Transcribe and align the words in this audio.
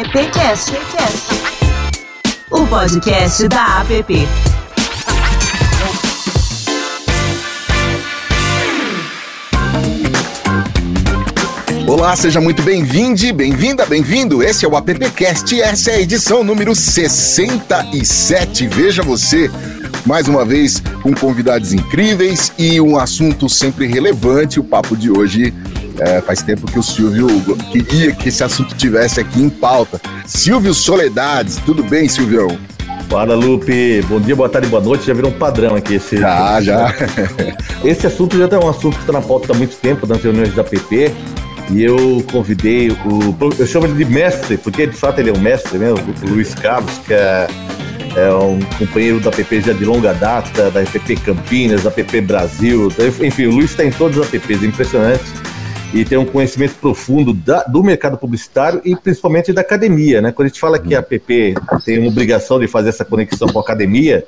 AppCast, 0.00 0.72
o 2.52 2.64
podcast 2.68 3.48
da 3.48 3.84
App. 3.90 4.28
Olá, 11.88 12.14
seja 12.14 12.40
muito 12.40 12.62
bem-vindo, 12.62 13.34
bem-vinda, 13.34 13.84
bem-vindo. 13.86 14.40
Esse 14.40 14.64
é 14.64 14.68
o 14.68 14.76
AppCast 14.76 15.52
e 15.52 15.60
essa 15.60 15.90
é 15.90 15.94
a 15.96 16.00
edição 16.00 16.44
número 16.44 16.76
67. 16.76 18.68
Veja 18.68 19.02
você, 19.02 19.50
mais 20.06 20.28
uma 20.28 20.44
vez, 20.44 20.80
com 21.02 21.12
convidados 21.12 21.72
incríveis 21.72 22.52
e 22.56 22.80
um 22.80 22.96
assunto 22.96 23.48
sempre 23.48 23.88
relevante. 23.88 24.60
O 24.60 24.64
papo 24.64 24.96
de 24.96 25.10
hoje 25.10 25.52
é, 26.00 26.20
faz 26.20 26.42
tempo 26.42 26.66
que 26.66 26.78
o 26.78 26.82
Silvio 26.82 27.28
queria 27.72 28.12
que 28.12 28.28
esse 28.28 28.42
assunto 28.42 28.74
tivesse 28.74 29.20
aqui 29.20 29.40
em 29.40 29.48
pauta. 29.48 30.00
Silvio 30.26 30.74
Soledades, 30.74 31.56
tudo 31.64 31.82
bem, 31.82 32.08
Silvião? 32.08 32.58
Fala, 33.08 33.34
Lupe. 33.34 34.02
Bom 34.02 34.20
dia, 34.20 34.36
boa 34.36 34.48
tarde, 34.48 34.68
boa 34.68 34.82
noite. 34.82 35.06
Já 35.06 35.14
virou 35.14 35.30
um 35.30 35.34
padrão 35.38 35.74
aqui 35.74 35.94
esse. 35.94 36.18
Já, 36.18 36.60
já. 36.60 36.94
Esse 37.82 38.06
assunto 38.06 38.36
já 38.36 38.44
é 38.44 38.58
um 38.58 38.68
assunto 38.68 38.96
que 38.96 39.00
está 39.00 39.12
na 39.12 39.22
pauta 39.22 39.52
há 39.52 39.56
muito 39.56 39.76
tempo 39.76 40.06
nas 40.06 40.22
reuniões 40.22 40.54
da 40.54 40.62
PP. 40.62 41.12
E 41.70 41.82
eu 41.82 42.22
convidei 42.30 42.90
o. 42.90 43.54
Eu 43.58 43.66
chamo 43.66 43.86
ele 43.86 44.04
de 44.04 44.10
mestre, 44.10 44.58
porque 44.58 44.86
de 44.86 44.96
fato 44.96 45.20
ele 45.20 45.30
é 45.30 45.32
um 45.32 45.40
mestre 45.40 45.78
mesmo, 45.78 45.98
o 46.22 46.28
Luiz 46.28 46.54
Carlos, 46.54 46.98
que 47.06 47.14
é, 47.14 47.46
é 48.16 48.32
um 48.32 48.58
companheiro 48.78 49.20
da 49.20 49.30
PP 49.30 49.62
já 49.62 49.72
de 49.72 49.84
longa 49.84 50.12
data, 50.12 50.70
da 50.70 50.82
PP 50.82 51.16
Campinas, 51.16 51.82
da 51.82 51.90
PP 51.90 52.22
Brasil. 52.22 52.92
Enfim, 53.22 53.46
o 53.46 53.52
Luiz 53.52 53.70
está 53.70 53.84
em 53.84 53.90
todas 53.90 54.18
as 54.18 54.28
PPs, 54.28 54.62
impressionante. 54.62 55.24
E 55.92 56.04
tem 56.04 56.18
um 56.18 56.24
conhecimento 56.26 56.74
profundo 56.74 57.32
da, 57.32 57.62
do 57.64 57.82
mercado 57.82 58.18
publicitário 58.18 58.80
e 58.84 58.94
principalmente 58.94 59.52
da 59.52 59.62
academia. 59.62 60.20
Né? 60.20 60.32
Quando 60.32 60.46
a 60.46 60.48
gente 60.48 60.60
fala 60.60 60.78
que 60.78 60.94
a 60.94 61.02
PP 61.02 61.54
tem 61.84 61.98
uma 61.98 62.08
obrigação 62.08 62.60
de 62.60 62.66
fazer 62.66 62.90
essa 62.90 63.04
conexão 63.04 63.48
com 63.48 63.58
a 63.58 63.62
academia, 63.62 64.26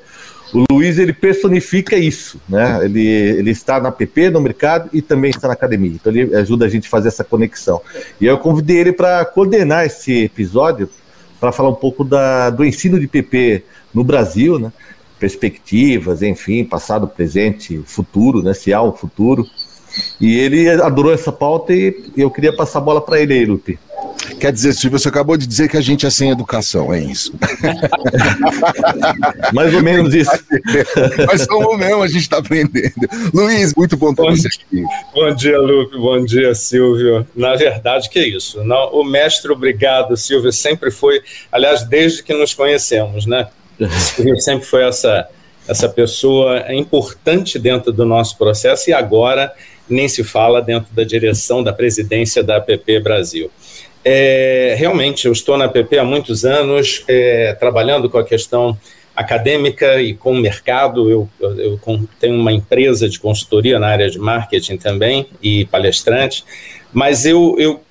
o 0.53 0.65
Luiz 0.73 0.97
ele 0.97 1.13
personifica 1.13 1.95
isso, 1.95 2.39
né? 2.47 2.83
Ele, 2.83 3.07
ele 3.07 3.51
está 3.51 3.79
na 3.79 3.91
PP, 3.91 4.29
no 4.31 4.41
mercado 4.41 4.89
e 4.91 5.01
também 5.01 5.31
está 5.31 5.47
na 5.47 5.53
academia. 5.53 5.91
Então 5.91 6.11
ele 6.11 6.35
ajuda 6.35 6.65
a 6.65 6.69
gente 6.69 6.87
a 6.87 6.89
fazer 6.89 7.07
essa 7.07 7.23
conexão. 7.23 7.81
E 8.19 8.25
eu 8.25 8.37
convidei 8.37 8.77
ele 8.77 8.91
para 8.91 9.23
coordenar 9.23 9.85
esse 9.85 10.25
episódio 10.25 10.89
para 11.39 11.51
falar 11.51 11.69
um 11.69 11.75
pouco 11.75 12.03
da, 12.03 12.49
do 12.49 12.65
ensino 12.65 12.99
de 12.99 13.07
PP 13.07 13.63
no 13.93 14.03
Brasil, 14.03 14.59
né? 14.59 14.71
Perspectivas, 15.17 16.21
enfim, 16.21 16.63
passado, 16.63 17.07
presente, 17.07 17.81
futuro, 17.85 18.43
né? 18.43 18.53
Se 18.53 18.73
há 18.73 18.81
um 18.81 18.91
futuro. 18.91 19.45
E 20.19 20.37
ele 20.37 20.69
adorou 20.69 21.13
essa 21.13 21.31
pauta 21.31 21.73
e 21.73 21.95
eu 22.15 22.29
queria 22.29 22.55
passar 22.55 22.79
a 22.79 22.81
bola 22.81 23.01
para 23.01 23.19
ele 23.19 23.33
aí, 23.33 23.45
Lupe. 23.45 23.79
Quer 24.39 24.51
dizer, 24.51 24.73
Silvio, 24.73 24.99
você 24.99 25.09
acabou 25.09 25.37
de 25.37 25.45
dizer 25.45 25.69
que 25.69 25.77
a 25.77 25.81
gente 25.81 26.05
é 26.05 26.09
sem 26.09 26.29
educação, 26.29 26.93
é 26.93 26.99
isso. 26.99 27.33
Mais 29.53 29.73
ou 29.73 29.81
menos 29.81 30.13
isso. 30.13 30.31
Mas 31.27 31.45
como 31.45 31.77
mesmo 31.77 32.01
a 32.01 32.07
gente 32.07 32.21
está 32.21 32.37
aprendendo. 32.37 33.07
Luiz, 33.33 33.73
muito 33.75 33.97
bom 33.97 34.13
ter 34.13 34.23
você 34.23 34.47
aqui. 34.47 34.83
Bom 35.13 35.33
dia, 35.35 35.59
Lupe. 35.59 35.97
Bom 35.97 36.23
dia, 36.23 36.53
Silvio. 36.55 37.27
Na 37.35 37.55
verdade, 37.55 38.09
que 38.09 38.19
é 38.19 38.27
isso. 38.27 38.63
Não, 38.63 38.91
o 38.93 39.03
mestre, 39.03 39.51
obrigado, 39.51 40.15
Silvio, 40.17 40.51
sempre 40.51 40.91
foi, 40.91 41.21
aliás, 41.51 41.83
desde 41.83 42.23
que 42.23 42.33
nos 42.33 42.53
conhecemos, 42.53 43.25
né? 43.25 43.47
Silvio 43.89 44.39
sempre 44.39 44.65
foi 44.65 44.83
essa, 44.83 45.27
essa 45.67 45.89
pessoa 45.89 46.73
importante 46.73 47.59
dentro 47.59 47.91
do 47.91 48.05
nosso 48.05 48.37
processo 48.37 48.89
e 48.89 48.93
agora 48.93 49.53
nem 49.93 50.07
se 50.07 50.23
fala 50.23 50.61
dentro 50.61 50.93
da 50.93 51.03
direção 51.03 51.63
da 51.63 51.73
presidência 51.73 52.43
da 52.43 52.57
APP 52.57 52.99
Brasil. 52.99 53.51
É, 54.03 54.75
realmente, 54.77 55.27
eu 55.27 55.31
estou 55.31 55.57
na 55.57 55.67
PP 55.67 55.99
há 55.99 56.03
muitos 56.03 56.43
anos, 56.43 57.03
é, 57.07 57.55
trabalhando 57.59 58.09
com 58.09 58.17
a 58.17 58.23
questão 58.23 58.77
acadêmica 59.15 60.01
e 60.01 60.13
com 60.13 60.31
o 60.31 60.39
mercado. 60.39 61.09
Eu, 61.09 61.29
eu, 61.39 61.59
eu, 61.59 61.79
tenho 62.19 62.35
uma 62.35 62.51
empresa 62.51 63.07
de 63.07 63.19
consultoria 63.19 63.77
na 63.77 63.87
área 63.87 64.09
de 64.09 64.17
marketing 64.17 64.77
também 64.77 65.27
e 65.41 65.65
palestrante, 65.65 66.43
mas 66.91 67.25
eu, 67.25 67.55
eu 67.59 67.81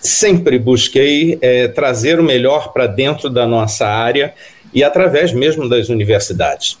sempre 0.00 0.58
busquei 0.58 1.38
é, 1.40 1.68
trazer 1.68 2.20
o 2.20 2.22
melhor 2.22 2.72
para 2.72 2.86
dentro 2.86 3.28
da 3.28 3.46
nossa 3.46 3.86
área 3.86 4.34
e 4.72 4.84
através 4.84 5.32
mesmo 5.32 5.68
das 5.68 5.88
universidades. 5.88 6.78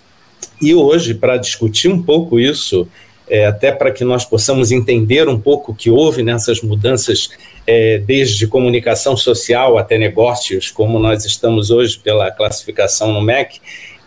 E 0.60 0.74
hoje, 0.74 1.14
para 1.14 1.36
discutir 1.36 1.88
um 1.88 2.02
pouco 2.02 2.38
isso, 2.38 2.86
é, 3.30 3.46
até 3.46 3.72
para 3.72 3.90
que 3.90 4.04
nós 4.04 4.24
possamos 4.24 4.72
entender 4.72 5.28
um 5.28 5.38
pouco 5.38 5.72
o 5.72 5.74
que 5.74 5.90
houve 5.90 6.22
nessas 6.22 6.60
mudanças, 6.62 7.30
é, 7.66 7.98
desde 7.98 8.46
comunicação 8.46 9.16
social 9.16 9.78
até 9.78 9.98
negócios, 9.98 10.70
como 10.70 10.98
nós 10.98 11.24
estamos 11.24 11.70
hoje 11.70 11.98
pela 11.98 12.30
classificação 12.30 13.12
no 13.12 13.20
MEC, 13.20 13.60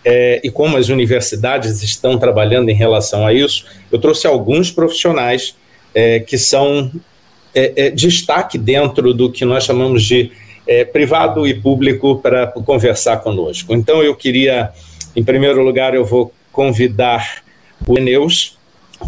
é, 0.03 0.41
e 0.43 0.49
como 0.49 0.77
as 0.77 0.89
universidades 0.89 1.83
estão 1.83 2.17
trabalhando 2.17 2.69
em 2.69 2.73
relação 2.73 3.25
a 3.25 3.33
isso, 3.33 3.65
eu 3.91 3.99
trouxe 3.99 4.25
alguns 4.25 4.71
profissionais 4.71 5.55
é, 5.93 6.19
que 6.19 6.37
são 6.37 6.91
é, 7.53 7.87
é, 7.87 7.89
destaque 7.89 8.57
dentro 8.57 9.13
do 9.13 9.31
que 9.31 9.45
nós 9.45 9.63
chamamos 9.63 10.03
de 10.03 10.31
privado 10.93 11.45
e 11.45 11.53
público 11.53 12.19
para 12.19 12.47
conversar 12.47 13.17
conosco. 13.17 13.73
Então, 13.73 14.01
eu 14.01 14.15
queria, 14.15 14.69
em 15.13 15.21
primeiro 15.21 15.61
lugar, 15.61 15.93
eu 15.93 16.05
vou 16.05 16.31
convidar 16.49 17.43
o 17.85 17.97
Eneus, 17.97 18.57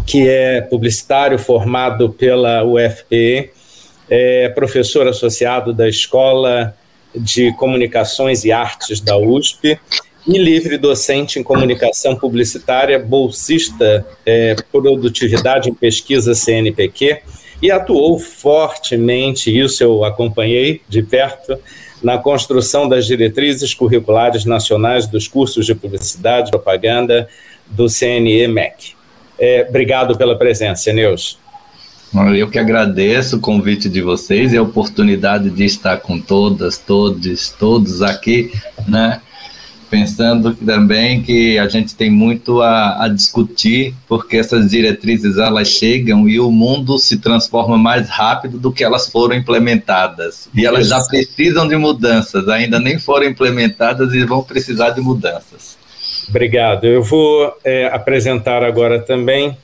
que 0.06 0.28
é 0.28 0.60
publicitário 0.60 1.38
formado 1.38 2.10
pela 2.10 2.64
UFPE, 2.64 3.50
é 4.08 4.48
professor 4.50 5.08
associado 5.08 5.72
da 5.72 5.88
Escola 5.88 6.74
de 7.14 7.52
Comunicações 7.54 8.44
e 8.44 8.52
Artes 8.52 9.00
da 9.00 9.16
USP 9.16 9.78
e 10.26 10.38
livre 10.38 10.78
docente 10.78 11.38
em 11.38 11.42
comunicação 11.42 12.16
publicitária, 12.16 12.98
bolsista 12.98 14.06
é, 14.24 14.56
produtividade 14.72 15.70
em 15.70 15.74
pesquisa 15.74 16.34
CNPq 16.34 17.20
e 17.62 17.70
atuou 17.70 18.18
fortemente, 18.18 19.56
isso 19.56 19.82
eu 19.82 20.04
acompanhei 20.04 20.80
de 20.88 21.02
perto, 21.02 21.58
na 22.02 22.18
construção 22.18 22.86
das 22.86 23.06
diretrizes 23.06 23.72
curriculares 23.72 24.44
nacionais 24.44 25.06
dos 25.06 25.26
cursos 25.26 25.64
de 25.64 25.74
publicidade 25.74 26.48
e 26.48 26.50
propaganda 26.50 27.26
do 27.66 27.88
CNE-MEC. 27.88 28.94
É, 29.38 29.66
obrigado 29.68 30.16
pela 30.16 30.36
presença, 30.36 30.92
Neus. 30.92 31.38
Eu 32.36 32.48
que 32.48 32.60
agradeço 32.60 33.36
o 33.36 33.40
convite 33.40 33.88
de 33.88 34.00
vocês 34.00 34.52
e 34.52 34.56
a 34.56 34.62
oportunidade 34.62 35.50
de 35.50 35.64
estar 35.64 35.96
com 35.96 36.20
todas, 36.20 36.78
todos, 36.78 37.50
todos 37.50 38.02
aqui, 38.02 38.52
né? 38.86 39.20
Pensando 39.90 40.54
também 40.54 41.22
que 41.22 41.58
a 41.58 41.68
gente 41.68 41.94
tem 41.94 42.10
muito 42.10 42.62
a, 42.62 43.04
a, 43.04 43.08
discutir, 43.08 43.94
porque 44.08 44.36
essas 44.36 44.70
diretrizes 44.70 45.38
elas 45.38 45.68
chegam 45.68 46.28
e 46.28 46.38
o 46.38 46.52
mundo 46.52 46.98
se 46.98 47.18
transforma 47.18 47.76
mais 47.76 48.08
rápido 48.08 48.58
do 48.58 48.72
que 48.72 48.84
elas 48.84 49.08
foram 49.08 49.34
implementadas. 49.34 50.48
E 50.54 50.64
elas 50.64 50.88
já 50.88 51.04
precisam 51.04 51.66
de 51.66 51.76
mudanças, 51.76 52.48
ainda 52.48 52.78
nem 52.78 52.98
foram 52.98 53.26
implementadas 53.26 54.14
e 54.14 54.24
vão 54.24 54.42
precisar 54.42 54.90
de 54.90 55.00
mudanças. 55.00 55.76
Obrigado. 56.34 56.84
Eu 56.84 57.00
vou 57.00 57.56
é, 57.62 57.86
apresentar 57.86 58.64
agora 58.64 58.98
também 58.98 59.56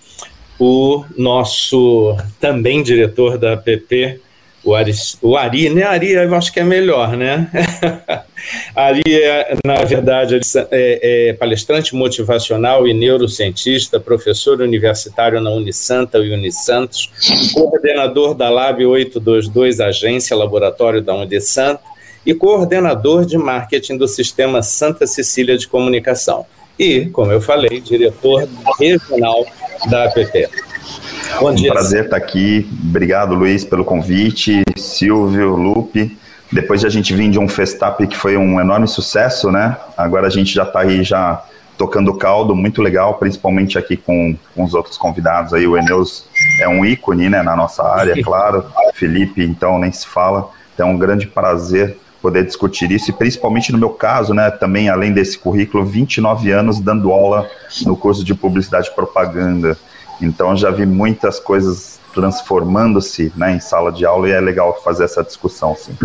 o 0.57 1.05
nosso 1.19 2.17
também 2.39 2.81
diretor 2.81 3.37
da 3.37 3.55
APP, 3.55 4.21
o 4.63 4.73
Ari, 4.73 4.93
o 5.21 5.37
Ari, 5.37 5.69
né? 5.69 5.83
Ari, 5.83 6.13
eu 6.13 6.33
acho 6.33 6.53
que 6.53 6.61
é 6.61 6.63
melhor, 6.63 7.17
né? 7.17 7.51
Ari 8.73 9.03
é, 9.09 9.57
na 9.67 9.83
verdade, 9.83 10.39
é, 10.71 11.31
é, 11.31 11.33
palestrante 11.33 11.93
motivacional 11.97 12.87
e 12.87 12.95
neurocientista, 12.95 13.99
professor 13.99 14.61
universitário 14.61 15.41
na 15.41 15.51
Unisanta 15.51 16.19
e 16.19 16.33
Unisantos, 16.33 17.11
coordenador 17.53 18.33
da 18.33 18.49
Lab 18.49 18.87
822, 18.87 19.81
agência 19.81 20.37
laboratório 20.37 21.03
da 21.03 21.17
Unisanta, 21.17 21.83
e 22.25 22.33
coordenador 22.33 23.27
de 23.27 23.37
marketing 23.37 23.97
do 23.97 24.07
Sistema 24.07 24.63
Santa 24.63 25.05
Cecília 25.05 25.59
de 25.59 25.67
Comunicação. 25.67 26.47
E, 26.81 27.11
como 27.11 27.31
eu 27.31 27.43
falei, 27.43 27.79
diretor 27.79 28.49
regional 28.79 29.45
da 29.91 30.05
APP. 30.05 30.49
Bom 31.39 31.53
dia. 31.53 31.69
Um 31.69 31.75
prazer 31.75 32.05
estar 32.07 32.17
aqui. 32.17 32.67
Obrigado, 32.89 33.35
Luiz, 33.35 33.67
pelo 33.67 33.85
convite. 33.85 34.63
Silvio, 34.79 35.57
Lupe. 35.57 36.17
Depois 36.51 36.81
de 36.81 36.87
a 36.87 36.91
gente 36.91 37.13
vir 37.13 37.31
de 37.31 37.39
um 37.39 37.47
Festap 37.47 38.07
que 38.07 38.17
foi 38.17 38.39
um 38.39 38.59
enorme 38.59 38.89
sucesso, 38.89 39.53
né? 39.53 39.77
Agora 39.95 40.27
a 40.27 40.31
gente 40.31 40.55
já 40.55 40.63
está 40.63 40.81
aí 40.81 41.05
já 41.05 41.45
tocando 41.77 42.15
caldo, 42.15 42.57
muito 42.57 42.81
legal, 42.81 43.19
principalmente 43.19 43.77
aqui 43.77 43.99
com, 43.99 44.35
com 44.57 44.65
os 44.65 44.73
outros 44.73 44.97
convidados 44.97 45.53
aí. 45.53 45.67
O 45.67 45.77
Eneus 45.77 46.29
é 46.63 46.69
um 46.69 46.83
ícone, 46.83 47.29
né, 47.29 47.43
na 47.43 47.55
nossa 47.55 47.83
área, 47.83 48.15
claro. 48.25 48.65
Felipe, 48.95 49.45
então, 49.45 49.79
nem 49.79 49.93
se 49.93 50.07
fala. 50.07 50.49
Então, 50.73 50.89
é 50.89 50.93
um 50.93 50.99
grande 50.99 51.27
prazer 51.27 51.99
poder 52.21 52.45
discutir 52.45 52.91
isso, 52.91 53.11
e 53.11 53.13
principalmente 53.13 53.73
no 53.73 53.79
meu 53.79 53.91
caso, 53.91 54.35
né, 54.35 54.51
também 54.51 54.89
além 54.89 55.13
desse 55.13 55.39
currículo, 55.39 55.85
29 55.85 56.51
anos 56.51 56.79
dando 56.79 57.11
aula 57.11 57.51
no 57.85 57.97
curso 57.97 58.25
de 58.25 58.35
Publicidade 58.35 58.89
e 58.89 58.95
Propaganda. 58.95 59.77
Então 60.21 60.57
já 60.57 60.71
vi 60.71 60.85
muitas 60.85 61.39
coisas 61.39 61.99
transformando-se 62.13 63.33
né, 63.37 63.53
em 63.53 63.61
sala 63.61 63.91
de 63.91 64.05
aula 64.05 64.29
e 64.29 64.33
é 64.33 64.41
legal 64.41 64.81
fazer 64.83 65.05
essa 65.05 65.23
discussão. 65.23 65.75
Sim. 65.77 65.97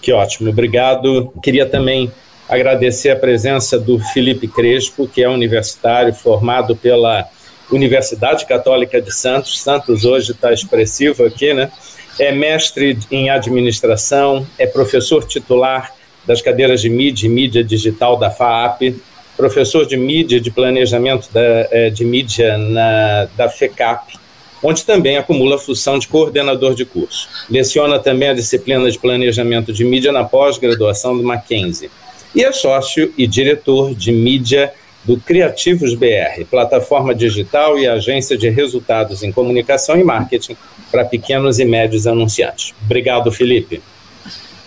Que 0.00 0.12
ótimo, 0.12 0.50
obrigado. 0.50 1.32
Queria 1.42 1.66
também 1.66 2.12
agradecer 2.48 3.10
a 3.10 3.16
presença 3.16 3.78
do 3.78 3.98
Felipe 3.98 4.46
Crespo, 4.46 5.08
que 5.08 5.22
é 5.22 5.28
universitário 5.28 6.12
formado 6.12 6.76
pela 6.76 7.26
Universidade 7.70 8.44
Católica 8.44 9.00
de 9.00 9.12
Santos. 9.12 9.60
Santos 9.60 10.04
hoje 10.04 10.32
está 10.32 10.52
expressivo 10.52 11.24
aqui, 11.24 11.54
né? 11.54 11.70
É 12.18 12.32
mestre 12.32 12.98
em 13.10 13.30
administração, 13.30 14.46
é 14.58 14.66
professor 14.66 15.24
titular 15.24 15.92
das 16.26 16.40
cadeiras 16.40 16.80
de 16.80 16.88
mídia 16.88 17.26
e 17.26 17.28
mídia 17.28 17.62
digital 17.62 18.16
da 18.16 18.30
FAAP, 18.30 18.94
professor 19.36 19.84
de 19.86 19.96
mídia 19.96 20.40
de 20.40 20.50
planejamento 20.50 21.28
da, 21.32 21.68
é, 21.70 21.90
de 21.90 22.04
mídia 22.04 22.56
na, 22.56 23.28
da 23.36 23.48
FECAP, 23.48 24.18
onde 24.62 24.84
também 24.84 25.18
acumula 25.18 25.56
a 25.56 25.58
função 25.58 25.98
de 25.98 26.08
coordenador 26.08 26.74
de 26.74 26.84
curso. 26.84 27.28
Leciona 27.50 27.98
também 27.98 28.28
a 28.28 28.34
disciplina 28.34 28.90
de 28.90 28.98
planejamento 28.98 29.72
de 29.72 29.84
mídia 29.84 30.12
na 30.12 30.24
pós-graduação 30.24 31.16
do 31.16 31.22
Mackenzie. 31.22 31.90
E 32.34 32.42
é 32.42 32.50
sócio 32.50 33.12
e 33.18 33.26
diretor 33.26 33.94
de 33.94 34.10
mídia 34.10 34.72
do 35.04 35.18
Criativos 35.18 35.94
BR, 35.94 36.44
plataforma 36.50 37.14
digital 37.14 37.78
e 37.78 37.86
agência 37.86 38.36
de 38.36 38.48
resultados 38.48 39.22
em 39.22 39.30
comunicação 39.30 39.96
e 39.98 40.04
marketing 40.04 40.56
para 40.90 41.04
pequenos 41.04 41.58
e 41.58 41.64
médios 41.64 42.06
anunciantes. 42.06 42.74
Obrigado, 42.84 43.30
Felipe. 43.30 43.82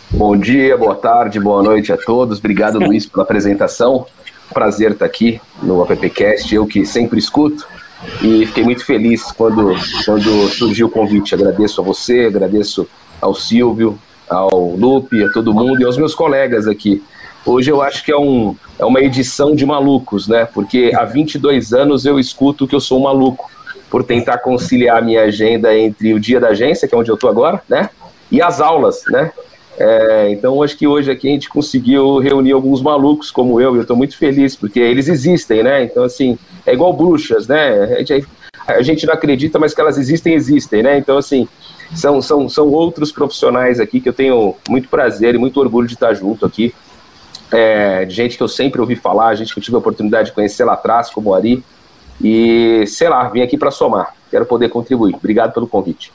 Bom 0.09 0.37
dia, 0.37 0.77
boa 0.77 0.95
tarde, 0.95 1.39
boa 1.39 1.61
noite 1.63 1.91
a 1.91 1.97
todos. 1.97 2.39
Obrigado, 2.39 2.79
Luiz, 2.79 3.05
pela 3.05 3.23
apresentação. 3.23 4.05
Prazer 4.53 4.91
estar 4.91 5.05
aqui 5.05 5.41
no 5.61 5.81
AppCast, 5.81 6.53
eu 6.53 6.65
que 6.65 6.85
sempre 6.85 7.19
escuto. 7.19 7.67
E 8.21 8.45
fiquei 8.45 8.63
muito 8.63 8.85
feliz 8.85 9.31
quando, 9.31 9.75
quando 10.05 10.47
surgiu 10.49 10.87
o 10.87 10.89
convite. 10.89 11.33
Agradeço 11.33 11.81
a 11.81 11.83
você, 11.83 12.25
agradeço 12.25 12.87
ao 13.19 13.33
Silvio, 13.33 13.99
ao 14.29 14.75
Lupe, 14.75 15.23
a 15.23 15.29
todo 15.31 15.53
mundo 15.53 15.81
e 15.81 15.85
aos 15.85 15.97
meus 15.97 16.13
colegas 16.13 16.67
aqui. 16.67 17.03
Hoje 17.47 17.71
eu 17.71 17.81
acho 17.81 18.03
que 18.03 18.11
é, 18.11 18.17
um, 18.17 18.57
é 18.77 18.83
uma 18.83 18.99
edição 18.99 19.55
de 19.55 19.65
malucos, 19.65 20.27
né? 20.27 20.45
Porque 20.53 20.91
há 20.93 21.05
22 21.05 21.71
anos 21.71 22.05
eu 22.05 22.19
escuto 22.19 22.67
que 22.67 22.75
eu 22.75 22.81
sou 22.81 22.99
um 22.99 23.03
maluco 23.03 23.49
por 23.89 24.03
tentar 24.03 24.39
conciliar 24.39 24.97
a 24.97 25.01
minha 25.01 25.21
agenda 25.23 25.73
entre 25.73 26.13
o 26.13 26.19
dia 26.19 26.41
da 26.41 26.49
agência, 26.49 26.89
que 26.89 26.93
é 26.93 26.97
onde 26.97 27.09
eu 27.09 27.15
estou 27.15 27.29
agora, 27.29 27.63
né? 27.69 27.89
E 28.29 28.41
as 28.41 28.59
aulas, 28.59 29.01
né? 29.07 29.31
É, 29.79 30.29
então, 30.29 30.61
acho 30.61 30.75
que 30.77 30.85
hoje 30.85 31.09
aqui 31.09 31.29
a 31.29 31.31
gente 31.31 31.47
conseguiu 31.47 32.17
reunir 32.17 32.51
alguns 32.51 32.81
malucos 32.81 33.31
como 33.31 33.61
eu, 33.61 33.75
e 33.75 33.77
eu 33.77 33.83
estou 33.83 33.95
muito 33.95 34.17
feliz, 34.17 34.53
porque 34.53 34.81
eles 34.81 35.07
existem, 35.07 35.63
né? 35.63 35.85
Então, 35.85 36.03
assim, 36.03 36.37
é 36.65 36.73
igual 36.73 36.91
bruxas, 36.91 37.47
né? 37.47 37.95
A 37.95 37.99
gente, 37.99 38.27
a 38.67 38.81
gente 38.81 39.05
não 39.05 39.13
acredita, 39.13 39.57
mas 39.57 39.73
que 39.73 39.79
elas 39.79 39.97
existem, 39.97 40.33
existem, 40.33 40.83
né? 40.83 40.97
Então, 40.97 41.17
assim, 41.17 41.47
são, 41.95 42.21
são, 42.21 42.49
são 42.49 42.67
outros 42.67 43.09
profissionais 43.09 43.79
aqui 43.79 44.01
que 44.01 44.09
eu 44.09 44.13
tenho 44.13 44.53
muito 44.67 44.89
prazer 44.89 45.33
e 45.33 45.37
muito 45.37 45.61
orgulho 45.61 45.87
de 45.87 45.93
estar 45.93 46.13
junto 46.13 46.45
aqui. 46.45 46.73
É, 47.51 48.05
de 48.05 48.13
gente 48.13 48.35
que 48.35 48.43
eu 48.43 48.47
sempre 48.47 48.81
ouvi 48.81 48.95
falar, 48.95 49.35
gente 49.35 49.53
que 49.53 49.59
eu 49.59 49.63
tive 49.63 49.75
a 49.75 49.79
oportunidade 49.79 50.29
de 50.29 50.35
conhecer 50.35 50.63
lá 50.65 50.73
atrás, 50.73 51.09
como 51.09 51.33
Ari. 51.33 51.63
E, 52.21 52.83
sei 52.87 53.09
lá, 53.09 53.27
vim 53.29 53.41
aqui 53.41 53.57
para 53.57 53.71
somar. 53.71 54.13
Quero 54.29 54.45
poder 54.45 54.69
contribuir. 54.69 55.15
Obrigado 55.15 55.53
pelo 55.53 55.67
convite. 55.67 56.11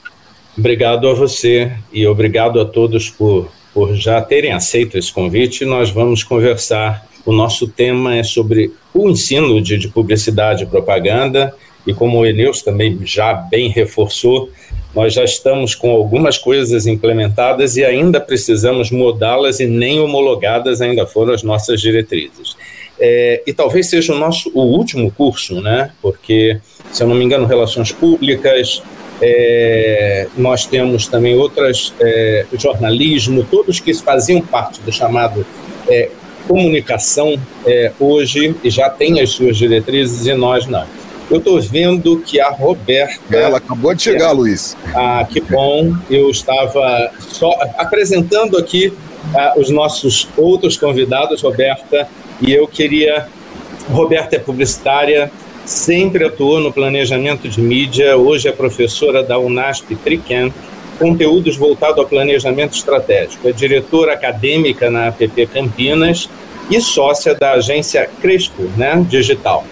Obrigado 0.57 1.09
a 1.09 1.15
você 1.15 1.73
e 1.93 2.07
obrigado 2.07 2.61
a 2.61 2.65
todos 2.65 3.09
por, 3.09 3.49
por 3.73 3.95
já 3.95 4.21
terem 4.21 4.53
aceito 4.53 4.99
esse 4.99 5.13
convite. 5.13 5.65
Nós 5.65 5.91
vamos 5.91 6.23
conversar. 6.23 7.07
O 7.25 7.33
nosso 7.33 7.69
tema 7.69 8.17
é 8.17 8.23
sobre 8.23 8.73
o 8.93 9.09
ensino 9.09 9.63
de, 9.63 9.79
de 9.79 9.89
publicidade 9.89 10.65
e 10.65 10.67
propaganda. 10.67 11.55
E 11.87 11.95
como 11.95 12.19
o 12.19 12.27
Eneus 12.27 12.63
também 12.63 12.99
já 13.05 13.33
bem 13.33 13.69
reforçou, 13.71 14.51
nós 14.95 15.15
já 15.15 15.25
estamos 15.25 15.75
com 15.75 15.91
algumas 15.91 16.37
coisas 16.39 16.87
implementadas 16.87 17.77
e 17.77 17.85
ainda 17.85 18.21
precisamos 18.21 18.91
mudá-las 18.91 19.61
e 19.61 19.67
nem 19.67 20.01
homologadas 20.01 20.81
ainda 20.81 21.07
foram 21.07 21.33
as 21.33 21.43
nossas 21.43 21.81
diretrizes. 21.81 22.57
É, 23.01 23.43
e 23.47 23.53
talvez 23.53 23.89
seja 23.89 24.13
o 24.15 24.19
nosso 24.19 24.51
o 24.55 24.61
último 24.61 25.11
curso, 25.11 25.61
né? 25.61 25.91
Porque, 26.01 26.61
se 26.93 27.03
eu 27.03 27.09
não 27.09 27.15
me 27.15 27.25
engano, 27.25 27.47
relações 27.47 27.91
públicas, 27.91 28.83
é, 29.21 30.29
nós 30.37 30.67
temos 30.67 31.07
também 31.07 31.35
outras, 31.35 31.93
é, 32.01 32.45
jornalismo, 32.59 33.45
todos 33.51 33.81
que 33.81 33.95
faziam 33.95 34.41
parte 34.41 34.81
do 34.83 34.93
chamado 34.93 35.47
é, 35.89 36.11
comunicação 36.47 37.35
é, 37.65 37.93
hoje 37.99 38.55
já 38.65 38.91
têm 38.91 39.21
as 39.21 39.31
suas 39.31 39.57
diretrizes 39.57 40.27
e 40.27 40.35
nós 40.35 40.67
não. 40.67 40.85
Eu 41.33 41.39
estou 41.39 41.59
vendo 41.63 42.19
que 42.19 42.39
a 42.39 42.51
Roberta. 42.51 43.35
Ela 43.35 43.57
acabou 43.57 43.95
de 43.95 44.03
chegar, 44.03 44.33
Luiz. 44.33 44.77
Ah, 44.95 45.27
que 45.27 45.41
bom. 45.41 45.97
Eu 46.11 46.29
estava 46.29 47.11
só 47.21 47.51
apresentando 47.79 48.59
aqui 48.59 48.93
ah, 49.35 49.55
os 49.57 49.71
nossos 49.71 50.29
outros 50.37 50.77
convidados, 50.77 51.41
Roberta, 51.41 52.07
e 52.39 52.53
eu 52.53 52.69
queria. 52.69 53.27
Roberta 53.89 54.37
é 54.37 54.39
publicitária, 54.39 55.33
sempre 55.65 56.23
atuou 56.23 56.61
no 56.61 56.71
planejamento 56.71 57.49
de 57.49 57.63
mídia, 57.63 58.15
hoje 58.15 58.49
é 58.49 58.53
professora 58.53 59.23
da 59.23 59.39
Unasp 59.39 59.97
Triquem, 60.05 60.53
conteúdos 60.99 61.57
voltados 61.57 61.99
ao 61.99 62.07
planejamento 62.07 62.77
estratégico. 62.77 63.49
É 63.49 63.53
diretora 63.53 64.13
acadêmica 64.13 64.91
na 64.91 65.09
APP 65.09 65.47
Campinas 65.47 66.29
e 66.71 66.79
sócia 66.79 67.35
da 67.35 67.53
agência 67.53 68.09
Crespo, 68.21 68.65
né, 68.77 69.05
digital. 69.09 69.65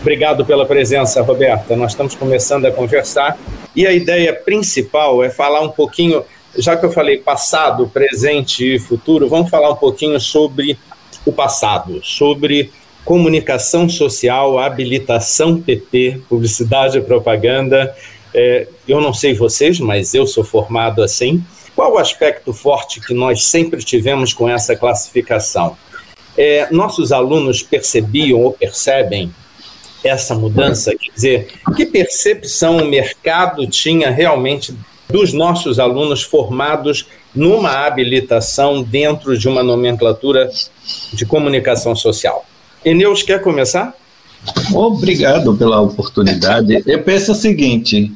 Obrigado 0.00 0.44
pela 0.44 0.64
presença, 0.64 1.20
Roberta. 1.22 1.74
Nós 1.74 1.92
estamos 1.92 2.14
começando 2.14 2.66
a 2.66 2.72
conversar 2.72 3.38
e 3.74 3.86
a 3.86 3.92
ideia 3.92 4.32
principal 4.32 5.22
é 5.22 5.30
falar 5.30 5.60
um 5.60 5.68
pouquinho, 5.68 6.24
já 6.56 6.76
que 6.76 6.86
eu 6.86 6.92
falei 6.92 7.18
passado, 7.18 7.88
presente 7.88 8.76
e 8.76 8.78
futuro, 8.78 9.28
vamos 9.28 9.50
falar 9.50 9.70
um 9.70 9.76
pouquinho 9.76 10.20
sobre 10.20 10.78
o 11.24 11.32
passado, 11.32 12.00
sobre 12.04 12.70
comunicação 13.04 13.88
social, 13.88 14.58
habilitação 14.58 15.60
PP, 15.60 16.22
publicidade 16.28 16.98
e 16.98 17.00
propaganda. 17.00 17.94
É, 18.34 18.66
eu 18.86 19.00
não 19.00 19.12
sei 19.12 19.34
vocês, 19.34 19.78
mas 19.80 20.14
eu 20.14 20.26
sou 20.26 20.44
formado 20.44 21.02
assim. 21.02 21.42
Qual 21.74 21.92
o 21.92 21.98
aspecto 21.98 22.52
forte 22.52 23.00
que 23.00 23.12
nós 23.12 23.44
sempre 23.44 23.84
tivemos 23.84 24.32
com 24.32 24.48
essa 24.48 24.74
classificação? 24.74 25.76
É, 26.36 26.68
nossos 26.70 27.12
alunos 27.12 27.62
percebiam 27.62 28.40
ou 28.40 28.52
percebem 28.52 29.32
essa 30.04 30.34
mudança? 30.34 30.92
Quer 30.94 31.12
dizer, 31.14 31.48
que 31.76 31.86
percepção 31.86 32.78
o 32.78 32.86
mercado 32.86 33.66
tinha 33.66 34.10
realmente 34.10 34.74
dos 35.08 35.32
nossos 35.32 35.78
alunos 35.78 36.22
formados 36.22 37.06
numa 37.34 37.86
habilitação 37.86 38.82
dentro 38.82 39.36
de 39.38 39.48
uma 39.48 39.62
nomenclatura 39.62 40.50
de 41.12 41.26
comunicação 41.26 41.94
social? 41.94 42.44
Eneus, 42.84 43.22
quer 43.22 43.42
começar? 43.42 43.94
Obrigado 44.72 45.56
pela 45.56 45.80
oportunidade. 45.80 46.82
Eu 46.86 47.02
penso 47.02 47.32
o 47.32 47.34
seguinte, 47.34 48.12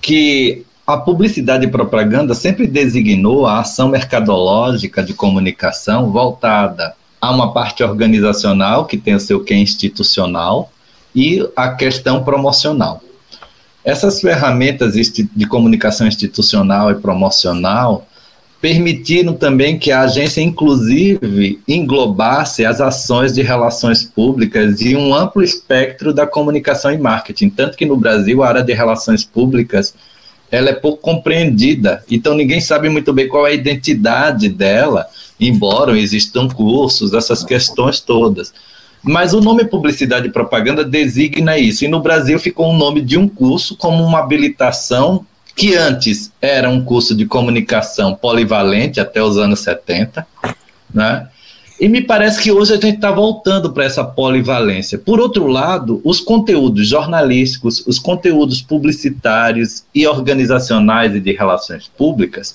que 0.00 0.64
a 0.86 0.96
publicidade 0.96 1.66
e 1.66 1.70
propaganda 1.70 2.34
sempre 2.34 2.66
designou 2.66 3.46
a 3.46 3.60
ação 3.60 3.88
mercadológica 3.88 5.02
de 5.02 5.14
comunicação 5.14 6.10
voltada 6.10 6.94
a 7.20 7.30
uma 7.30 7.52
parte 7.52 7.82
organizacional, 7.82 8.84
que 8.84 8.98
tem 8.98 9.14
o 9.14 9.20
seu 9.20 9.42
quê 9.42 9.54
institucional, 9.54 10.70
e 11.14 11.46
a 11.54 11.70
questão 11.70 12.24
promocional. 12.24 13.02
Essas 13.84 14.20
ferramentas 14.20 14.94
de 14.94 15.46
comunicação 15.46 16.06
institucional 16.06 16.90
e 16.90 16.94
promocional 16.94 18.06
permitiram 18.64 19.34
também 19.34 19.78
que 19.78 19.92
a 19.92 20.00
agência, 20.00 20.40
inclusive, 20.40 21.60
englobasse 21.68 22.64
as 22.64 22.80
ações 22.80 23.34
de 23.34 23.42
relações 23.42 24.02
públicas 24.02 24.80
e 24.80 24.96
um 24.96 25.14
amplo 25.14 25.42
espectro 25.42 26.14
da 26.14 26.26
comunicação 26.26 26.90
e 26.90 26.96
marketing. 26.96 27.50
Tanto 27.50 27.76
que 27.76 27.84
no 27.84 27.94
Brasil 27.94 28.42
a 28.42 28.48
área 28.48 28.64
de 28.64 28.72
relações 28.72 29.22
públicas 29.22 29.94
ela 30.50 30.70
é 30.70 30.72
pouco 30.72 31.02
compreendida, 31.02 32.02
então 32.10 32.34
ninguém 32.34 32.60
sabe 32.60 32.88
muito 32.88 33.12
bem 33.12 33.28
qual 33.28 33.46
é 33.46 33.50
a 33.50 33.54
identidade 33.54 34.48
dela, 34.48 35.06
embora 35.38 35.98
existam 35.98 36.48
cursos, 36.48 37.12
essas 37.12 37.44
questões 37.44 38.00
todas. 38.00 38.54
Mas 39.04 39.34
o 39.34 39.40
nome 39.40 39.64
publicidade 39.64 40.28
e 40.28 40.32
propaganda 40.32 40.82
designa 40.82 41.58
isso, 41.58 41.84
e 41.84 41.88
no 41.88 42.00
Brasil 42.00 42.38
ficou 42.38 42.70
o 42.70 42.76
nome 42.76 43.00
de 43.00 43.18
um 43.18 43.28
curso 43.28 43.76
como 43.76 44.02
uma 44.02 44.20
habilitação 44.20 45.26
que 45.54 45.76
antes 45.76 46.32
era 46.40 46.68
um 46.68 46.84
curso 46.84 47.14
de 47.14 47.26
comunicação 47.26 48.14
polivalente 48.14 48.98
até 48.98 49.22
os 49.22 49.38
anos 49.38 49.60
70, 49.60 50.26
né? 50.92 51.28
E 51.80 51.88
me 51.88 52.00
parece 52.00 52.40
que 52.40 52.52
hoje 52.52 52.72
a 52.72 52.76
gente 52.76 52.96
está 52.96 53.10
voltando 53.10 53.72
para 53.72 53.84
essa 53.84 54.04
polivalência. 54.04 54.96
Por 54.96 55.18
outro 55.18 55.48
lado, 55.48 56.00
os 56.04 56.20
conteúdos 56.20 56.88
jornalísticos, 56.88 57.84
os 57.86 57.98
conteúdos 57.98 58.62
publicitários 58.62 59.84
e 59.92 60.06
organizacionais 60.06 61.14
e 61.14 61.20
de 61.20 61.32
relações 61.32 61.90
públicas, 61.98 62.54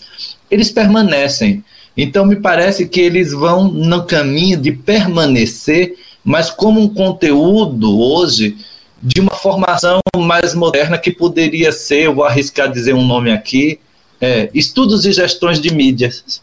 eles 0.50 0.72
permanecem. 0.72 1.64
Então, 1.98 2.26
me 2.26 2.38
parece 2.38 2.88
que 2.88 3.02
eles 3.02 3.34
vão 3.34 3.68
no 3.68 4.06
caminho 4.06 4.58
de 4.58 4.72
permanecer, 4.72 5.96
mas 6.24 6.50
como 6.50 6.82
um 6.82 6.94
conteúdo 6.94 8.00
hoje 8.00 8.58
de 9.02 9.22
uma 9.22 9.36
formação 9.36 10.00
mais 10.18 10.54
moderna 10.54 10.98
que 10.98 11.12
poderia 11.12 11.72
ser, 11.72 12.04
eu 12.04 12.16
vou 12.16 12.26
arriscar 12.26 12.72
dizer 12.72 12.94
um 12.94 13.06
nome 13.06 13.32
aqui, 13.32 13.80
é, 14.20 14.50
estudos 14.54 15.06
e 15.06 15.12
gestões 15.12 15.62
de 15.62 15.74
mídias. 15.74 16.42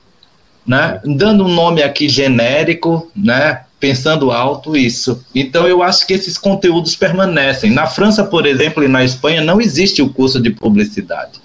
né? 0.66 1.00
Dando 1.04 1.44
um 1.44 1.54
nome 1.54 1.82
aqui 1.82 2.08
genérico, 2.08 3.10
né? 3.14 3.62
Pensando 3.78 4.32
alto 4.32 4.76
isso. 4.76 5.22
Então 5.34 5.68
eu 5.68 5.82
acho 5.82 6.06
que 6.06 6.14
esses 6.14 6.38
conteúdos 6.38 6.96
permanecem. 6.96 7.70
Na 7.70 7.86
França, 7.86 8.24
por 8.24 8.46
exemplo, 8.46 8.82
e 8.82 8.88
na 8.88 9.04
Espanha 9.04 9.42
não 9.42 9.60
existe 9.60 10.00
o 10.00 10.08
curso 10.08 10.40
de 10.40 10.50
publicidade. 10.50 11.38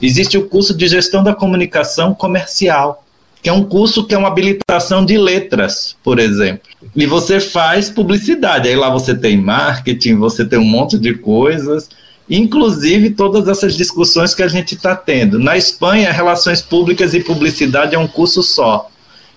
Existe 0.00 0.38
o 0.38 0.48
curso 0.48 0.74
de 0.74 0.86
gestão 0.86 1.22
da 1.22 1.34
comunicação 1.34 2.14
comercial, 2.14 3.04
que 3.42 3.48
é 3.48 3.52
um 3.52 3.64
curso 3.64 4.06
que 4.06 4.14
é 4.14 4.18
uma 4.18 4.28
habilitação 4.28 5.04
de 5.04 5.18
letras, 5.18 5.96
por 6.02 6.18
exemplo. 6.18 6.62
E 6.94 7.06
você 7.06 7.40
faz 7.40 7.90
publicidade. 7.90 8.68
Aí 8.68 8.76
lá 8.76 8.88
você 8.88 9.14
tem 9.14 9.36
marketing, 9.36 10.16
você 10.16 10.44
tem 10.44 10.58
um 10.58 10.64
monte 10.64 10.96
de 10.98 11.14
coisas 11.14 11.88
inclusive 12.30 13.10
todas 13.10 13.48
essas 13.48 13.76
discussões 13.76 14.34
que 14.34 14.42
a 14.42 14.48
gente 14.48 14.74
está 14.74 14.96
tendo. 14.96 15.38
Na 15.38 15.56
Espanha, 15.56 16.12
relações 16.12 16.62
públicas 16.62 17.12
e 17.14 17.20
publicidade 17.20 17.94
é 17.94 17.98
um 17.98 18.08
curso 18.08 18.42
só. 18.42 18.88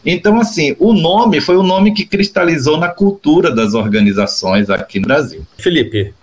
Então, 0.06 0.40
assim, 0.40 0.76
o 0.80 0.94
nome 0.94 1.42
foi 1.42 1.58
o 1.58 1.64
nome 1.64 1.94
que 1.94 2.06
cristalizou 2.06 2.78
na 2.78 2.90
cultura 2.90 3.54
das 3.54 3.74
organizações 3.74 4.70
aqui 4.70 5.00
no 5.00 5.08
Brasil. 5.08 5.42
Felipe. 5.58 6.14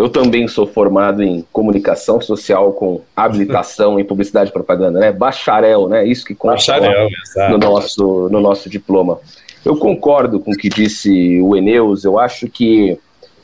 Eu 0.00 0.08
também 0.08 0.48
sou 0.48 0.66
formado 0.66 1.22
em 1.22 1.44
comunicação 1.52 2.22
social 2.22 2.72
com 2.72 3.02
habilitação 3.14 4.00
em 4.00 4.04
publicidade 4.04 4.48
e 4.48 4.52
propaganda, 4.52 4.98
né? 4.98 5.12
Bacharel, 5.12 5.90
né? 5.90 6.06
Isso 6.06 6.24
que 6.24 6.34
consta 6.34 6.80
Bacharel, 6.80 7.10
no 7.50 7.58
nosso, 7.58 8.28
no 8.30 8.40
nosso 8.40 8.70
diploma. 8.70 9.18
Eu 9.62 9.76
concordo 9.76 10.40
com 10.40 10.52
o 10.52 10.56
que 10.56 10.70
disse 10.70 11.38
o 11.42 11.54
Eneus, 11.54 12.02
eu 12.04 12.18
acho 12.18 12.48
que 12.48 12.98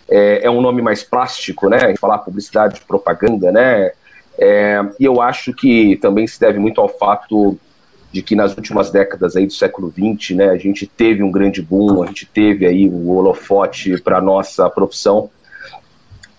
é, 0.09 0.47
é 0.47 0.51
um 0.51 0.63
nome 0.63 0.81
mais 0.81 1.03
plástico, 1.03 1.69
né? 1.69 1.95
Falar 1.97 2.21
publicidade, 2.21 2.81
propaganda, 2.89 3.53
né? 3.53 3.93
É, 4.39 4.83
e 4.99 5.05
eu 5.05 5.21
acho 5.21 5.53
que 5.53 5.97
também 5.97 6.27
se 6.27 6.41
deve 6.41 6.59
muito 6.59 6.81
ao 6.81 6.89
fato 6.89 7.59
de 8.11 8.23
que 8.23 8.35
nas 8.35 8.57
últimas 8.57 8.91
décadas 8.91 9.37
aí 9.37 9.47
do 9.47 9.53
século 9.53 9.93
XX, 9.93 10.37
né, 10.37 10.49
a 10.49 10.57
gente 10.57 10.87
teve 10.87 11.23
um 11.23 11.31
grande 11.31 11.61
boom, 11.61 12.03
a 12.03 12.07
gente 12.07 12.25
teve 12.25 12.65
aí 12.65 12.89
o 12.89 13.11
holofote 13.11 14.01
para 14.01 14.23
nossa 14.23 14.71
profissão 14.71 15.29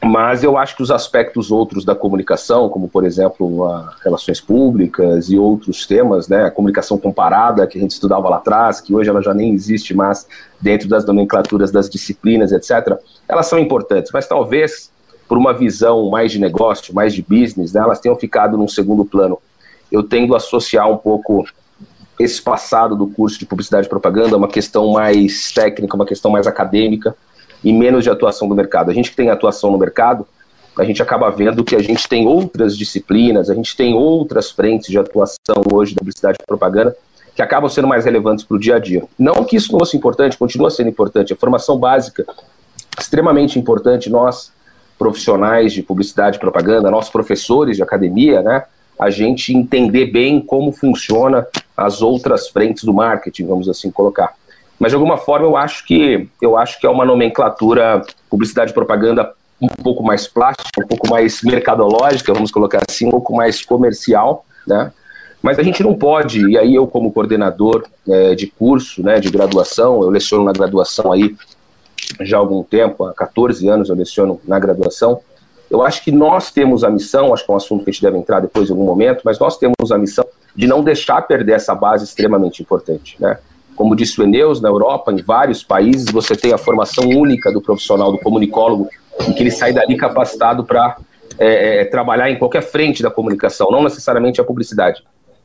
mas 0.04 0.44
eu 0.44 0.58
acho 0.58 0.76
que 0.76 0.84
os 0.84 0.92
aspectos 0.92 1.50
outros 1.50 1.84
da 1.84 1.96
comunicação, 1.96 2.70
como 2.70 2.88
por 2.88 3.04
exemplo 3.04 3.68
relações 4.04 4.40
públicas 4.40 5.30
e 5.30 5.38
outros 5.38 5.88
temas, 5.88 6.28
né, 6.28 6.46
a 6.46 6.52
comunicação 6.52 6.98
comparada 6.98 7.66
que 7.66 7.78
a 7.78 7.82
gente 7.82 7.92
estudava 7.92 8.30
lá 8.30 8.38
atrás, 8.38 8.80
que 8.80 8.94
hoje 8.94 9.10
ela 9.10 9.22
já 9.22 9.34
nem 9.34 9.54
existe 9.54 9.96
mais 9.96 10.28
dentro 10.62 10.88
das 10.88 11.04
nomenclaturas 11.04 11.72
das 11.72 11.90
disciplinas, 11.90 12.52
etc. 12.52 13.00
Elas 13.28 13.48
são 13.48 13.58
importantes, 13.58 14.12
mas 14.14 14.28
talvez 14.28 14.92
por 15.28 15.38
uma 15.38 15.52
visão 15.54 16.10
mais 16.10 16.32
de 16.32 16.40
negócio, 16.40 16.94
mais 16.94 17.14
de 17.14 17.24
business, 17.24 17.74
né, 17.74 17.82
elas 17.82 18.00
tenham 18.00 18.16
ficado 18.16 18.56
num 18.56 18.68
segundo 18.68 19.04
plano. 19.04 19.40
Eu 19.92 20.04
tendo 20.04 20.36
a 20.36 20.38
associar 20.38 20.90
um 20.90 20.98
pouco 20.98 21.46
esse 22.20 22.42
passado 22.42 22.96
do 22.96 23.08
curso 23.08 23.40
de 23.40 23.46
publicidade 23.46 23.88
e 23.88 23.90
propaganda 23.90 24.36
a 24.36 24.38
uma 24.38 24.48
questão 24.48 24.92
mais 24.92 25.52
técnica, 25.52 25.96
uma 25.96 26.06
questão 26.06 26.30
mais 26.30 26.46
acadêmica 26.46 27.16
e 27.64 27.74
menos 27.74 28.04
de 28.04 28.10
atuação 28.10 28.48
do 28.48 28.56
mercado. 28.56 28.92
A 28.92 28.94
gente 28.94 29.10
que 29.10 29.16
tem 29.16 29.30
atuação 29.30 29.72
no 29.72 29.78
mercado, 29.78 30.28
a 30.78 30.84
gente 30.84 31.02
acaba 31.02 31.30
vendo 31.30 31.64
que 31.64 31.76
a 31.76 31.82
gente 31.82 32.08
tem 32.08 32.28
outras 32.28 32.78
disciplinas, 32.78 33.50
a 33.50 33.56
gente 33.56 33.76
tem 33.76 33.94
outras 33.94 34.52
frentes 34.52 34.90
de 34.90 34.98
atuação 34.98 35.64
hoje 35.72 35.96
da 35.96 36.00
publicidade 36.00 36.38
e 36.42 36.46
propaganda 36.46 36.96
que 37.38 37.42
acabam 37.44 37.70
sendo 37.70 37.88
mais 37.88 38.04
relevantes 38.04 38.44
para 38.44 38.58
o 38.58 38.60
dia 38.60 38.78
a 38.78 38.80
dia. 38.80 39.04
Não 39.18 39.44
que 39.44 39.56
isso 39.56 39.72
não 39.72 39.80
fosse 39.80 39.96
importante, 39.96 40.36
continua 40.36 40.72
sendo 40.72 40.90
importante. 40.90 41.32
A 41.32 41.36
formação 41.36 41.78
básica, 41.78 42.26
extremamente 43.00 43.60
importante. 43.60 44.10
Nós, 44.10 44.52
profissionais 44.98 45.72
de 45.72 45.84
publicidade 45.84 46.38
e 46.38 46.40
propaganda, 46.40 46.90
nós, 46.90 47.12
professores 47.12 47.78
de 47.78 47.84
academia, 47.84 48.42
né, 48.42 48.64
a 49.00 49.12
gente 49.12 49.54
entender 49.54 50.08
bem 50.08 50.42
como 50.42 50.72
funciona 50.72 51.46
as 51.76 52.02
outras 52.02 52.48
frentes 52.50 52.84
do 52.84 52.92
marketing, 52.92 53.46
vamos 53.46 53.70
assim 53.70 53.92
colocar. 53.92 54.34
Mas 54.80 54.92
de 54.92 54.96
alguma 54.96 55.18
forma 55.18 55.46
eu 55.46 55.58
acho 55.58 55.86
que 55.86 56.30
eu 56.42 56.58
acho 56.58 56.80
que 56.80 56.86
é 56.86 56.90
uma 56.90 57.06
nomenclatura 57.06 58.04
publicidade 58.30 58.72
e 58.72 58.74
propaganda 58.74 59.34
um 59.62 59.68
pouco 59.68 60.04
mais 60.04 60.28
plástica, 60.28 60.84
um 60.84 60.88
pouco 60.88 61.10
mais 61.10 61.42
mercadológica, 61.42 62.34
vamos 62.34 62.52
colocar 62.52 62.82
assim, 62.88 63.08
um 63.08 63.12
pouco 63.12 63.36
mais 63.36 63.66
comercial, 63.66 64.46
né? 64.68 64.92
Mas 65.42 65.58
a 65.60 65.64
gente 65.64 65.84
não 65.84 65.96
pode, 65.96 66.48
e 66.50 66.58
aí 66.58 66.76
eu 66.76 66.88
como 66.88 67.12
coordenador 67.12 67.86
é, 68.08 68.36
de 68.36 68.48
curso, 68.48 69.04
né, 69.04 69.20
de 69.20 69.30
graduação, 69.30 70.02
eu 70.02 70.10
leciono 70.10 70.44
na 70.44 70.52
graduação 70.52 71.12
aí 71.12 71.36
já 72.22 72.38
há 72.38 72.40
algum 72.40 72.64
tempo, 72.64 73.06
há 73.06 73.14
14 73.14 73.68
anos 73.68 73.90
eu 73.90 73.96
leciono 73.96 74.40
na 74.48 74.60
graduação, 74.60 75.22
eu 75.70 75.82
acho 75.84 76.04
que 76.04 76.12
nós 76.12 76.50
temos 76.50 76.84
a 76.84 76.90
missão, 76.90 77.34
acho 77.34 77.46
que 77.46 77.52
é 77.52 77.54
um 77.54 77.58
assunto 77.58 77.84
que 77.84 77.90
a 77.90 77.94
gente 77.94 78.02
deve 78.02 78.18
entrar 78.18 78.40
depois 78.40 78.70
em 78.70 78.72
algum 78.72 78.86
momento, 78.86 79.22
mas 79.24 79.38
nós 79.38 79.58
temos 79.58 79.92
a 79.92 79.98
missão 79.98 80.26
de 80.56 80.66
não 80.66 80.84
deixar 80.84 81.22
perder 81.22 81.54
essa 81.54 81.76
base 81.76 82.06
extremamente 82.06 82.62
importante, 82.62 83.16
né? 83.20 83.38
Como 83.78 83.96
disse 83.96 84.20
o 84.20 84.24
Eneus, 84.24 84.60
na 84.60 84.70
Europa, 84.70 85.14
em 85.14 85.22
vários 85.22 85.64
países, 85.64 86.10
você 86.12 86.36
tem 86.36 86.52
a 86.52 86.58
formação 86.58 87.08
única 87.08 87.52
do 87.52 87.62
profissional, 87.62 88.12
do 88.12 88.18
comunicólogo, 88.18 88.90
em 89.28 89.34
que 89.34 89.44
ele 89.44 89.52
sai 89.52 89.72
dali 89.72 89.96
capacitado 89.96 90.66
para 90.66 90.98
é, 91.38 91.82
é, 91.82 91.86
trabalhar 91.86 92.28
em 92.32 92.40
qualquer 92.40 92.64
frente 92.64 93.04
da 93.04 93.12
comunicação, 93.12 93.70
não 93.70 93.84
necessariamente 93.84 94.42
a 94.42 94.44
publicidade. 94.44 95.04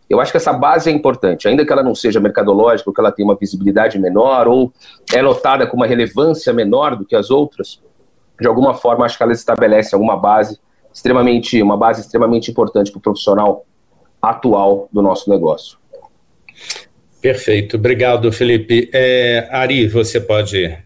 Eu 0.08 0.18
acho 0.18 0.32
que 0.32 0.38
essa 0.38 0.52
base 0.52 0.88
é 0.88 0.92
importante, 0.92 1.46
ainda 1.46 1.64
que 1.64 1.70
ela 1.70 1.82
não 1.82 1.94
seja 1.94 2.20
mercadológica, 2.20 2.88
ou 2.88 2.94
que 2.94 3.00
ela 3.02 3.12
tenha 3.12 3.28
uma 3.28 3.36
visibilidade 3.36 3.98
menor, 3.98 4.48
ou 4.48 4.72
é 5.12 5.20
notada 5.20 5.66
com 5.66 5.76
uma 5.76 5.86
relevância 5.86 6.54
menor 6.54 6.96
do 6.96 7.04
que 7.04 7.14
as 7.14 7.30
outras, 7.30 7.82
de 8.40 8.48
alguma 8.48 8.72
forma 8.72 9.04
acho 9.04 9.18
que 9.18 9.22
ela 9.22 9.32
estabelece 9.32 9.94
alguma 9.94 10.16
base 10.16 10.58
extremamente, 10.92 11.62
uma 11.62 11.76
base 11.76 12.00
extremamente 12.00 12.50
importante 12.50 12.90
para 12.90 12.98
o 12.98 13.02
profissional 13.02 13.66
atual 14.22 14.88
do 14.90 15.02
nosso 15.02 15.28
negócio. 15.28 15.81
Perfeito, 17.22 17.76
obrigado, 17.76 18.32
Felipe. 18.32 18.90
É, 18.92 19.48
Ari, 19.52 19.86
você 19.86 20.20
pode. 20.20 20.76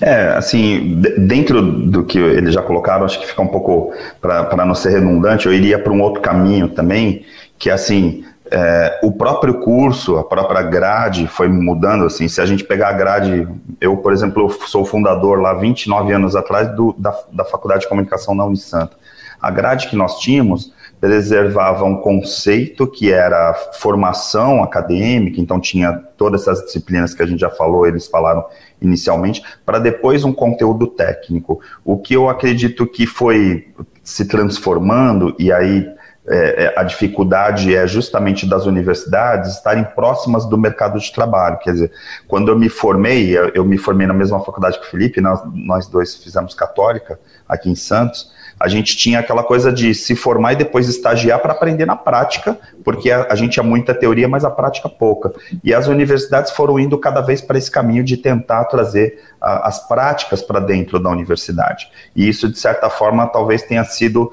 É, 0.00 0.28
assim, 0.28 1.02
dentro 1.18 1.60
do 1.60 2.04
que 2.04 2.18
eles 2.18 2.54
já 2.54 2.62
colocaram, 2.62 3.04
acho 3.04 3.20
que 3.20 3.26
fica 3.26 3.42
um 3.42 3.46
pouco, 3.46 3.92
para 4.18 4.64
não 4.64 4.74
ser 4.74 4.92
redundante, 4.92 5.44
eu 5.44 5.52
iria 5.52 5.78
para 5.78 5.92
um 5.92 6.00
outro 6.00 6.22
caminho 6.22 6.68
também, 6.68 7.26
que 7.58 7.68
é 7.68 7.74
assim, 7.74 8.24
é, 8.50 9.00
o 9.02 9.12
próprio 9.12 9.60
curso, 9.60 10.16
a 10.16 10.24
própria 10.24 10.62
grade 10.62 11.26
foi 11.26 11.48
mudando, 11.48 12.06
assim, 12.06 12.26
se 12.26 12.40
a 12.40 12.46
gente 12.46 12.64
pegar 12.64 12.88
a 12.88 12.92
grade, 12.92 13.46
eu, 13.80 13.98
por 13.98 14.12
exemplo, 14.12 14.50
sou 14.66 14.86
fundador 14.86 15.38
lá 15.38 15.52
29 15.52 16.14
anos 16.14 16.34
atrás 16.34 16.74
do, 16.74 16.94
da, 16.96 17.14
da 17.30 17.44
Faculdade 17.44 17.82
de 17.82 17.88
Comunicação 17.88 18.34
da 18.34 18.46
Unisanta. 18.46 18.96
A 19.40 19.50
grade 19.50 19.88
que 19.88 19.96
nós 19.96 20.18
tínhamos 20.18 20.72
preservava 21.04 21.84
um 21.84 21.96
conceito 21.96 22.86
que 22.86 23.12
era 23.12 23.52
formação 23.74 24.62
acadêmica, 24.62 25.38
então 25.38 25.60
tinha 25.60 25.92
todas 26.16 26.40
essas 26.40 26.64
disciplinas 26.64 27.12
que 27.12 27.22
a 27.22 27.26
gente 27.26 27.40
já 27.40 27.50
falou, 27.50 27.86
eles 27.86 28.06
falaram 28.06 28.42
inicialmente, 28.80 29.42
para 29.66 29.78
depois 29.78 30.24
um 30.24 30.32
conteúdo 30.32 30.86
técnico. 30.86 31.60
O 31.84 31.98
que 31.98 32.14
eu 32.14 32.30
acredito 32.30 32.86
que 32.86 33.06
foi 33.06 33.68
se 34.02 34.24
transformando, 34.26 35.36
e 35.38 35.52
aí 35.52 35.86
é, 36.26 36.64
é 36.64 36.80
a 36.80 36.82
dificuldade 36.82 37.76
é 37.76 37.86
justamente 37.86 38.48
das 38.48 38.64
universidades 38.64 39.56
estarem 39.56 39.84
próximas 39.84 40.46
do 40.46 40.56
mercado 40.56 40.98
de 40.98 41.12
trabalho. 41.12 41.58
Quer 41.58 41.72
dizer, 41.72 41.92
quando 42.26 42.48
eu 42.48 42.58
me 42.58 42.70
formei, 42.70 43.36
eu, 43.36 43.50
eu 43.50 43.62
me 43.62 43.76
formei 43.76 44.06
na 44.06 44.14
mesma 44.14 44.40
faculdade 44.40 44.80
que 44.80 44.86
o 44.86 44.90
Felipe, 44.90 45.20
nós, 45.20 45.42
nós 45.52 45.86
dois 45.86 46.16
fizemos 46.16 46.54
católica 46.54 47.20
aqui 47.46 47.68
em 47.68 47.74
Santos, 47.74 48.32
a 48.58 48.68
gente 48.68 48.96
tinha 48.96 49.18
aquela 49.18 49.42
coisa 49.42 49.72
de 49.72 49.94
se 49.94 50.14
formar 50.14 50.52
e 50.52 50.56
depois 50.56 50.88
estagiar 50.88 51.40
para 51.40 51.52
aprender 51.52 51.84
na 51.86 51.96
prática, 51.96 52.58
porque 52.84 53.10
a, 53.10 53.26
a, 53.30 53.34
gente 53.34 53.52
tinha 53.52 53.62
muita 53.62 53.94
teoria, 53.94 54.28
mas 54.28 54.44
a 54.44 54.50
prática 54.50 54.88
pouca. 54.88 55.32
E 55.62 55.74
as 55.74 55.86
universidades 55.86 56.52
foram 56.52 56.78
indo 56.78 56.96
cada 56.98 57.20
vez 57.20 57.40
para 57.40 57.58
esse 57.58 57.70
caminho 57.70 58.04
de 58.04 58.16
tentar 58.16 58.64
trazer 58.64 59.22
a, 59.40 59.68
as 59.68 59.86
práticas 59.86 60.40
para 60.40 60.60
dentro 60.60 60.98
da 61.00 61.10
universidade. 61.10 61.88
E 62.14 62.28
isso, 62.28 62.48
de 62.48 62.58
certa 62.58 62.88
forma, 62.88 63.26
talvez 63.26 63.62
tenha 63.62 63.84
sido, 63.84 64.32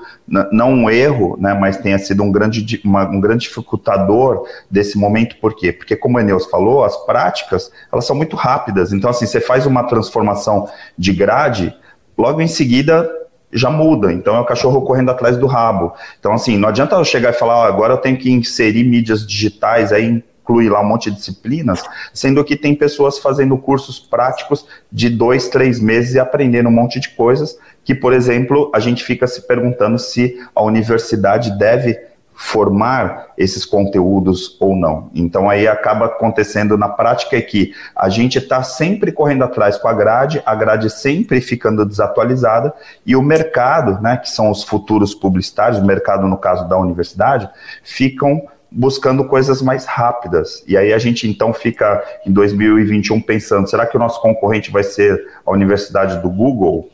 não 0.51 0.72
um 0.72 0.90
erro, 0.90 1.38
né, 1.40 1.54
mas 1.54 1.78
tenha 1.78 1.98
sido 1.98 2.24
um 2.24 2.32
grande, 2.32 2.80
uma, 2.86 3.08
um 3.08 3.20
grande 3.20 3.48
dificultador 3.48 4.48
desse 4.70 4.98
momento. 4.98 5.38
Por 5.38 5.56
quê? 5.56 5.74
Porque, 5.74 5.96
como 5.96 6.18
a 6.18 6.22
Eneus 6.22 6.46
falou, 6.46 6.84
as 6.84 6.96
práticas, 7.06 7.72
elas 7.92 8.06
são 8.06 8.16
muito 8.16 8.36
rápidas. 8.36 8.94
Então, 8.94 9.10
assim, 9.10 9.25
você 9.25 9.42
faz 9.42 9.66
uma 9.66 9.84
transformação 9.84 10.70
de 10.98 11.12
grade, 11.12 11.75
logo 12.18 12.40
em 12.40 12.48
seguida 12.48 13.21
já 13.53 13.70
muda. 13.70 14.12
Então 14.12 14.36
é 14.36 14.39
o 14.39 14.46
cachorro 14.46 14.81
correndo 14.81 15.12
atrás 15.12 15.38
do 15.38 15.48
rabo. 15.48 15.93
Então, 16.20 16.34
assim, 16.34 16.58
não 16.58 16.70
adianta 16.70 16.96
eu 16.96 17.03
chegar 17.03 17.31
e 17.31 17.34
falar, 17.34 17.67
agora 17.67 17.93
eu 17.93 17.98
tenho 17.98 18.17
que 18.17 18.31
inserir 18.31 18.84
mídias 18.84 19.25
digitais, 19.25 19.91
aí 19.91 20.24
inclui 20.41 20.70
lá 20.70 20.81
um 20.81 20.88
monte 20.88 21.10
de 21.10 21.17
disciplinas, 21.17 21.84
sendo 22.13 22.43
que 22.43 22.55
tem 22.55 22.75
pessoas 22.75 23.20
fazendo 23.20 23.58
cursos 23.58 24.00
práticos 24.00 24.65
de 24.91 25.10
dois, 25.10 25.50
três 25.50 25.79
meses 25.79 26.15
e 26.15 26.20
aprendendo 26.20 26.70
um 26.70 26.72
monte 26.72 27.00
de 27.00 27.10
coisas 27.10 27.58
que, 27.84 27.96
por 27.96 28.13
exemplo, 28.13 28.72
a 28.74 28.79
gente 28.79 29.03
fica 29.03 29.25
se 29.27 29.48
perguntando 29.48 29.98
se 29.98 30.38
a 30.53 30.62
universidade 30.62 31.58
deve 31.58 31.98
formar 32.43 33.27
esses 33.38 33.63
conteúdos 33.63 34.57
ou 34.60 34.75
não. 34.75 35.12
Então 35.13 35.48
aí 35.48 35.67
acaba 35.67 36.07
acontecendo 36.07 36.75
na 36.75 36.89
prática 36.89 37.38
é 37.38 37.41
que 37.41 37.71
a 37.95 38.10
gente 38.10 38.39
está 38.39 38.63
sempre 38.63 39.12
correndo 39.12 39.43
atrás 39.43 39.77
com 39.77 39.88
a 39.88 39.93
grade, 39.93 40.41
a 40.43 40.55
grade 40.55 40.89
sempre 40.89 41.39
ficando 41.39 41.86
desatualizada 41.86 42.74
e 43.05 43.15
o 43.15 43.21
mercado, 43.21 44.01
né, 44.01 44.17
que 44.17 44.27
são 44.27 44.50
os 44.50 44.63
futuros 44.63 45.13
publicitários, 45.13 45.79
o 45.79 45.86
mercado 45.86 46.27
no 46.27 46.36
caso 46.36 46.67
da 46.67 46.79
universidade, 46.79 47.48
ficam 47.83 48.41
buscando 48.71 49.24
coisas 49.25 49.62
mais 49.62 49.86
rápidas. 49.86 50.63
E 50.67 50.75
aí 50.75 50.91
a 50.91 50.98
gente 50.98 51.29
então 51.29 51.53
fica 51.53 52.03
em 52.25 52.33
2021 52.33 53.21
pensando: 53.21 53.69
será 53.69 53.86
que 53.86 53.95
o 53.95 54.00
nosso 54.00 54.19
concorrente 54.19 54.71
vai 54.71 54.83
ser 54.83 55.27
a 55.45 55.51
Universidade 55.51 56.17
do 56.17 56.29
Google? 56.29 56.89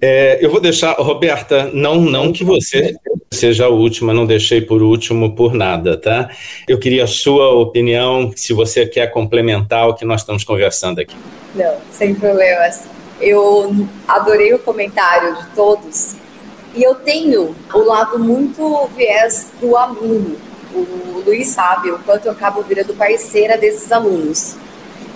É, 0.00 0.38
eu 0.44 0.50
vou 0.50 0.60
deixar, 0.60 0.92
Roberta, 0.94 1.70
não, 1.72 2.00
não 2.00 2.32
que 2.32 2.44
você 2.44 2.94
seja 3.32 3.66
a 3.66 3.68
última, 3.68 4.14
não 4.14 4.26
deixei 4.26 4.60
por 4.60 4.82
último 4.82 5.34
por 5.34 5.54
nada, 5.54 5.96
tá? 5.96 6.30
Eu 6.68 6.78
queria 6.78 7.04
a 7.04 7.08
sua 7.08 7.50
opinião, 7.50 8.32
se 8.34 8.52
você 8.52 8.86
quer 8.86 9.08
complementar 9.08 9.88
o 9.88 9.94
que 9.94 10.04
nós 10.04 10.20
estamos 10.20 10.44
conversando 10.44 11.00
aqui. 11.00 11.16
Não, 11.54 11.76
sem 11.90 12.14
problemas. 12.14 12.84
Eu 13.20 13.86
adorei 14.06 14.52
o 14.52 14.58
comentário 14.58 15.36
de 15.36 15.46
todos 15.54 16.16
e 16.74 16.82
eu 16.82 16.96
tenho 16.96 17.54
o 17.72 17.78
lado 17.78 18.18
muito 18.18 18.88
viés 18.96 19.52
do 19.60 19.76
aluno. 19.76 20.36
O 20.74 21.22
Luiz 21.24 21.48
sabe 21.48 21.92
o 21.92 21.98
quanto 22.00 22.26
eu 22.26 22.32
acabo 22.32 22.62
virando 22.62 22.94
parceira 22.94 23.56
desses 23.56 23.92
alunos. 23.92 24.56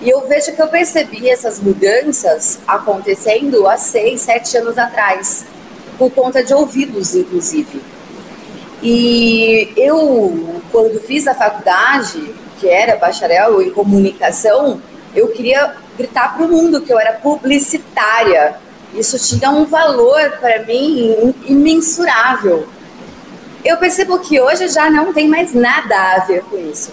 E 0.01 0.09
eu 0.09 0.27
vejo 0.27 0.53
que 0.53 0.61
eu 0.61 0.67
percebi 0.67 1.29
essas 1.29 1.59
mudanças 1.59 2.59
acontecendo 2.67 3.67
há 3.67 3.77
seis, 3.77 4.21
sete 4.21 4.57
anos 4.57 4.77
atrás, 4.77 5.45
por 5.97 6.11
conta 6.11 6.43
de 6.43 6.53
ouvi-los, 6.53 7.15
inclusive. 7.15 7.81
E 8.81 9.73
eu, 9.75 10.61
quando 10.71 11.01
fiz 11.01 11.27
a 11.27 11.35
faculdade, 11.35 12.33
que 12.59 12.69
era 12.69 12.95
bacharel 12.95 13.61
em 13.61 13.71
comunicação, 13.71 14.81
eu 15.13 15.27
queria 15.29 15.75
gritar 15.97 16.35
para 16.35 16.45
o 16.45 16.49
mundo 16.49 16.81
que 16.81 16.93
eu 16.93 16.99
era 16.99 17.13
publicitária 17.13 18.57
isso 18.93 19.19
tinha 19.19 19.51
um 19.51 19.65
valor 19.65 20.31
para 20.39 20.63
mim 20.63 21.33
imensurável. 21.45 22.67
Eu 23.63 23.77
percebo 23.77 24.19
que 24.19 24.39
hoje 24.39 24.67
já 24.69 24.89
não 24.89 25.13
tem 25.13 25.27
mais 25.27 25.53
nada 25.53 26.15
a 26.15 26.19
ver 26.25 26.41
com 26.43 26.57
isso. 26.57 26.91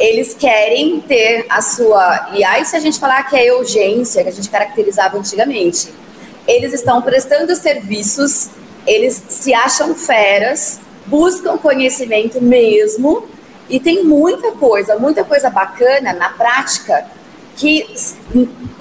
Eles 0.00 0.34
querem 0.34 1.00
ter 1.00 1.46
a 1.48 1.62
sua. 1.62 2.30
E 2.34 2.42
aí, 2.42 2.64
se 2.64 2.74
a 2.74 2.80
gente 2.80 2.98
falar 2.98 3.22
que 3.24 3.36
é 3.36 3.54
urgência, 3.54 4.24
que 4.24 4.30
a 4.30 4.32
gente 4.32 4.50
caracterizava 4.50 5.16
antigamente, 5.16 5.92
eles 6.48 6.72
estão 6.72 7.00
prestando 7.02 7.54
serviços, 7.54 8.48
eles 8.86 9.22
se 9.28 9.54
acham 9.54 9.94
feras, 9.94 10.80
buscam 11.06 11.56
conhecimento 11.58 12.40
mesmo, 12.40 13.28
e 13.68 13.78
tem 13.78 14.02
muita 14.04 14.52
coisa, 14.52 14.98
muita 14.98 15.22
coisa 15.22 15.48
bacana 15.48 16.12
na 16.12 16.30
prática 16.30 17.06
que 17.56 17.86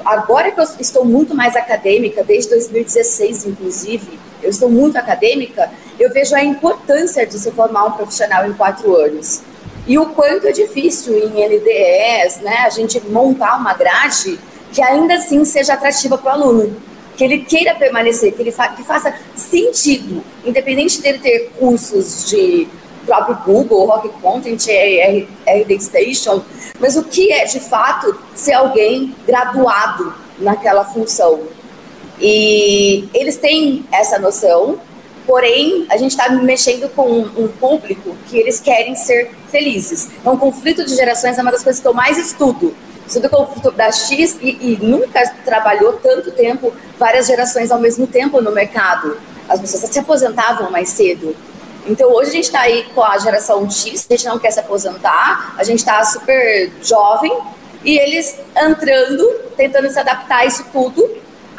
agora 0.06 0.52
que 0.52 0.60
eu 0.60 0.66
estou 0.80 1.04
muito 1.04 1.36
mais 1.36 1.56
acadêmica, 1.56 2.24
desde 2.24 2.50
2016, 2.52 3.46
inclusive, 3.46 4.20
eu 4.42 4.50
estou 4.50 4.70
muito 4.70 4.98
acadêmica, 4.98 5.70
eu 6.00 6.12
vejo 6.12 6.34
a 6.34 6.44
importância 6.44 7.26
de 7.28 7.38
se 7.38 7.52
formar 7.52 7.86
um 7.86 7.92
profissional 7.92 8.48
em 8.48 8.54
quatro 8.54 8.96
anos. 8.96 9.42
E 9.89 9.98
o 9.98 10.05
quanto 10.05 10.46
é 10.46 10.51
difícil 10.51 11.17
em 11.17 11.43
LDEs, 11.43 12.41
né, 12.41 12.58
a 12.63 12.69
gente 12.69 13.01
montar 13.08 13.58
uma 13.58 13.74
grade 13.74 14.39
que 14.72 14.84
ainda 14.84 15.15
assim 15.15 15.43
seja 15.43 15.74
atrativa 15.74 16.15
para 16.15 16.29
o 16.29 16.43
aluno, 16.43 16.75
que 17.17 17.24
ele 17.24 17.39
queira 17.39 17.74
permanecer, 17.74 18.31
que 18.34 18.39
ele 18.43 18.51
fa 18.51 18.67
que 18.67 18.84
faça 18.84 19.12
sentido, 19.36 20.24
independente 20.46 21.01
dele 21.01 21.17
ter 21.17 21.51
cursos 21.58 22.29
de 22.29 22.67
próprio 23.03 23.36
Google, 23.43 23.88
Rock 23.88 24.10
Content, 24.22 24.63
RD 25.48 25.79
Station, 25.79 26.43
mas 26.79 26.96
o 26.96 27.03
que 27.05 27.34
é 27.34 27.46
de 27.46 27.60
fato 27.60 28.15
ser 28.36 28.53
alguém 28.53 29.15
graduado 29.25 30.13
naquela 30.38 30.86
função. 30.86 31.39
E 32.22 33.10
eles 33.12 33.38
têm 33.38 33.84
essa 33.91 34.19
noção, 34.19 34.79
porém 35.29 35.86
a 35.91 35.95
gente 35.95 36.09
está 36.09 36.27
mexendo 36.29 36.89
com 36.89 37.07
um, 37.07 37.48
público 37.48 38.17
que 38.25 38.36
eles 38.36 38.59
querem 38.59 38.95
ser 38.95 39.29
felizes. 39.51 40.09
Então, 40.19 40.36
conflito 40.36 40.83
de 40.83 40.95
gerações 40.95 41.38
é 41.38 41.41
uma 41.43 41.51
das 41.51 41.62
coisas 41.62 41.79
que 41.79 41.88
eu 41.88 41.93
mais 41.93 42.17
estudo. 42.17 42.75
Estudo 43.05 43.27
o 43.27 43.29
conflito 43.29 43.69
da 43.69 43.91
X 43.91 44.39
e, 44.42 44.57
e 44.59 44.79
nunca 44.81 45.22
trabalhou 45.46 45.94
tanto 46.01 46.31
tempo, 46.31 46.74
várias 46.98 47.27
gerações 47.27 47.70
ao 47.70 47.79
mesmo 47.79 48.07
tempo 48.07 48.42
no 48.42 48.51
mercado. 48.51 49.20
As 49.48 49.61
pessoas 49.61 49.83
se 49.83 50.00
aposentavam 50.00 50.72
mais 50.72 50.89
cedo. 50.89 51.35
Então 51.85 52.11
hoje 52.11 52.31
a 52.31 52.33
gente 52.33 52.46
está 52.46 52.61
aí 52.61 52.85
com 52.96 53.03
a 53.03 53.20
geração 53.20 53.70
X, 53.70 54.07
a 54.09 54.13
gente 54.15 54.25
não 54.25 54.39
quer 54.39 54.50
se 54.50 54.59
aposentar, 54.59 55.53
a 55.59 55.63
gente 55.63 55.77
está 55.77 56.03
super 56.05 56.72
jovem 56.81 57.31
e 57.85 58.00
eles 58.00 58.35
entrando, 58.57 59.29
tentando 59.55 59.92
se 59.92 60.00
adaptar 60.00 60.39
a 60.39 60.46
isso 60.48 60.65
tudo, 60.74 61.07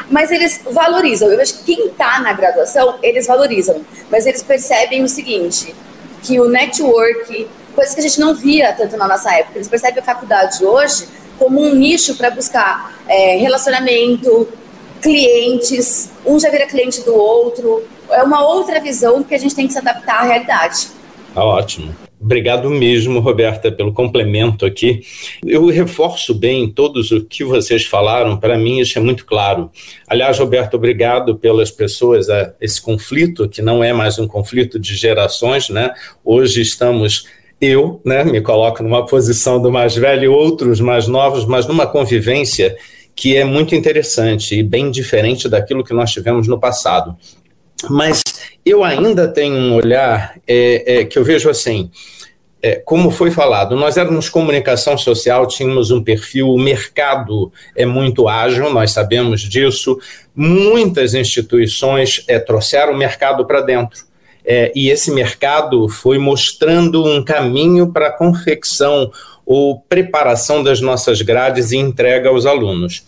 mas 0.09 0.31
eles 0.31 0.61
valorizam. 0.71 1.31
Eu 1.31 1.41
acho 1.41 1.59
que 1.59 1.75
quem 1.75 1.89
está 1.89 2.21
na 2.21 2.33
graduação, 2.33 2.99
eles 3.03 3.27
valorizam, 3.27 3.85
mas 4.11 4.27
eles 4.27 4.43
percebem 4.43 5.03
o 5.03 5.09
seguinte, 5.09 5.75
que 6.23 6.41
o 6.41 6.49
network, 6.49 7.49
coisas 7.75 7.95
que 7.95 8.01
a 8.01 8.03
gente 8.03 8.21
não 8.21 8.35
via 8.35 8.73
tanto 8.73 8.97
na 8.97 9.09
nossa 9.09 9.33
época, 9.35 9.59
eles 9.59 9.69
percebem 9.69 10.01
a 10.01 10.05
faculdade 10.05 10.65
hoje 10.65 11.09
como 11.39 11.61
um 11.61 11.75
nicho 11.75 12.17
para 12.17 12.31
buscar 12.31 12.95
é, 13.09 13.37
relacionamento, 13.37 14.47
clientes, 15.01 16.11
um 16.27 16.39
já 16.39 16.51
vira 16.51 16.67
cliente 16.67 17.01
do 17.01 17.15
outro, 17.15 17.83
é 18.11 18.23
uma 18.23 18.45
outra 18.45 18.79
visão 18.81 19.23
que 19.23 19.35
a 19.35 19.39
gente 19.39 19.55
tem 19.55 19.67
que 19.67 19.73
se 19.73 19.79
adaptar 19.79 20.21
à 20.21 20.23
realidade. 20.23 20.89
Tá 21.35 21.43
ótimo. 21.43 21.95
Obrigado 22.23 22.69
mesmo, 22.69 23.19
Roberta, 23.19 23.73
pelo 23.73 23.95
complemento 23.95 24.67
aqui. 24.67 25.01
Eu 25.43 25.67
reforço 25.69 26.35
bem 26.35 26.69
todos 26.69 27.11
o 27.11 27.25
que 27.25 27.43
vocês 27.43 27.87
falaram, 27.87 28.37
para 28.37 28.59
mim 28.59 28.79
isso 28.79 28.99
é 28.99 29.01
muito 29.01 29.25
claro. 29.25 29.71
Aliás, 30.07 30.39
Roberto, 30.39 30.75
obrigado 30.75 31.37
pelas 31.37 31.71
pessoas, 31.71 32.29
a 32.29 32.53
esse 32.61 32.81
conflito, 32.81 33.49
que 33.49 33.63
não 33.63 33.83
é 33.83 33.95
mais 33.95 34.19
um 34.19 34.27
conflito 34.29 34.79
de 34.79 34.95
gerações, 34.97 35.71
né? 35.71 35.95
Hoje 36.23 36.61
estamos 36.61 37.25
eu, 37.59 38.01
né, 38.05 38.25
me 38.25 38.41
coloco 38.41 38.83
numa 38.83 39.05
posição 39.05 39.61
do 39.61 39.71
mais 39.71 39.95
velho 39.95 40.25
e 40.25 40.29
outros 40.29 40.81
mais 40.81 41.07
novos, 41.07 41.45
mas 41.45 41.67
numa 41.67 41.87
convivência 41.87 42.75
que 43.15 43.37
é 43.37 43.45
muito 43.45 43.75
interessante 43.75 44.59
e 44.59 44.63
bem 44.63 44.91
diferente 44.91 45.49
daquilo 45.49 45.85
que 45.85 45.93
nós 45.93 46.11
tivemos 46.11 46.49
no 46.49 46.59
passado. 46.59 47.17
Mas 47.89 48.23
eu 48.65 48.85
ainda 48.85 49.29
tenho 49.29 49.55
um 49.55 49.75
olhar 49.75 50.35
é, 50.47 51.01
é, 51.01 51.05
que 51.05 51.19
eu 51.19 51.25
vejo 51.25 51.49
assim. 51.49 51.91
É, 52.63 52.77
como 52.77 53.11
foi 53.11 53.31
falado, 53.31 53.75
nós 53.75 53.97
éramos 53.97 54.29
comunicação 54.29 54.99
social, 54.99 55.47
tínhamos 55.47 55.91
um 55.91 56.05
perfil, 56.05 56.51
o 56.51 56.59
mercado 56.59 57.51
é 57.75 57.87
muito 57.87 58.29
ágil, 58.29 58.71
nós 58.71 58.91
sabemos 58.91 59.41
disso. 59.41 59.99
Muitas 60.37 61.15
instituições 61.15 62.23
é, 62.29 62.39
trouxeram 62.39 62.93
o 62.93 62.99
mercado 62.99 63.47
para 63.47 63.63
dentro. 63.63 64.10
É, 64.45 64.73
e 64.75 64.89
esse 64.89 65.11
mercado 65.11 65.89
foi 65.89 66.19
mostrando 66.19 67.05
um 67.05 67.23
caminho 67.23 67.93
para 67.93 68.09
a 68.09 68.13
confecção 68.13 69.11
ou 69.45 69.81
preparação 69.81 70.63
das 70.63 70.81
nossas 70.81 71.23
grades 71.23 71.73
e 71.73 71.77
entrega 71.77 72.29
aos 72.29 72.47
alunos. 72.47 73.03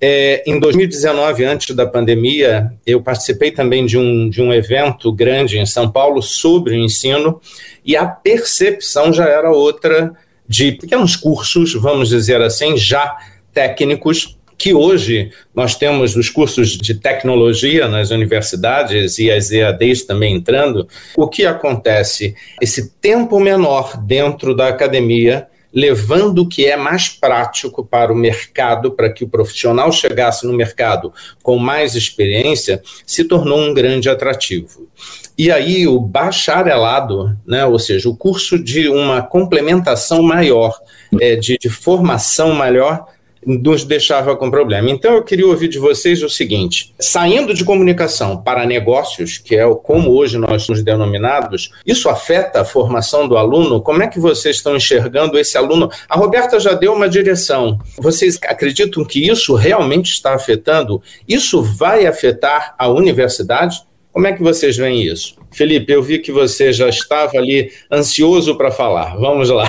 É, 0.00 0.42
em 0.46 0.58
2019, 0.58 1.44
antes 1.44 1.74
da 1.74 1.86
pandemia, 1.86 2.72
eu 2.84 3.00
participei 3.00 3.52
também 3.52 3.86
de 3.86 3.96
um, 3.96 4.28
de 4.28 4.42
um 4.42 4.52
evento 4.52 5.12
grande 5.12 5.56
em 5.56 5.64
São 5.64 5.90
Paulo 5.90 6.20
sobre 6.20 6.74
o 6.74 6.78
ensino 6.78 7.40
e 7.84 7.96
a 7.96 8.06
percepção 8.06 9.12
já 9.12 9.26
era 9.26 9.50
outra 9.50 10.12
de 10.48 10.72
pequenos 10.72 11.16
cursos, 11.16 11.74
vamos 11.74 12.08
dizer 12.08 12.42
assim, 12.42 12.76
já 12.76 13.16
técnicos, 13.52 14.36
que 14.56 14.74
hoje 14.74 15.30
nós 15.54 15.76
temos 15.76 16.16
os 16.16 16.30
cursos 16.30 16.76
de 16.78 16.94
tecnologia 16.94 17.88
nas 17.88 18.10
universidades 18.10 19.18
e 19.18 19.30
as 19.30 19.50
EADs 19.50 20.04
também 20.04 20.34
entrando. 20.34 20.88
O 21.16 21.28
que 21.28 21.44
acontece? 21.44 22.34
Esse 22.60 22.90
tempo 23.00 23.38
menor 23.40 23.96
dentro 23.96 24.54
da 24.54 24.68
academia 24.68 25.48
levando 25.74 26.42
o 26.42 26.48
que 26.48 26.66
é 26.66 26.76
mais 26.76 27.08
prático 27.08 27.84
para 27.84 28.12
o 28.12 28.16
mercado, 28.16 28.92
para 28.92 29.12
que 29.12 29.24
o 29.24 29.28
profissional 29.28 29.90
chegasse 29.90 30.46
no 30.46 30.52
mercado 30.52 31.12
com 31.42 31.58
mais 31.58 31.96
experiência, 31.96 32.80
se 33.04 33.24
tornou 33.24 33.58
um 33.58 33.74
grande 33.74 34.08
atrativo. 34.08 34.88
E 35.36 35.50
aí 35.50 35.88
o 35.88 35.98
bacharelado, 35.98 37.36
né, 37.44 37.66
ou 37.66 37.78
seja, 37.80 38.08
o 38.08 38.16
curso 38.16 38.56
de 38.56 38.88
uma 38.88 39.20
complementação 39.20 40.22
maior, 40.22 40.78
é, 41.20 41.34
de, 41.34 41.58
de 41.58 41.68
formação 41.68 42.54
maior, 42.54 43.08
nos 43.46 43.84
deixava 43.84 44.36
com 44.36 44.50
problema. 44.50 44.90
Então 44.90 45.14
eu 45.14 45.22
queria 45.22 45.46
ouvir 45.46 45.68
de 45.68 45.78
vocês 45.78 46.22
o 46.22 46.28
seguinte: 46.28 46.94
saindo 46.98 47.54
de 47.54 47.64
comunicação 47.64 48.36
para 48.36 48.66
negócios, 48.66 49.38
que 49.38 49.56
é 49.56 49.64
como 49.82 50.10
hoje 50.10 50.38
nós 50.38 50.62
somos 50.62 50.82
denominados, 50.82 51.70
isso 51.86 52.08
afeta 52.08 52.60
a 52.60 52.64
formação 52.64 53.28
do 53.28 53.36
aluno? 53.36 53.80
Como 53.80 54.02
é 54.02 54.08
que 54.08 54.20
vocês 54.20 54.56
estão 54.56 54.76
enxergando 54.76 55.38
esse 55.38 55.56
aluno? 55.56 55.90
A 56.08 56.16
Roberta 56.16 56.58
já 56.58 56.74
deu 56.74 56.92
uma 56.92 57.08
direção. 57.08 57.78
Vocês 57.98 58.38
acreditam 58.44 59.04
que 59.04 59.28
isso 59.28 59.54
realmente 59.54 60.12
está 60.12 60.34
afetando? 60.34 61.02
Isso 61.28 61.62
vai 61.62 62.06
afetar 62.06 62.74
a 62.78 62.88
universidade? 62.88 63.82
Como 64.14 64.28
é 64.28 64.32
que 64.32 64.42
vocês 64.42 64.76
veem 64.76 65.02
isso? 65.02 65.34
Felipe, 65.50 65.92
eu 65.92 66.00
vi 66.00 66.20
que 66.20 66.30
você 66.30 66.72
já 66.72 66.88
estava 66.88 67.36
ali 67.36 67.72
ansioso 67.90 68.56
para 68.56 68.70
falar. 68.70 69.16
Vamos 69.16 69.50
lá. 69.50 69.68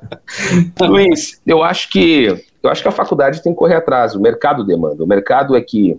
Luiz, 0.80 1.38
eu 1.46 1.62
acho 1.62 1.90
que 1.90 2.34
eu 2.62 2.70
acho 2.70 2.82
que 2.82 2.88
a 2.88 2.92
faculdade 2.92 3.42
tem 3.42 3.52
que 3.52 3.58
correr 3.58 3.76
atrás, 3.76 4.14
o 4.14 4.20
mercado 4.20 4.64
demanda. 4.64 5.02
O 5.04 5.06
mercado 5.06 5.56
é 5.56 5.60
que, 5.60 5.98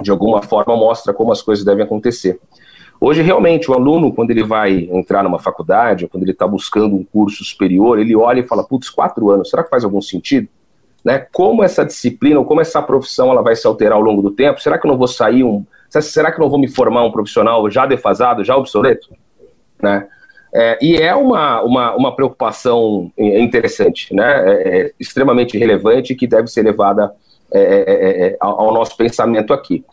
de 0.00 0.10
alguma 0.10 0.42
forma, 0.42 0.76
mostra 0.76 1.12
como 1.12 1.32
as 1.32 1.42
coisas 1.42 1.64
devem 1.64 1.84
acontecer. 1.84 2.40
Hoje, 3.00 3.20
realmente, 3.20 3.70
o 3.70 3.74
aluno, 3.74 4.12
quando 4.12 4.30
ele 4.30 4.44
vai 4.44 4.88
entrar 4.92 5.24
numa 5.24 5.38
faculdade, 5.38 6.04
ou 6.04 6.10
quando 6.10 6.22
ele 6.22 6.32
está 6.32 6.46
buscando 6.46 6.94
um 6.94 7.04
curso 7.04 7.44
superior, 7.44 7.98
ele 7.98 8.14
olha 8.14 8.40
e 8.40 8.46
fala, 8.46 8.62
putz, 8.62 8.88
quatro 8.88 9.28
anos, 9.28 9.50
será 9.50 9.64
que 9.64 9.70
faz 9.70 9.82
algum 9.82 10.00
sentido? 10.00 10.48
Né? 11.04 11.26
Como 11.32 11.64
essa 11.64 11.84
disciplina, 11.84 12.38
ou 12.38 12.44
como 12.46 12.60
essa 12.60 12.80
profissão 12.80 13.30
ela 13.30 13.42
vai 13.42 13.56
se 13.56 13.66
alterar 13.66 13.98
ao 13.98 14.02
longo 14.04 14.22
do 14.22 14.30
tempo? 14.30 14.62
Será 14.62 14.78
que 14.78 14.86
eu 14.86 14.90
não 14.90 14.96
vou 14.96 15.08
sair 15.08 15.42
um... 15.42 15.66
Será 15.90 16.30
que 16.30 16.38
eu 16.38 16.42
não 16.42 16.48
vou 16.48 16.60
me 16.60 16.68
formar 16.68 17.04
um 17.04 17.10
profissional 17.10 17.68
já 17.68 17.84
defasado, 17.84 18.44
já 18.44 18.56
obsoleto? 18.56 19.08
Né? 19.82 20.06
É, 20.54 20.78
e 20.82 20.96
é 20.96 21.14
uma, 21.14 21.62
uma, 21.62 21.96
uma 21.96 22.16
preocupação 22.16 23.10
interessante, 23.16 24.14
né? 24.14 24.44
É, 24.46 24.78
é 24.78 24.92
extremamente 25.00 25.56
relevante 25.56 26.14
que 26.14 26.26
deve 26.26 26.48
ser 26.48 26.62
levada 26.62 27.12
é, 27.54 27.60
é, 27.60 28.26
é, 28.28 28.36
ao 28.40 28.72
nosso 28.72 28.96
pensamento 28.96 29.52
aqui. 29.52 29.84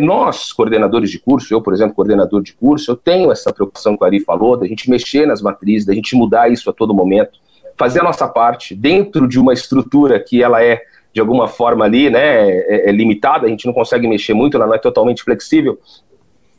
nós, 0.00 0.52
coordenadores 0.52 1.10
de 1.10 1.18
curso, 1.18 1.52
eu, 1.52 1.62
por 1.62 1.72
exemplo, 1.72 1.94
coordenador 1.94 2.42
de 2.42 2.52
curso, 2.54 2.90
eu 2.90 2.96
tenho 2.96 3.32
essa 3.32 3.52
preocupação 3.52 3.96
que 3.96 4.04
o 4.04 4.06
Ari 4.06 4.20
falou, 4.20 4.56
da 4.56 4.66
gente 4.66 4.90
mexer 4.90 5.26
nas 5.26 5.40
matrizes, 5.40 5.86
da 5.86 5.94
gente 5.94 6.14
mudar 6.14 6.50
isso 6.50 6.68
a 6.68 6.72
todo 6.72 6.92
momento, 6.92 7.38
fazer 7.76 8.00
a 8.00 8.04
nossa 8.04 8.28
parte 8.28 8.74
dentro 8.74 9.26
de 9.26 9.38
uma 9.38 9.52
estrutura 9.52 10.20
que 10.20 10.42
ela 10.42 10.62
é 10.62 10.82
de 11.14 11.20
alguma 11.20 11.46
forma 11.46 11.84
ali, 11.84 12.10
né, 12.10 12.50
é, 12.50 12.90
é, 12.90 12.92
limitada, 12.92 13.46
a 13.46 13.48
gente 13.48 13.66
não 13.66 13.72
consegue 13.72 14.08
mexer 14.08 14.34
muito, 14.34 14.56
ela 14.56 14.66
não 14.66 14.74
é 14.74 14.78
totalmente 14.78 15.22
flexível, 15.22 15.78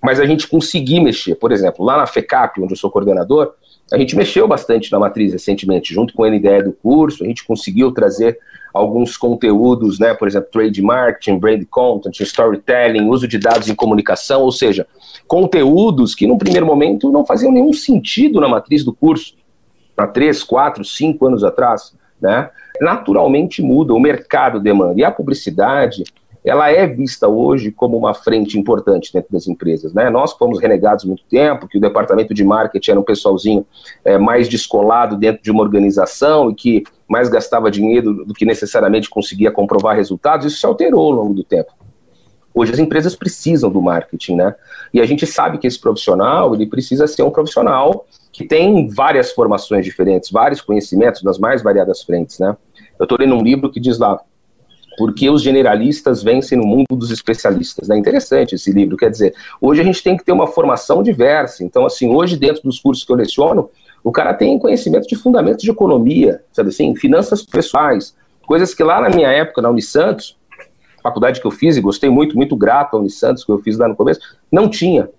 mas 0.05 0.19
a 0.19 0.25
gente 0.25 0.47
conseguir 0.47 0.99
mexer. 0.99 1.33
Por 1.33 1.51
exemplo, 1.51 1.83
lá 1.83 1.97
na 1.97 2.05
FECAP, 2.05 2.61
onde 2.61 2.73
eu 2.73 2.77
sou 2.77 2.91
coordenador, 2.91 3.53
a 3.91 3.97
gente 3.97 4.15
mexeu 4.15 4.47
bastante 4.47 4.91
na 4.91 4.99
matriz 4.99 5.33
recentemente, 5.33 5.91
junto 5.91 6.13
com 6.13 6.23
a 6.23 6.29
NDE 6.29 6.63
do 6.63 6.71
curso, 6.71 7.23
a 7.23 7.27
gente 7.27 7.43
conseguiu 7.43 7.91
trazer 7.91 8.37
alguns 8.71 9.17
conteúdos, 9.17 9.97
né, 9.97 10.13
por 10.13 10.27
exemplo, 10.27 10.49
trade 10.51 10.79
marketing, 10.81 11.39
brand 11.39 11.63
content, 11.69 12.19
storytelling, 12.19 13.09
uso 13.09 13.27
de 13.27 13.39
dados 13.39 13.67
em 13.67 13.73
comunicação, 13.73 14.41
ou 14.41 14.51
seja, 14.51 14.85
conteúdos 15.27 16.13
que 16.13 16.27
no 16.27 16.37
primeiro 16.37 16.67
momento 16.67 17.11
não 17.11 17.25
faziam 17.25 17.51
nenhum 17.51 17.73
sentido 17.73 18.39
na 18.39 18.47
matriz 18.47 18.83
do 18.83 18.93
curso, 18.93 19.33
há 19.97 20.05
três, 20.05 20.43
quatro, 20.43 20.85
cinco 20.85 21.25
anos 21.25 21.43
atrás, 21.43 21.95
né? 22.21 22.51
Naturalmente 22.79 23.61
muda, 23.61 23.93
o 23.93 23.99
mercado 23.99 24.59
demanda. 24.59 24.99
E 24.99 25.03
a 25.03 25.11
publicidade, 25.11 26.03
ela 26.45 26.69
é 26.69 26.85
vista 26.85 27.27
hoje 27.27 27.71
como 27.71 27.97
uma 27.97 28.13
frente 28.13 28.57
importante 28.57 29.11
dentro 29.11 29.31
das 29.31 29.47
empresas. 29.47 29.93
Né? 29.93 30.09
Nós 30.11 30.33
fomos 30.33 30.59
renegados 30.59 31.03
muito 31.03 31.23
tempo, 31.25 31.67
que 31.67 31.77
o 31.77 31.81
departamento 31.81 32.33
de 32.33 32.43
marketing 32.43 32.91
era 32.91 32.99
um 32.99 33.03
pessoalzinho 33.03 33.65
é, 34.03 34.17
mais 34.17 34.47
descolado 34.47 35.17
dentro 35.17 35.41
de 35.41 35.49
uma 35.49 35.63
organização 35.63 36.51
e 36.51 36.55
que 36.55 36.83
mais 37.07 37.29
gastava 37.29 37.71
dinheiro 37.71 38.23
do 38.25 38.33
que 38.33 38.45
necessariamente 38.45 39.09
conseguia 39.09 39.51
comprovar 39.51 39.95
resultados, 39.95 40.45
isso 40.45 40.59
se 40.59 40.65
alterou 40.65 41.05
ao 41.05 41.11
longo 41.11 41.33
do 41.33 41.43
tempo. 41.43 41.71
Hoje 42.53 42.71
as 42.71 42.79
empresas 42.79 43.15
precisam 43.15 43.69
do 43.69 43.81
marketing, 43.81 44.37
né? 44.37 44.55
E 44.93 45.01
a 45.01 45.05
gente 45.05 45.27
sabe 45.27 45.57
que 45.57 45.67
esse 45.67 45.79
profissional, 45.79 46.55
ele 46.55 46.65
precisa 46.65 47.05
ser 47.05 47.21
um 47.23 47.29
profissional 47.29 48.05
que 48.31 48.45
tem 48.45 48.87
várias 48.87 49.31
formações 49.31 49.83
diferentes, 49.83 50.31
vários 50.31 50.61
conhecimentos 50.61 51.21
nas 51.21 51.37
mais 51.37 51.61
variadas 51.61 52.01
frentes, 52.03 52.39
né? 52.39 52.55
Eu 52.97 53.03
estou 53.03 53.17
lendo 53.19 53.35
um 53.35 53.41
livro 53.41 53.69
que 53.69 53.79
diz 53.79 53.99
lá, 53.99 54.21
porque 54.97 55.29
os 55.29 55.41
generalistas 55.41 56.23
vencem 56.23 56.57
no 56.57 56.65
mundo 56.65 56.85
dos 56.91 57.11
especialistas. 57.11 57.89
É 57.89 57.97
interessante 57.97 58.55
esse 58.55 58.71
livro, 58.71 58.97
quer 58.97 59.09
dizer, 59.09 59.33
hoje 59.59 59.81
a 59.81 59.83
gente 59.83 60.01
tem 60.01 60.15
que 60.15 60.23
ter 60.23 60.31
uma 60.31 60.47
formação 60.47 61.03
diversa. 61.03 61.63
Então, 61.63 61.85
assim, 61.85 62.09
hoje 62.09 62.37
dentro 62.37 62.63
dos 62.63 62.79
cursos 62.79 63.03
que 63.03 63.11
eu 63.11 63.15
leciono, 63.15 63.69
o 64.03 64.11
cara 64.11 64.33
tem 64.33 64.57
conhecimento 64.59 65.07
de 65.07 65.15
fundamentos 65.15 65.63
de 65.63 65.71
economia, 65.71 66.43
sabe 66.53 66.69
assim, 66.69 66.95
finanças 66.95 67.43
pessoais, 67.43 68.15
coisas 68.45 68.73
que 68.73 68.83
lá 68.83 69.01
na 69.01 69.09
minha 69.09 69.29
época, 69.29 69.61
na 69.61 69.69
Unisantos, 69.69 70.37
faculdade 71.01 71.39
que 71.39 71.45
eu 71.45 71.51
fiz 71.51 71.77
e 71.77 71.81
gostei 71.81 72.09
muito, 72.09 72.35
muito 72.35 72.55
grato 72.55 72.95
à 72.95 72.99
Unisantos, 72.99 73.43
que 73.43 73.51
eu 73.51 73.59
fiz 73.59 73.77
lá 73.77 73.87
no 73.87 73.95
começo, 73.95 74.19
não 74.51 74.69
tinha. 74.69 75.09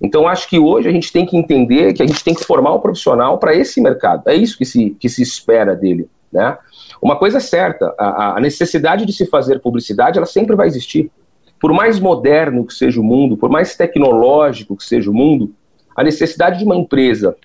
Então, 0.00 0.26
acho 0.26 0.48
que 0.48 0.58
hoje 0.58 0.88
a 0.88 0.92
gente 0.92 1.12
tem 1.12 1.24
que 1.24 1.36
entender 1.36 1.92
que 1.92 2.02
a 2.02 2.06
gente 2.06 2.22
tem 2.24 2.34
que 2.34 2.44
formar 2.44 2.74
um 2.74 2.80
profissional 2.80 3.38
para 3.38 3.54
esse 3.54 3.80
mercado. 3.80 4.28
É 4.28 4.34
isso 4.34 4.56
que 4.56 4.64
se, 4.64 4.90
que 4.98 5.08
se 5.08 5.22
espera 5.22 5.74
dele. 5.74 6.08
Né? 6.32 6.56
Uma 7.00 7.16
coisa 7.16 7.38
é 7.38 7.40
certa, 7.40 7.94
a, 7.98 8.36
a 8.36 8.40
necessidade 8.40 9.04
de 9.04 9.12
se 9.12 9.26
fazer 9.26 9.60
publicidade, 9.60 10.18
ela 10.18 10.26
sempre 10.26 10.56
vai 10.56 10.66
existir. 10.66 11.10
Por 11.60 11.72
mais 11.72 11.98
moderno 11.98 12.64
que 12.64 12.74
seja 12.74 13.00
o 13.00 13.04
mundo, 13.04 13.36
por 13.36 13.48
mais 13.48 13.76
tecnológico 13.76 14.76
que 14.76 14.84
seja 14.84 15.10
o 15.10 15.14
mundo, 15.14 15.52
a 15.96 16.02
necessidade 16.02 16.58
de 16.58 16.64
uma 16.64 16.76
empresa 16.76 17.36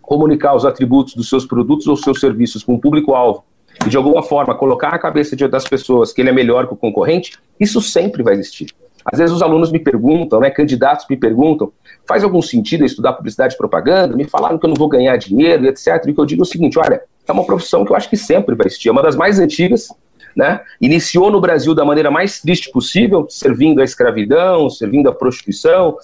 comunicar 0.00 0.54
os 0.54 0.64
atributos 0.64 1.14
dos 1.14 1.28
seus 1.28 1.44
produtos 1.44 1.86
ou 1.86 1.96
seus 1.96 2.18
serviços 2.18 2.64
para 2.64 2.74
um 2.74 2.78
público-alvo 2.78 3.44
e, 3.84 3.90
de 3.90 3.96
alguma 3.96 4.22
forma, 4.22 4.54
colocar 4.54 4.90
na 4.90 4.98
cabeça 4.98 5.36
das 5.48 5.64
pessoas 5.64 6.12
que 6.12 6.22
ele 6.22 6.30
é 6.30 6.32
melhor 6.32 6.66
que 6.66 6.72
o 6.72 6.76
concorrente, 6.76 7.32
isso 7.60 7.80
sempre 7.82 8.22
vai 8.22 8.34
existir. 8.34 8.68
Às 9.04 9.18
vezes 9.18 9.34
os 9.34 9.42
alunos 9.42 9.70
me 9.70 9.78
perguntam, 9.78 10.40
né, 10.40 10.50
candidatos 10.50 11.06
me 11.08 11.16
perguntam, 11.16 11.72
faz 12.06 12.24
algum 12.24 12.42
sentido 12.42 12.84
estudar 12.84 13.14
publicidade 13.14 13.54
e 13.54 13.56
propaganda? 13.56 14.16
Me 14.16 14.24
falaram 14.24 14.58
que 14.58 14.66
eu 14.66 14.68
não 14.68 14.76
vou 14.76 14.88
ganhar 14.88 15.16
dinheiro, 15.16 15.66
etc. 15.66 16.04
E 16.06 16.12
que 16.12 16.20
eu 16.20 16.26
digo 16.26 16.42
o 16.42 16.46
seguinte, 16.46 16.78
olha, 16.78 17.02
é 17.28 17.32
uma 17.32 17.44
profissão 17.44 17.84
que 17.84 17.92
eu 17.92 17.96
acho 17.96 18.08
que 18.08 18.16
sempre 18.16 18.54
vai 18.54 18.66
existir, 18.66 18.88
é 18.88 18.92
uma 18.92 19.02
das 19.02 19.14
mais 19.14 19.38
antigas, 19.38 19.88
né? 20.34 20.60
Iniciou 20.80 21.30
no 21.30 21.40
Brasil 21.40 21.74
da 21.74 21.84
maneira 21.84 22.10
mais 22.10 22.40
triste 22.40 22.70
possível, 22.70 23.26
servindo 23.28 23.80
à 23.80 23.84
escravidão, 23.84 24.70
servindo 24.70 25.08
à 25.08 25.14
prostituição, 25.14 25.96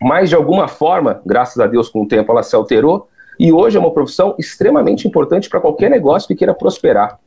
mas 0.00 0.28
de 0.28 0.34
alguma 0.34 0.68
forma, 0.68 1.22
graças 1.24 1.58
a 1.58 1.66
Deus, 1.66 1.88
com 1.88 2.02
o 2.02 2.08
tempo 2.08 2.30
ela 2.32 2.42
se 2.42 2.54
alterou, 2.54 3.08
e 3.38 3.52
hoje 3.52 3.76
é 3.76 3.80
uma 3.80 3.92
profissão 3.92 4.34
extremamente 4.38 5.06
importante 5.06 5.48
para 5.48 5.60
qualquer 5.60 5.90
negócio 5.90 6.28
que 6.28 6.34
queira 6.34 6.54
prosperar. 6.54 7.18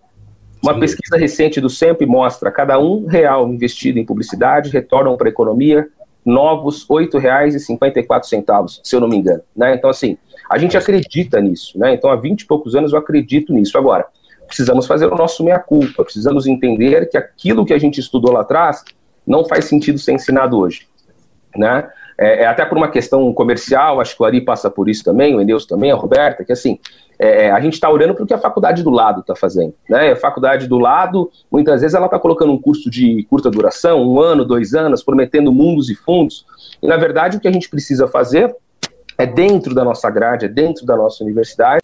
Uma 0.62 0.74
Sim. 0.74 0.80
pesquisa 0.80 1.18
recente 1.18 1.60
do 1.62 1.70
SEMP 1.70 2.02
mostra 2.06 2.52
cada 2.52 2.80
um 2.80 3.06
real 3.06 3.48
investido 3.48 4.00
em 4.00 4.06
publicidade 4.06 4.70
retornam 4.70 5.18
para 5.18 5.28
a 5.28 5.32
economia 5.32 5.88
novos 6.26 6.82
R$ 6.90 7.08
8,54, 7.08 8.80
se 8.84 8.96
eu 8.96 9.00
não 9.00 9.08
me 9.08 9.18
engano. 9.18 9.42
Né? 9.56 9.76
Então, 9.76 9.90
assim, 9.90 10.18
a 10.50 10.58
gente 10.58 10.76
acredita 10.76 11.40
nisso. 11.40 11.78
Né? 11.78 11.94
Então, 11.94 12.10
há 12.10 12.16
20 12.16 12.42
e 12.42 12.46
poucos 12.46 12.76
anos 12.76 12.94
eu 12.94 13.00
acredito 13.00 13.54
nisso. 13.54 13.78
Agora, 13.78 14.08
precisamos 14.48 14.88
fazer 14.88 15.06
o 15.06 15.16
nosso 15.16 15.44
meia-culpa, 15.44 16.04
precisamos 16.04 16.48
entender 16.48 17.10
que 17.10 17.18
aquilo 17.18 17.66
que 17.66 17.74
a 17.74 17.78
gente 17.78 18.00
estudou 18.00 18.32
lá 18.32 18.42
atrás 18.42 18.84
não 19.26 19.46
faz 19.46 19.66
sentido 19.66 20.00
ser 20.00 20.14
ensinado 20.14 20.58
hoje. 20.58 20.88
Né? 21.56 21.88
É, 22.17 22.43
é, 22.43 22.47
até 22.47 22.65
por 22.65 22.78
uma 22.78 22.88
questão 22.88 23.34
comercial, 23.34 23.99
acho 23.99 24.15
que 24.15 24.23
o 24.23 24.25
Ari 24.25 24.41
passa 24.41 24.69
por 24.69 24.88
isso 24.88 25.04
também, 25.04 25.36
o 25.36 25.41
Eneus 25.41 25.65
também, 25.65 25.91
a 25.91 25.95
Roberta, 25.95 26.45
que 26.45 26.51
assim, 26.54 26.80
é, 27.19 27.51
a 27.51 27.60
gente 27.60 27.73
está 27.73 27.89
olhando 27.89 28.13
para 28.13 28.23
o 28.23 28.28
que 28.28 28.34
a 28.34 28.38
faculdade 28.38 28.84
do 28.84 28.89
lado 28.89 29.21
está 29.21 29.36
fazendo. 29.36 29.73
Né? 29.89 30.13
A 30.13 30.15
faculdade 30.15 30.67
do 30.67 30.78
lado, 30.78 31.30
muitas 31.51 31.82
vezes, 31.82 31.93
ela 31.93 32.06
está 32.06 32.17
colocando 32.17 32.54
um 32.54 32.62
curso 32.62 32.89
de 32.89 33.25
curta 33.30 33.51
duração, 33.51 34.01
um 34.01 34.19
ano, 34.19 34.45
dois 34.45 34.73
anos, 34.73 35.04
prometendo 35.04 35.51
mundos 35.51 35.89
e 35.89 35.95
fundos, 35.95 36.45
e 36.82 36.88
na 36.88 36.97
verdade 36.97 37.38
o 37.38 37.39
que 37.39 37.47
a 37.47 37.51
gente 37.51 37.69
precisa 37.69 38.08
fazer 38.08 38.56
é 39.17 39.25
dentro 39.25 39.73
da 39.73 39.84
nossa 39.84 40.10
grade, 40.10 40.45
é 40.45 40.49
dentro 40.49 40.86
da 40.86 40.95
nossa 40.95 41.23
universidade, 41.23 41.82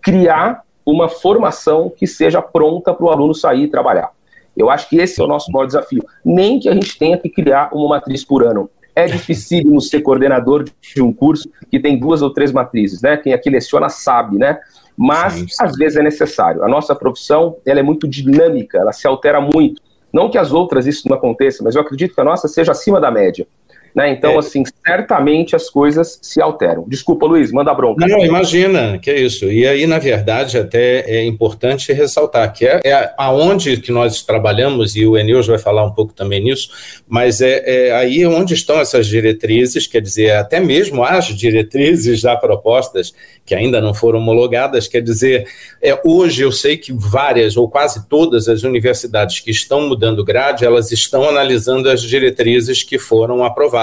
criar 0.00 0.62
uma 0.86 1.08
formação 1.08 1.92
que 1.94 2.06
seja 2.06 2.40
pronta 2.40 2.94
para 2.94 3.04
o 3.04 3.10
aluno 3.10 3.34
sair 3.34 3.64
e 3.64 3.68
trabalhar. 3.68 4.10
Eu 4.56 4.70
acho 4.70 4.88
que 4.88 4.96
esse 4.96 5.20
é 5.20 5.24
o 5.24 5.26
nosso 5.26 5.52
maior 5.52 5.66
desafio. 5.66 6.02
Nem 6.24 6.58
que 6.58 6.68
a 6.68 6.74
gente 6.74 6.98
tenha 6.98 7.16
que 7.16 7.28
criar 7.28 7.70
uma 7.72 7.88
matriz 7.90 8.24
por 8.24 8.42
ano. 8.42 8.68
É 8.98 9.06
difícil 9.06 9.80
ser 9.80 10.00
coordenador 10.00 10.64
de 10.64 11.02
um 11.02 11.12
curso 11.12 11.48
que 11.70 11.78
tem 11.78 11.98
duas 11.98 12.20
ou 12.20 12.32
três 12.32 12.50
matrizes, 12.50 13.00
né? 13.00 13.16
Quem 13.16 13.32
aqui 13.32 13.48
leciona 13.48 13.88
sabe, 13.88 14.36
né? 14.38 14.58
Mas 14.96 15.34
sim, 15.34 15.46
sim. 15.48 15.54
às 15.60 15.76
vezes 15.76 15.96
é 15.96 16.02
necessário. 16.02 16.64
A 16.64 16.68
nossa 16.68 16.94
profissão 16.94 17.56
ela 17.64 17.78
é 17.78 17.82
muito 17.82 18.08
dinâmica, 18.08 18.78
ela 18.78 18.92
se 18.92 19.06
altera 19.06 19.40
muito. 19.40 19.80
Não 20.12 20.28
que 20.28 20.36
as 20.36 20.52
outras 20.52 20.86
isso 20.86 21.08
não 21.08 21.16
aconteça, 21.16 21.62
mas 21.62 21.76
eu 21.76 21.82
acredito 21.82 22.14
que 22.14 22.20
a 22.20 22.24
nossa 22.24 22.48
seja 22.48 22.72
acima 22.72 23.00
da 23.00 23.10
média. 23.10 23.46
Né? 23.94 24.10
Então, 24.10 24.34
é. 24.34 24.38
assim, 24.38 24.62
certamente 24.86 25.56
as 25.56 25.68
coisas 25.68 26.18
se 26.22 26.40
alteram. 26.40 26.84
Desculpa, 26.86 27.26
Luiz, 27.26 27.50
manda 27.50 27.72
bronca. 27.74 28.06
Não, 28.06 28.24
imagina, 28.24 28.98
que 28.98 29.10
é 29.10 29.20
isso. 29.20 29.46
E 29.50 29.66
aí, 29.66 29.86
na 29.86 29.98
verdade, 29.98 30.58
até 30.58 31.00
é 31.00 31.24
importante 31.24 31.92
ressaltar 31.92 32.52
que 32.52 32.66
é, 32.66 32.80
é 32.84 33.14
aonde 33.16 33.78
que 33.78 33.90
nós 33.90 34.22
trabalhamos, 34.22 34.96
e 34.96 35.06
o 35.06 35.16
Enils 35.16 35.46
vai 35.46 35.58
falar 35.58 35.84
um 35.84 35.92
pouco 35.92 36.12
também 36.12 36.42
nisso, 36.42 36.70
mas 37.08 37.40
é, 37.40 37.88
é 37.88 37.92
aí 37.92 38.26
onde 38.26 38.54
estão 38.54 38.80
essas 38.80 39.06
diretrizes, 39.06 39.86
quer 39.86 40.00
dizer, 40.00 40.32
até 40.32 40.60
mesmo 40.60 41.02
as 41.02 41.26
diretrizes 41.26 42.20
já 42.20 42.36
propostas, 42.36 43.12
que 43.44 43.54
ainda 43.54 43.80
não 43.80 43.94
foram 43.94 44.18
homologadas, 44.18 44.86
quer 44.86 45.00
dizer, 45.00 45.46
é, 45.82 45.98
hoje 46.04 46.42
eu 46.42 46.52
sei 46.52 46.76
que 46.76 46.92
várias 46.92 47.56
ou 47.56 47.68
quase 47.68 48.06
todas 48.08 48.48
as 48.48 48.62
universidades 48.62 49.40
que 49.40 49.50
estão 49.50 49.88
mudando 49.88 50.24
grade, 50.24 50.64
elas 50.64 50.92
estão 50.92 51.28
analisando 51.28 51.88
as 51.90 52.02
diretrizes 52.02 52.82
que 52.82 52.98
foram 52.98 53.44
aprovadas 53.44 53.77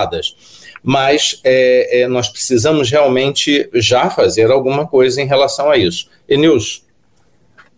Mas 0.84 1.40
é, 1.44 2.02
é, 2.02 2.08
nós 2.08 2.30
precisamos 2.30 2.92
realmente 2.92 3.68
já 3.74 4.10
fazer 4.10 4.52
alguma 4.52 4.86
coisa 4.86 5.22
em 5.22 5.26
relação 5.26 5.72
a 5.72 5.78
isso. 5.78 6.08
Enilson, 6.30 6.82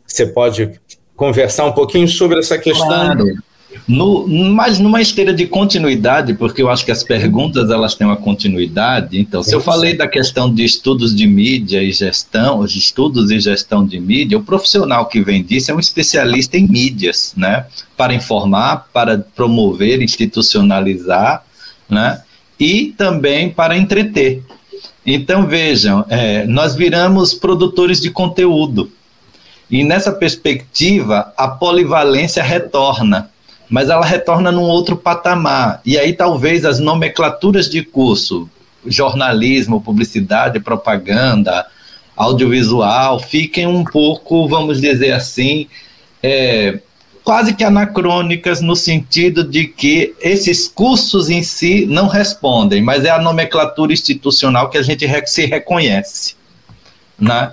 você 0.05 0.25
pode 0.25 0.79
conversar 1.15 1.65
um 1.65 1.71
pouquinho 1.71 2.07
sobre 2.07 2.39
essa 2.39 2.57
questão? 2.57 2.87
Claro. 2.87 3.47
No, 3.87 4.27
mas 4.27 4.79
numa 4.79 5.01
esteira 5.01 5.33
de 5.33 5.45
continuidade, 5.45 6.33
porque 6.33 6.61
eu 6.61 6.69
acho 6.69 6.83
que 6.83 6.91
as 6.91 7.03
perguntas 7.03 7.69
elas 7.69 7.95
têm 7.95 8.07
uma 8.07 8.17
continuidade. 8.17 9.19
Então, 9.19 9.43
se 9.43 9.53
eu 9.53 9.61
falei 9.61 9.95
da 9.95 10.07
questão 10.07 10.53
de 10.53 10.63
estudos 10.63 11.15
de 11.15 11.27
mídia 11.27 11.81
e 11.83 11.91
gestão, 11.91 12.59
os 12.59 12.75
estudos 12.75 13.29
e 13.29 13.39
gestão 13.39 13.85
de 13.85 13.99
mídia, 13.99 14.37
o 14.37 14.43
profissional 14.43 15.05
que 15.05 15.21
vem 15.21 15.43
disso 15.43 15.71
é 15.71 15.73
um 15.75 15.79
especialista 15.79 16.57
em 16.57 16.67
mídias, 16.67 17.33
né? 17.37 17.65
Para 17.95 18.13
informar, 18.13 18.87
para 18.91 19.17
promover, 19.17 20.01
institucionalizar 20.01 21.43
né? 21.89 22.21
e 22.59 22.93
também 22.97 23.49
para 23.49 23.77
entreter. 23.77 24.43
Então 25.05 25.45
vejam, 25.45 26.05
é, 26.09 26.45
nós 26.45 26.75
viramos 26.75 27.33
produtores 27.33 28.01
de 28.01 28.09
conteúdo. 28.09 28.91
E 29.69 29.83
nessa 29.83 30.11
perspectiva, 30.11 31.33
a 31.37 31.47
polivalência 31.47 32.41
retorna, 32.41 33.29
mas 33.69 33.89
ela 33.89 34.05
retorna 34.05 34.51
num 34.51 34.63
outro 34.63 34.95
patamar. 34.95 35.81
E 35.85 35.97
aí 35.97 36.13
talvez 36.13 36.65
as 36.65 36.79
nomenclaturas 36.79 37.69
de 37.69 37.83
curso, 37.83 38.49
jornalismo, 38.85 39.81
publicidade, 39.81 40.59
propaganda, 40.59 41.65
audiovisual, 42.15 43.19
fiquem 43.19 43.67
um 43.67 43.83
pouco, 43.83 44.47
vamos 44.47 44.81
dizer 44.81 45.11
assim, 45.11 45.67
é, 46.23 46.79
quase 47.27 47.53
que 47.53 47.63
anacrônicas 47.65 48.61
no 48.61 48.73
sentido 48.73 49.43
de 49.43 49.67
que 49.67 50.15
esses 50.21 50.65
cursos 50.65 51.29
em 51.29 51.43
si 51.43 51.85
não 51.85 52.07
respondem, 52.07 52.81
mas 52.81 53.03
é 53.03 53.09
a 53.09 53.19
nomenclatura 53.19 53.91
institucional 53.91 54.69
que 54.69 54.77
a 54.77 54.81
gente 54.81 55.05
se 55.25 55.45
reconhece, 55.45 56.35
né? 57.19 57.51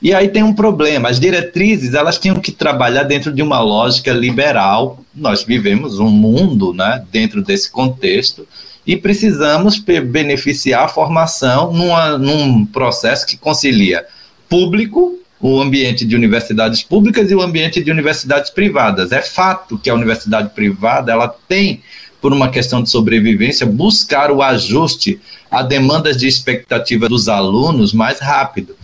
E 0.00 0.14
aí 0.14 0.28
tem 0.28 0.44
um 0.44 0.54
problema, 0.54 1.08
as 1.08 1.18
diretrizes, 1.18 1.92
elas 1.92 2.20
tinham 2.20 2.36
que 2.36 2.52
trabalhar 2.52 3.02
dentro 3.02 3.32
de 3.32 3.42
uma 3.42 3.58
lógica 3.58 4.12
liberal. 4.12 5.04
Nós 5.12 5.42
vivemos 5.42 5.98
um 5.98 6.08
mundo, 6.08 6.72
né, 6.72 7.04
dentro 7.10 7.42
desse 7.42 7.68
contexto 7.68 8.46
e 8.86 8.96
precisamos 8.96 9.76
beneficiar 9.80 10.84
a 10.84 10.88
formação 10.88 11.72
numa, 11.72 12.16
num 12.16 12.64
processo 12.64 13.26
que 13.26 13.36
concilia 13.36 14.06
público 14.48 15.18
o 15.40 15.60
ambiente 15.60 16.04
de 16.04 16.16
universidades 16.16 16.82
públicas 16.82 17.30
e 17.30 17.34
o 17.34 17.42
ambiente 17.42 17.82
de 17.82 17.90
universidades 17.90 18.50
privadas. 18.50 19.12
É 19.12 19.20
fato 19.20 19.78
que 19.78 19.90
a 19.90 19.94
universidade 19.94 20.50
privada 20.50 21.12
ela 21.12 21.28
tem, 21.48 21.82
por 22.20 22.32
uma 22.32 22.50
questão 22.50 22.82
de 22.82 22.90
sobrevivência, 22.90 23.66
buscar 23.66 24.30
o 24.30 24.42
ajuste 24.42 25.20
a 25.50 25.62
demandas 25.62 26.16
de 26.16 26.26
expectativa 26.26 27.08
dos 27.08 27.28
alunos 27.28 27.92
mais 27.92 28.18
rápido. 28.18 28.74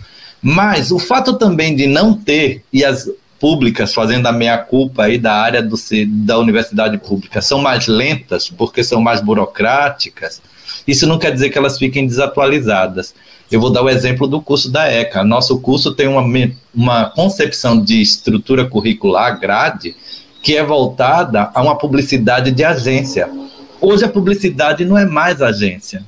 Mas 0.41 0.91
o 0.91 0.99
fato 0.99 1.33
também 1.33 1.75
de 1.75 1.87
não 1.87 2.13
ter, 2.13 2.63
e 2.71 2.83
as 2.83 3.09
públicas 3.39 3.93
fazendo 3.93 4.27
a 4.27 4.31
meia-culpa 4.31 5.03
aí 5.03 5.17
da 5.17 5.33
área 5.33 5.61
do, 5.61 5.75
da 6.07 6.37
universidade 6.37 6.97
pública 6.97 7.41
são 7.41 7.59
mais 7.59 7.87
lentas, 7.87 8.49
porque 8.49 8.83
são 8.83 9.01
mais 9.01 9.19
burocráticas, 9.19 10.41
isso 10.87 11.07
não 11.07 11.17
quer 11.17 11.31
dizer 11.31 11.49
que 11.49 11.57
elas 11.57 11.77
fiquem 11.77 12.05
desatualizadas. 12.05 13.13
Eu 13.53 13.61
vou 13.61 13.69
dar 13.69 13.83
o 13.83 13.89
exemplo 13.89 14.27
do 14.27 14.41
curso 14.41 14.71
da 14.71 14.91
ECA. 14.91 15.23
Nosso 15.23 15.59
curso 15.59 15.93
tem 15.93 16.07
uma, 16.07 16.23
uma 16.73 17.11
concepção 17.11 17.79
de 17.79 18.01
estrutura 18.01 18.65
curricular, 18.65 19.39
grade, 19.39 19.95
que 20.41 20.57
é 20.57 20.63
voltada 20.63 21.51
a 21.53 21.61
uma 21.61 21.77
publicidade 21.77 22.49
de 22.49 22.63
agência. 22.63 23.29
Hoje 23.79 24.03
a 24.03 24.09
publicidade 24.09 24.83
não 24.83 24.97
é 24.97 25.05
mais 25.05 25.39
agência. 25.39 26.03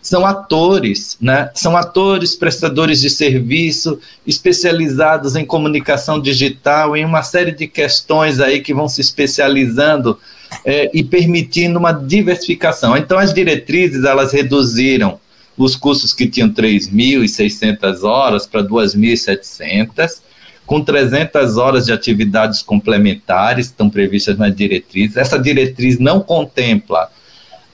São 0.00 0.24
atores, 0.24 1.18
né? 1.20 1.50
São 1.54 1.76
atores 1.76 2.34
prestadores 2.34 3.02
de 3.02 3.10
serviço 3.10 4.00
especializados 4.26 5.36
em 5.36 5.44
comunicação 5.44 6.18
digital, 6.18 6.96
em 6.96 7.04
uma 7.04 7.22
série 7.22 7.52
de 7.52 7.66
questões 7.66 8.40
aí 8.40 8.60
que 8.62 8.72
vão 8.72 8.88
se 8.88 9.02
especializando 9.02 10.18
é, 10.64 10.90
e 10.94 11.04
permitindo 11.04 11.78
uma 11.78 11.92
diversificação. 11.92 12.96
Então 12.96 13.18
as 13.18 13.34
diretrizes 13.34 14.04
elas 14.04 14.32
reduziram 14.32 15.20
os 15.64 15.76
cursos 15.76 16.12
que 16.12 16.26
tinham 16.26 16.50
3.600 16.50 18.02
horas 18.02 18.46
para 18.46 18.62
2.700, 18.62 20.20
com 20.66 20.82
300 20.82 21.56
horas 21.56 21.86
de 21.86 21.92
atividades 21.92 22.62
complementares 22.62 23.66
estão 23.66 23.90
previstas 23.90 24.38
na 24.38 24.48
diretriz. 24.48 25.16
Essa 25.16 25.38
diretriz 25.38 25.98
não 25.98 26.20
contempla 26.20 27.10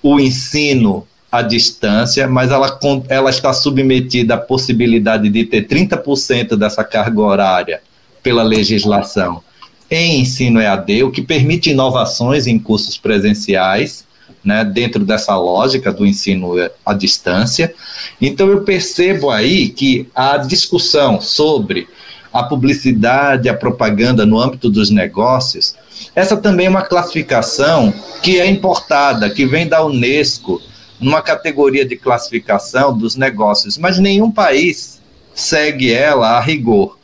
o 0.02 0.18
ensino 0.18 1.06
à 1.30 1.42
distância, 1.42 2.26
mas 2.26 2.50
ela, 2.50 2.78
ela 3.08 3.30
está 3.30 3.52
submetida 3.52 4.34
à 4.34 4.38
possibilidade 4.38 5.28
de 5.28 5.44
ter 5.44 5.66
30% 5.66 6.56
dessa 6.56 6.82
carga 6.82 7.20
horária 7.20 7.80
pela 8.22 8.42
legislação 8.42 9.42
em 9.90 10.20
ensino 10.20 10.60
EAD, 10.60 11.04
o 11.04 11.10
que 11.10 11.22
permite 11.22 11.70
inovações 11.70 12.46
em 12.46 12.58
cursos 12.58 12.98
presenciais 12.98 14.07
né, 14.44 14.64
dentro 14.64 15.04
dessa 15.04 15.36
lógica 15.36 15.92
do 15.92 16.06
ensino 16.06 16.54
à 16.84 16.94
distância. 16.94 17.74
Então, 18.20 18.48
eu 18.48 18.62
percebo 18.62 19.30
aí 19.30 19.68
que 19.68 20.08
a 20.14 20.36
discussão 20.36 21.20
sobre 21.20 21.88
a 22.32 22.42
publicidade, 22.42 23.48
a 23.48 23.54
propaganda 23.54 24.24
no 24.26 24.38
âmbito 24.38 24.68
dos 24.68 24.90
negócios, 24.90 25.74
essa 26.14 26.36
também 26.36 26.66
é 26.66 26.70
uma 26.70 26.82
classificação 26.82 27.92
que 28.22 28.38
é 28.38 28.46
importada, 28.46 29.30
que 29.30 29.46
vem 29.46 29.66
da 29.66 29.84
Unesco, 29.84 30.60
numa 31.00 31.22
categoria 31.22 31.84
de 31.84 31.96
classificação 31.96 32.96
dos 32.96 33.16
negócios, 33.16 33.78
mas 33.78 33.98
nenhum 33.98 34.30
país 34.30 35.00
segue 35.34 35.92
ela 35.92 36.30
a 36.30 36.40
rigor. 36.40 36.98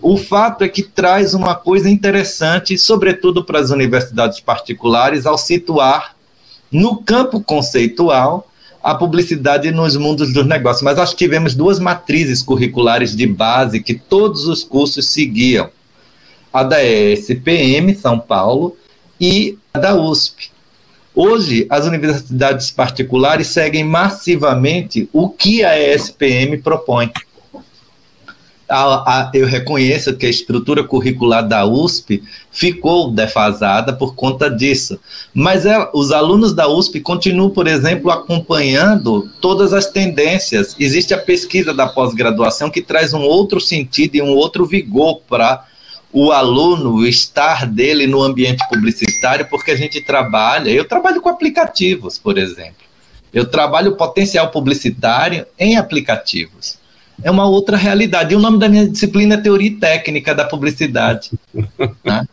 O 0.00 0.16
fato 0.16 0.64
é 0.64 0.68
que 0.68 0.82
traz 0.82 1.34
uma 1.34 1.54
coisa 1.54 1.88
interessante, 1.88 2.76
sobretudo 2.76 3.44
para 3.44 3.58
as 3.58 3.70
universidades 3.70 4.40
particulares, 4.40 5.26
ao 5.26 5.38
situar 5.38 6.14
no 6.74 6.96
campo 6.96 7.40
conceitual, 7.40 8.50
a 8.82 8.96
publicidade 8.96 9.70
nos 9.70 9.96
mundos 9.96 10.32
dos 10.32 10.44
negócios. 10.44 10.82
Mas 10.82 10.96
nós 10.96 11.14
tivemos 11.14 11.54
duas 11.54 11.78
matrizes 11.78 12.42
curriculares 12.42 13.14
de 13.14 13.26
base 13.28 13.80
que 13.80 13.94
todos 13.94 14.46
os 14.46 14.64
cursos 14.64 15.06
seguiam: 15.06 15.70
a 16.52 16.64
da 16.64 16.84
ESPM, 16.84 17.94
São 17.94 18.18
Paulo, 18.18 18.76
e 19.20 19.56
a 19.72 19.78
da 19.78 19.94
USP. 19.94 20.50
Hoje, 21.14 21.64
as 21.70 21.86
universidades 21.86 22.72
particulares 22.72 23.46
seguem 23.46 23.84
massivamente 23.84 25.08
o 25.12 25.28
que 25.28 25.64
a 25.64 25.78
ESPM 25.78 26.58
propõe 26.60 27.08
a, 28.74 29.20
a, 29.20 29.30
eu 29.32 29.46
reconheço 29.46 30.16
que 30.16 30.26
a 30.26 30.30
estrutura 30.30 30.82
curricular 30.82 31.46
da 31.46 31.64
USP 31.64 32.22
ficou 32.50 33.10
defasada 33.10 33.92
por 33.92 34.14
conta 34.14 34.50
disso. 34.50 34.98
Mas 35.32 35.64
é, 35.64 35.88
os 35.94 36.10
alunos 36.10 36.52
da 36.52 36.68
USP 36.68 37.00
continuam, 37.00 37.50
por 37.50 37.68
exemplo, 37.68 38.10
acompanhando 38.10 39.30
todas 39.40 39.72
as 39.72 39.86
tendências. 39.86 40.74
Existe 40.78 41.14
a 41.14 41.18
pesquisa 41.18 41.72
da 41.72 41.86
pós-graduação 41.86 42.68
que 42.70 42.82
traz 42.82 43.14
um 43.14 43.22
outro 43.22 43.60
sentido 43.60 44.16
e 44.16 44.22
um 44.22 44.30
outro 44.30 44.66
vigor 44.66 45.20
para 45.28 45.64
o 46.12 46.32
aluno, 46.32 46.94
o 46.94 47.06
estar 47.06 47.66
dele 47.66 48.06
no 48.06 48.22
ambiente 48.22 48.66
publicitário, 48.68 49.46
porque 49.48 49.70
a 49.70 49.76
gente 49.76 50.00
trabalha. 50.00 50.70
Eu 50.70 50.84
trabalho 50.84 51.20
com 51.20 51.28
aplicativos, 51.28 52.18
por 52.18 52.38
exemplo. 52.38 52.84
Eu 53.32 53.46
trabalho 53.46 53.96
potencial 53.96 54.50
publicitário 54.50 55.46
em 55.58 55.76
aplicativos 55.76 56.83
é 57.22 57.30
uma 57.30 57.46
outra 57.46 57.76
realidade. 57.76 58.32
E 58.32 58.36
o 58.36 58.40
nome 58.40 58.58
da 58.58 58.68
minha 58.68 58.88
disciplina 58.88 59.34
é 59.34 59.38
Teoria 59.38 59.76
Técnica 59.78 60.34
da 60.34 60.44
Publicidade. 60.44 61.30
né? 62.04 62.26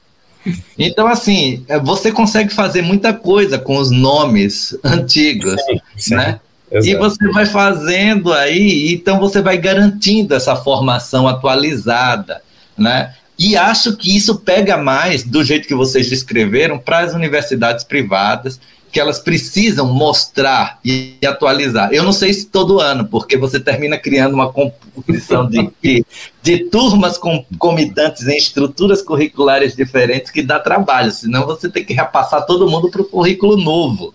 Então, 0.78 1.08
assim, 1.08 1.64
é, 1.68 1.80
você 1.80 2.12
consegue 2.12 2.52
fazer 2.52 2.82
muita 2.82 3.14
coisa 3.14 3.60
com 3.60 3.78
os 3.78 3.92
nomes 3.92 4.76
antigos, 4.84 5.56
sim, 5.62 5.80
sim, 5.98 6.16
né? 6.16 6.40
Exato. 6.72 6.88
E 6.88 6.96
você 6.96 7.28
vai 7.32 7.46
fazendo 7.46 8.34
aí, 8.34 8.94
então 8.94 9.20
você 9.20 9.42
vai 9.42 9.58
garantindo 9.58 10.34
essa 10.34 10.56
formação 10.56 11.28
atualizada, 11.28 12.42
né? 12.78 13.14
E 13.38 13.58
acho 13.58 13.98
que 13.98 14.16
isso 14.16 14.40
pega 14.40 14.78
mais, 14.78 15.24
do 15.24 15.44
jeito 15.44 15.68
que 15.68 15.76
vocês 15.76 16.10
descreveram, 16.10 16.78
para 16.78 17.00
as 17.00 17.14
universidades 17.14 17.84
privadas 17.84 18.60
que 18.92 19.00
elas 19.00 19.20
precisam 19.20 19.88
mostrar 19.88 20.80
e 20.84 21.16
atualizar. 21.26 21.90
Eu 21.94 22.04
não 22.04 22.12
sei 22.12 22.34
se 22.34 22.46
todo 22.46 22.80
ano, 22.80 23.06
porque 23.06 23.38
você 23.38 23.60
termina 23.60 23.98
criando 23.98 24.34
uma 24.34 24.52
composição 24.52 25.48
de, 25.48 25.70
de, 25.82 26.06
de 26.44 26.66
turmas 26.66 27.18
concomitantes 27.18 28.28
em 28.28 28.38
estruturas 28.38 29.02
curriculares 29.02 29.76
diferentes 29.76 30.32
que 30.32 30.42
dá 30.42 30.60
trabalho, 30.60 31.12
senão 31.12 31.46
você 31.46 31.70
tem 31.70 31.86
que 31.86 31.94
repassar 31.94 32.46
todo 32.46 32.70
mundo 32.70 32.90
para 32.92 33.02
o 33.02 33.06
currículo 33.06 33.56
novo. 33.56 34.14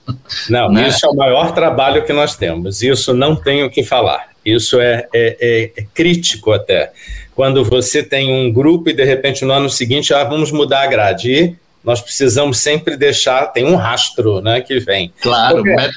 Não, 0.51 0.71
né? 0.71 0.89
isso 0.89 1.07
é 1.07 1.09
o 1.09 1.17
maior 1.17 1.53
trabalho 1.53 2.05
que 2.05 2.13
nós 2.13 2.37
temos, 2.37 2.83
isso 2.83 3.15
não 3.15 3.35
tenho 3.35 3.67
o 3.67 3.71
que 3.71 3.83
falar, 3.83 4.29
isso 4.45 4.79
é, 4.79 5.09
é, 5.15 5.37
é, 5.41 5.73
é 5.79 5.87
crítico 5.95 6.53
até. 6.53 6.93
Quando 7.35 7.63
você 7.65 8.03
tem 8.03 8.33
um 8.33 8.51
grupo 8.51 8.89
e 8.89 8.95
de 8.95 9.05
repente 9.05 9.45
no 9.45 9.53
ano 9.53 9.69
seguinte, 9.69 10.15
ah, 10.15 10.25
vamos 10.25 10.51
mudar 10.51 10.83
a 10.83 10.87
grade. 10.87 11.31
E 11.31 11.57
nós 11.87 12.01
precisamos 12.01 12.59
sempre 12.59 12.97
deixar, 12.97 13.47
tem 13.47 13.65
um 13.65 13.77
rastro 13.77 14.41
né, 14.41 14.61
que 14.61 14.81
vem. 14.81 15.13
Claro, 15.23 15.63
Porque, 15.63 15.91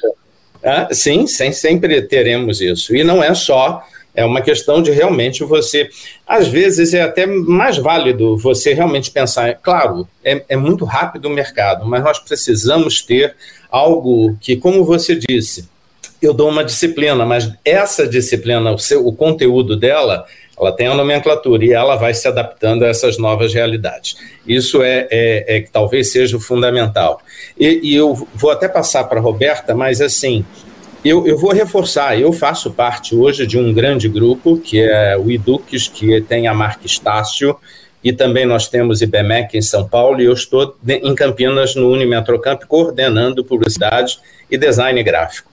ah, 0.63 0.87
sim, 0.91 1.25
sem, 1.25 1.51
sempre 1.51 1.99
teremos 2.03 2.61
isso. 2.61 2.95
E 2.95 3.03
não 3.03 3.23
é 3.23 3.33
só, 3.33 3.83
é 4.13 4.23
uma 4.23 4.39
questão 4.39 4.83
de 4.83 4.91
realmente 4.91 5.43
você. 5.43 5.89
Às 6.27 6.47
vezes 6.47 6.93
é 6.93 7.01
até 7.01 7.25
mais 7.25 7.77
válido 7.77 8.37
você 8.37 8.71
realmente 8.73 9.09
pensar. 9.09 9.55
Claro, 9.55 10.07
é, 10.23 10.43
é 10.49 10.55
muito 10.55 10.85
rápido 10.85 11.25
o 11.25 11.31
mercado, 11.31 11.87
mas 11.87 12.03
nós 12.03 12.19
precisamos 12.19 13.01
ter 13.01 13.35
algo 13.71 14.37
que, 14.39 14.57
como 14.57 14.85
você 14.85 15.15
disse, 15.15 15.67
eu 16.21 16.33
dou 16.33 16.49
uma 16.49 16.63
disciplina, 16.63 17.25
mas 17.25 17.51
essa 17.65 18.05
disciplina, 18.05 18.71
o, 18.71 18.77
seu, 18.77 19.07
o 19.07 19.15
conteúdo 19.15 19.75
dela, 19.75 20.25
ela 20.59 20.71
tem 20.71 20.87
a 20.87 20.93
nomenclatura 20.93 21.63
e 21.63 21.71
ela 21.71 21.95
vai 21.95 22.13
se 22.13 22.27
adaptando 22.27 22.83
a 22.83 22.87
essas 22.87 23.17
novas 23.17 23.53
realidades. 23.53 24.17
Isso 24.45 24.83
é, 24.83 25.07
é, 25.09 25.57
é 25.57 25.61
que 25.61 25.71
talvez 25.71 26.11
seja 26.11 26.37
o 26.37 26.39
fundamental. 26.39 27.21
E, 27.57 27.79
e, 27.83 27.95
eu 27.95 28.13
vou 28.33 28.51
até 28.51 28.67
passar 28.67 29.05
para 29.05 29.19
a 29.19 29.23
Roberta, 29.23 29.73
mas 29.73 30.01
assim, 30.01 30.45
eu, 31.03 31.25
eu 31.25 31.37
vou 31.37 31.51
reforçar, 31.51 32.19
eu 32.19 32.33
faço 32.33 32.71
parte 32.71 33.15
hoje 33.15 33.47
de 33.47 33.57
um 33.57 33.73
grande 33.73 34.09
grupo, 34.09 34.57
que 34.57 34.81
é 34.81 35.17
o 35.17 35.31
Eduques, 35.31 35.87
que 35.87 36.19
tem 36.21 36.47
a 36.47 36.53
marca 36.53 36.85
Estácio, 36.85 37.55
e 38.03 38.13
também 38.13 38.45
nós 38.45 38.67
temos 38.67 39.01
IBMEC 39.01 39.57
em 39.57 39.61
São 39.61 39.87
Paulo, 39.87 40.21
e 40.21 40.25
eu 40.25 40.33
estou 40.33 40.75
em 40.87 41.15
Campinas, 41.15 41.75
no 41.75 41.89
Unimetrocamp, 41.89 42.63
coordenando 42.65 43.43
publicidade 43.43 44.19
e 44.49 44.57
design 44.57 45.01
gráfico. 45.03 45.48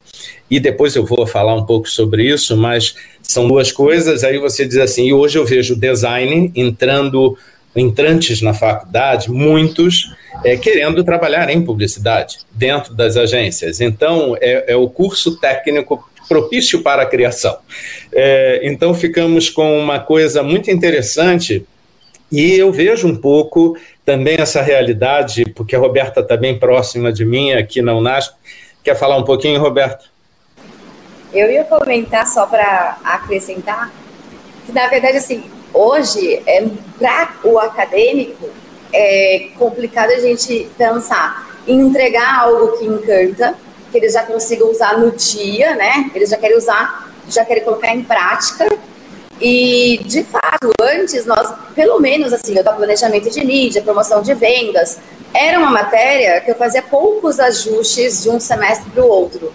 E 0.51 0.61
depois 0.61 0.95
eu 0.95 1.05
vou 1.05 1.27
falar 1.27 1.55
um 1.55 1.65
pouco 1.65 1.89
sobre 1.89 2.25
isso, 2.25 2.57
mas 2.57 2.95
são 3.23 3.49
duas 3.49 3.73
coisas. 3.73 4.25
Aí 4.25 4.39
você 4.39 4.67
diz 4.67 4.79
assim, 4.79 5.07
e 5.07 5.13
hoje 5.13 5.39
eu 5.39 5.45
vejo 5.45 5.77
design 5.77 6.53
entrando, 6.55 7.37
entrantes 7.75 8.41
na 8.43 8.55
faculdade, 8.55 9.31
muitos 9.31 10.11
é, 10.45 10.57
querendo 10.57 11.03
trabalhar 11.03 11.49
em 11.51 11.63
publicidade 11.63 12.39
dentro 12.53 12.95
das 12.95 13.17
agências. 13.17 13.81
Então, 13.81 14.37
é, 14.41 14.73
é 14.73 14.77
o 14.77 14.89
curso 14.89 15.39
técnico 15.41 16.09
propício 16.29 16.83
para 16.83 17.03
a 17.03 17.07
criação. 17.07 17.57
É, 18.13 18.61
então, 18.63 18.95
ficamos 18.95 19.49
com 19.49 19.79
uma 19.79 19.99
coisa 19.99 20.43
muito 20.43 20.71
interessante 20.71 21.65
e 22.31 22.55
eu 22.55 22.73
vejo 22.73 23.07
um 23.07 23.17
pouco 23.17 23.77
também 24.05 24.37
essa 24.39 24.61
realidade, 24.61 25.45
porque 25.55 25.77
a 25.77 25.79
Roberta 25.79 26.21
está 26.21 26.37
bem 26.37 26.59
próxima 26.59 27.13
de 27.13 27.25
mim 27.25 27.53
aqui 27.53 27.81
na 27.81 27.95
Unasp. 27.95 28.35
Quer 28.83 28.97
falar 28.97 29.17
um 29.17 29.25
pouquinho, 29.25 29.61
Roberta? 29.61 30.05
Eu 31.37 31.51
ia 31.51 31.65
comentar 31.65 32.27
só 32.27 32.47
para 32.47 32.99
acrescentar 33.05 33.93
que, 34.65 34.73
na 34.73 34.87
verdade, 34.89 35.19
assim, 35.19 35.45
hoje, 35.73 36.43
é, 36.47 36.67
para 36.99 37.35
o 37.45 37.59
acadêmico, 37.59 38.49
é 38.93 39.49
complicado 39.59 40.11
a 40.11 40.21
gente 40.21 40.69
pensar 40.79 41.55
em 41.67 41.79
entregar 41.81 42.41
algo 42.41 42.79
que 42.79 42.87
encanta, 42.87 43.55
que 43.91 43.99
eles 43.99 44.13
já 44.13 44.23
consigam 44.23 44.71
usar 44.71 44.99
no 44.99 45.11
dia, 45.13 45.75
né? 45.75 46.11
Eles 46.15 46.31
já 46.31 46.37
querem 46.37 46.57
usar, 46.57 47.13
já 47.29 47.45
querem 47.45 47.65
colocar 47.65 47.95
em 47.95 48.03
prática 48.03 48.67
e, 49.41 50.01
de 50.05 50.25
fato, 50.25 50.73
antes 50.81 51.27
nós, 51.27 51.53
pelo 51.75 52.01
menos 52.01 52.33
assim, 52.33 52.57
eu 52.57 52.65
planejamento 52.65 53.31
de 53.31 53.45
mídia, 53.45 53.83
promoção 53.83 54.23
de 54.23 54.33
vendas, 54.35 54.99
era 55.35 55.59
uma 55.59 55.71
matéria 55.71 56.41
que 56.41 56.51
eu 56.51 56.55
fazia 56.55 56.83
poucos 56.83 57.39
ajustes 57.39 58.23
de 58.23 58.31
um 58.31 58.41
semestre 58.41 58.91
para 58.91 59.05
o 59.05 59.09
outro. 59.09 59.53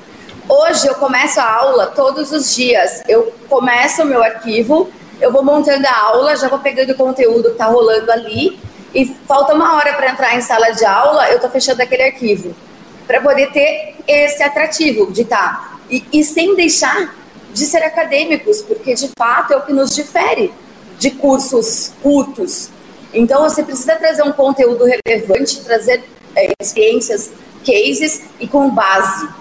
Hoje 0.54 0.86
eu 0.86 0.96
começo 0.96 1.40
a 1.40 1.50
aula 1.50 1.88
todos 1.88 2.34
os 2.34 2.54
dias. 2.54 3.02
Eu 3.08 3.34
começo 3.48 4.02
o 4.02 4.06
meu 4.06 4.22
arquivo, 4.22 4.92
eu 5.22 5.32
vou 5.32 5.46
montando 5.46 5.88
a 5.88 5.98
aula, 5.98 6.36
já 6.36 6.50
vou 6.50 6.60
pegando 6.60 6.92
o 6.92 6.96
conteúdo 6.96 7.44
que 7.44 7.52
está 7.52 7.68
rolando 7.68 8.12
ali 8.12 8.60
e 8.94 9.06
falta 9.26 9.54
uma 9.54 9.78
hora 9.78 9.94
para 9.94 10.12
entrar 10.12 10.36
em 10.36 10.42
sala 10.42 10.72
de 10.72 10.84
aula, 10.84 11.30
eu 11.30 11.36
estou 11.36 11.50
fechando 11.50 11.82
aquele 11.82 12.04
arquivo 12.04 12.54
para 13.08 13.22
poder 13.22 13.50
ter 13.54 13.96
esse 14.06 14.44
atrativo 14.44 15.10
de 15.14 15.22
estar 15.22 15.54
tá. 15.54 15.80
e, 15.90 16.04
e 16.12 16.22
sem 16.22 16.54
deixar 16.54 17.16
de 17.54 17.66
ser 17.66 17.82
acadêmicos, 17.84 18.62
porque 18.62 18.94
de 18.94 19.10
fato 19.18 19.54
é 19.54 19.56
o 19.56 19.62
que 19.62 19.72
nos 19.72 19.96
difere 19.96 20.54
de 21.00 21.12
cursos 21.12 21.94
curtos. 22.04 22.68
Então 23.14 23.42
você 23.44 23.64
precisa 23.64 23.96
trazer 23.96 24.24
um 24.24 24.34
conteúdo 24.34 24.84
relevante, 24.84 25.62
trazer 25.62 26.04
é, 26.36 26.52
experiências, 26.62 27.32
cases 27.66 28.24
e 28.38 28.50
com 28.50 28.70
base. 28.70 29.41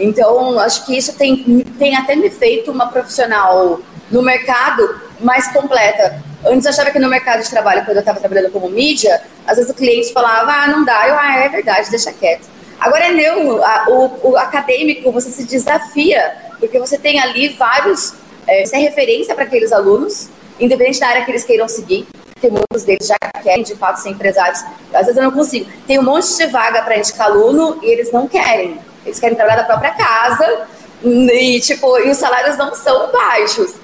Então 0.00 0.58
acho 0.58 0.86
que 0.86 0.96
isso 0.96 1.12
tem, 1.16 1.62
tem 1.78 1.94
até 1.94 2.16
me 2.16 2.30
feito 2.30 2.70
uma 2.70 2.88
profissional 2.88 3.80
no 4.10 4.22
mercado 4.22 5.00
mais 5.20 5.48
completa. 5.52 6.22
Antes 6.44 6.64
eu 6.64 6.70
achava 6.70 6.90
que 6.90 6.98
no 6.98 7.08
mercado 7.08 7.42
de 7.42 7.50
trabalho, 7.50 7.84
quando 7.84 7.98
eu 7.98 8.00
estava 8.00 8.18
trabalhando 8.18 8.50
como 8.50 8.68
mídia, 8.68 9.20
às 9.46 9.56
vezes 9.56 9.70
o 9.70 9.74
cliente 9.74 10.12
falava, 10.12 10.50
ah, 10.50 10.66
não 10.68 10.84
dá, 10.84 11.06
eu, 11.06 11.14
ah, 11.14 11.36
é 11.36 11.48
verdade, 11.48 11.90
deixa 11.90 12.12
quieto. 12.12 12.48
Agora 12.80 13.04
é 13.04 13.12
meu, 13.12 13.60
o, 13.88 14.30
o 14.30 14.36
acadêmico, 14.38 15.12
você 15.12 15.28
se 15.30 15.44
desafia 15.44 16.34
porque 16.58 16.78
você 16.78 16.98
tem 16.98 17.20
ali 17.20 17.48
vários, 17.50 18.14
é, 18.46 18.64
você 18.64 18.76
é 18.76 18.78
referência 18.78 19.34
para 19.34 19.44
aqueles 19.44 19.72
alunos, 19.72 20.28
independente 20.58 20.98
da 20.98 21.08
área 21.08 21.24
que 21.24 21.30
eles 21.30 21.44
queiram 21.44 21.68
seguir, 21.68 22.06
tem 22.40 22.50
muitos 22.50 22.84
deles 22.84 23.06
já 23.06 23.16
querem 23.42 23.62
de 23.62 23.74
fato 23.74 23.98
ser 23.98 24.10
empresários, 24.10 24.62
às 24.92 25.06
vezes 25.06 25.16
eu 25.16 25.22
não 25.22 25.30
consigo. 25.30 25.70
Tem 25.86 25.98
um 25.98 26.02
monte 26.02 26.36
de 26.36 26.46
vaga 26.46 26.82
para 26.82 26.98
indicar 26.98 27.26
aluno 27.26 27.78
e 27.82 27.90
eles 27.90 28.10
não 28.12 28.26
querem, 28.26 28.78
eles 29.04 29.18
querem 29.18 29.36
trabalhar 29.36 29.62
da 29.62 29.64
própria 29.64 29.90
casa 29.92 30.66
e, 31.02 31.60
tipo, 31.60 31.98
e 31.98 32.10
os 32.10 32.16
salários 32.16 32.56
não 32.56 32.74
são 32.74 33.10
baixos. 33.10 33.74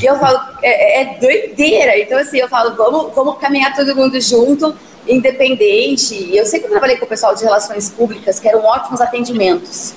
E 0.00 0.04
eu 0.04 0.18
falo, 0.18 0.38
é, 0.62 1.02
é 1.02 1.18
doideira. 1.18 1.98
Então, 1.98 2.18
assim, 2.18 2.38
eu 2.38 2.48
falo, 2.48 2.74
vamos, 2.76 3.14
vamos 3.14 3.38
caminhar 3.38 3.74
todo 3.74 3.94
mundo 3.96 4.20
junto, 4.20 4.76
independente. 5.06 6.36
Eu 6.36 6.44
sempre 6.44 6.68
trabalhei 6.68 6.96
com 6.96 7.06
o 7.06 7.08
pessoal 7.08 7.34
de 7.34 7.42
relações 7.42 7.88
públicas, 7.88 8.38
que 8.38 8.48
eram 8.48 8.64
ótimos 8.64 9.00
atendimentos. 9.00 9.94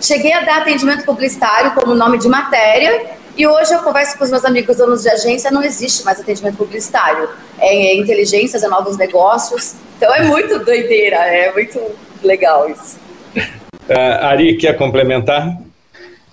Cheguei 0.00 0.32
a 0.32 0.40
dar 0.40 0.58
atendimento 0.58 1.04
publicitário 1.04 1.72
como 1.72 1.94
nome 1.94 2.18
de 2.18 2.28
matéria 2.28 3.16
e 3.36 3.46
hoje 3.48 3.72
eu 3.72 3.80
converso 3.80 4.16
com 4.16 4.22
os 4.22 4.30
meus 4.30 4.44
amigos 4.44 4.76
donos 4.76 5.02
de 5.02 5.08
agência, 5.08 5.50
não 5.50 5.62
existe 5.62 6.04
mais 6.04 6.20
atendimento 6.20 6.56
publicitário. 6.56 7.28
É 7.58 7.96
inteligências, 7.96 8.62
é 8.62 8.68
novos 8.68 8.96
negócios. 8.96 9.74
Então 9.96 10.14
é 10.14 10.22
muito 10.22 10.58
doideira, 10.60 11.16
é 11.16 11.52
muito 11.52 11.80
legal 12.22 12.68
isso. 12.70 12.96
Uh, 13.88 14.24
Ari, 14.24 14.56
quer 14.56 14.76
complementar? 14.76 15.58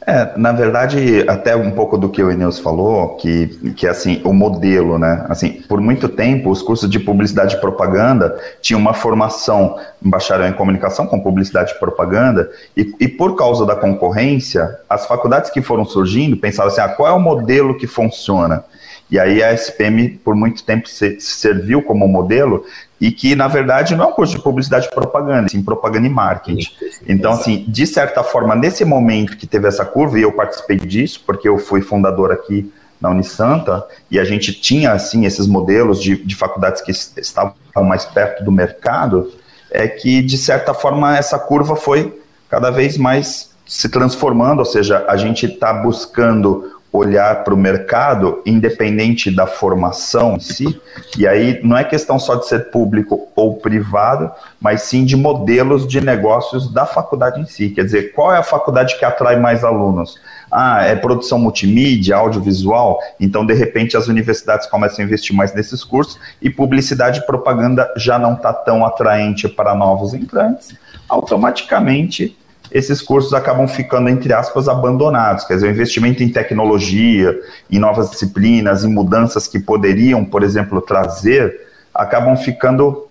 É, 0.06 0.32
na 0.36 0.52
verdade, 0.52 1.24
até 1.28 1.56
um 1.56 1.70
pouco 1.70 1.96
do 1.96 2.10
que 2.10 2.24
o 2.24 2.32
Eneus 2.32 2.58
falou, 2.58 3.10
que, 3.18 3.48
que 3.76 3.86
assim, 3.86 4.20
o 4.24 4.34
modelo, 4.34 4.98
né? 4.98 5.26
Assim, 5.30 5.62
por 5.70 5.80
muito 5.80 6.10
tempo, 6.10 6.50
os 6.50 6.64
cursos 6.64 6.90
de 6.90 7.00
publicidade 7.00 7.56
e 7.56 7.62
propaganda 7.62 8.36
tinham 8.62 8.80
uma 8.80 8.96
formação 8.96 9.78
em 10.04 10.10
bacharel 10.10 10.48
em 10.48 10.54
comunicação 10.54 11.06
com 11.06 11.20
publicidade 11.20 11.74
e 11.74 11.80
propaganda, 11.80 12.50
e, 12.76 12.96
e 13.00 13.08
por 13.08 13.36
causa 13.36 13.64
da 13.64 13.76
concorrência, 13.76 14.80
as 14.90 15.06
faculdades 15.06 15.52
que 15.52 15.62
foram 15.62 15.86
surgindo 15.86 16.36
pensavam 16.36 16.72
assim, 16.72 16.82
ah, 16.82 16.90
qual 16.90 17.08
é 17.08 17.12
o 17.12 17.20
modelo 17.20 17.78
que 17.78 17.86
funciona? 17.86 18.64
E 19.12 19.20
aí 19.20 19.44
a 19.44 19.52
SPM, 19.52 20.10
por 20.24 20.34
muito 20.34 20.64
tempo, 20.64 20.88
se, 20.88 21.20
serviu 21.20 21.84
como 21.84 22.08
modelo 22.08 22.66
e 23.00 23.12
que, 23.12 23.36
na 23.36 23.48
verdade, 23.48 23.94
não 23.94 24.06
é 24.06 24.08
um 24.08 24.14
curso 24.14 24.38
de 24.38 24.42
publicidade 24.42 24.88
e 24.88 24.96
propaganda, 24.96 25.50
sim 25.50 25.62
propaganda 25.62 26.08
e 26.08 26.10
marketing. 26.10 26.72
Então, 27.06 27.34
assim, 27.34 27.66
de 27.68 27.86
certa 27.86 28.24
forma, 28.24 28.56
nesse 28.56 28.86
momento 28.86 29.36
que 29.36 29.46
teve 29.46 29.68
essa 29.68 29.84
curva, 29.84 30.18
e 30.18 30.22
eu 30.22 30.32
participei 30.32 30.78
disso, 30.78 31.22
porque 31.26 31.50
eu 31.50 31.58
fui 31.58 31.82
fundador 31.82 32.32
aqui 32.32 32.72
na 33.02 33.10
Unisanta, 33.10 33.86
e 34.10 34.18
a 34.20 34.24
gente 34.24 34.54
tinha, 34.54 34.94
assim, 34.94 35.26
esses 35.26 35.46
modelos 35.46 36.02
de, 36.02 36.24
de 36.24 36.36
faculdades 36.36 36.82
que 36.82 36.92
estavam 36.92 37.54
mais 37.84 38.06
perto 38.06 38.46
do 38.46 38.52
mercado, 38.52 39.34
é 39.72 39.88
que, 39.88 40.22
de 40.22 40.38
certa 40.38 40.74
forma, 40.74 41.18
essa 41.18 41.38
curva 41.38 41.76
foi 41.76 42.22
cada 42.48 42.70
vez 42.70 42.98
mais 42.98 43.50
se 43.66 43.90
transformando, 43.90 44.60
ou 44.60 44.66
seja, 44.66 45.06
a 45.08 45.18
gente 45.18 45.48
está 45.48 45.74
buscando 45.74 46.81
olhar 46.92 47.44
para 47.44 47.54
o 47.54 47.58
mercado, 47.58 48.42
independente 48.46 49.32
da 49.32 49.48
formação 49.48 50.36
em 50.36 50.40
si, 50.40 50.82
e 51.18 51.26
aí 51.26 51.62
não 51.64 51.78
é 51.78 51.84
questão 51.84 52.20
só 52.20 52.36
de 52.36 52.48
ser 52.48 52.70
público 52.70 53.30
ou 53.34 53.56
privado, 53.56 54.30
mas 54.60 54.82
sim 54.84 55.06
de 55.06 55.16
modelos 55.16 55.88
de 55.88 56.02
negócios 56.02 56.72
da 56.72 56.86
faculdade 56.86 57.40
em 57.40 57.46
si. 57.46 57.70
Quer 57.70 57.86
dizer, 57.86 58.12
qual 58.14 58.34
é 58.34 58.38
a 58.38 58.44
faculdade 58.44 58.98
que 59.00 59.06
atrai 59.06 59.40
mais 59.40 59.64
alunos? 59.64 60.20
Ah, 60.52 60.84
é 60.84 60.94
produção 60.96 61.40
multimídia, 61.40 62.18
audiovisual, 62.18 63.00
então 63.18 63.46
de 63.46 63.54
repente 63.54 63.96
as 63.96 64.08
universidades 64.08 64.68
começam 64.68 65.02
a 65.02 65.08
investir 65.08 65.34
mais 65.34 65.54
nesses 65.54 65.82
cursos 65.82 66.20
e 66.42 66.50
publicidade 66.50 67.20
e 67.20 67.26
propaganda 67.26 67.90
já 67.96 68.20
não 68.20 68.34
está 68.34 68.52
tão 68.52 68.86
atraente 68.86 69.48
para 69.48 69.74
novos 69.74 70.14
entrantes, 70.14 70.76
automaticamente 71.08 72.38
esses 72.72 73.02
cursos 73.02 73.34
acabam 73.34 73.68
ficando, 73.68 74.10
entre 74.10 74.34
aspas, 74.34 74.68
abandonados. 74.68 75.44
Quer 75.44 75.56
dizer, 75.56 75.68
o 75.68 75.72
investimento 75.72 76.24
em 76.24 76.30
tecnologia, 76.30 77.38
em 77.70 77.78
novas 77.78 78.10
disciplinas, 78.10 78.84
em 78.84 78.92
mudanças 78.92 79.48
que 79.48 79.60
poderiam, 79.60 80.24
por 80.24 80.42
exemplo, 80.42 80.82
trazer, 80.82 81.68
acabam 81.94 82.36
ficando 82.38 83.08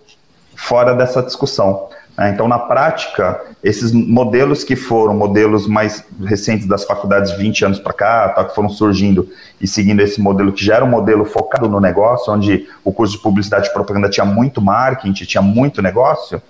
fora 0.55 0.93
dessa 0.93 1.21
discussão. 1.21 1.89
Né? 2.17 2.31
Então, 2.31 2.47
na 2.47 2.59
prática, 2.59 3.39
esses 3.63 3.91
modelos 3.91 4.63
que 4.63 4.75
foram 4.75 5.13
modelos 5.13 5.67
mais 5.67 6.03
recentes 6.23 6.67
das 6.67 6.83
faculdades 6.83 7.31
20 7.31 7.65
anos 7.65 7.79
para 7.79 7.93
cá, 7.93 8.29
tá, 8.29 8.45
que 8.45 8.55
foram 8.55 8.69
surgindo 8.69 9.29
e 9.59 9.67
seguindo 9.67 10.01
esse 10.01 10.19
modelo 10.19 10.51
que 10.51 10.63
já 10.65 10.75
era 10.75 10.85
um 10.85 10.89
modelo 10.89 11.23
focado 11.23 11.69
no 11.69 11.79
negócio, 11.79 12.33
onde 12.33 12.67
o 12.83 12.91
curso 12.91 13.15
de 13.15 13.23
publicidade 13.23 13.67
e 13.67 13.73
propaganda 13.73 14.09
tinha 14.09 14.25
muito 14.25 14.61
marketing, 14.61 15.13
tinha 15.25 15.41
muito 15.41 15.81
negócio, 15.81 16.41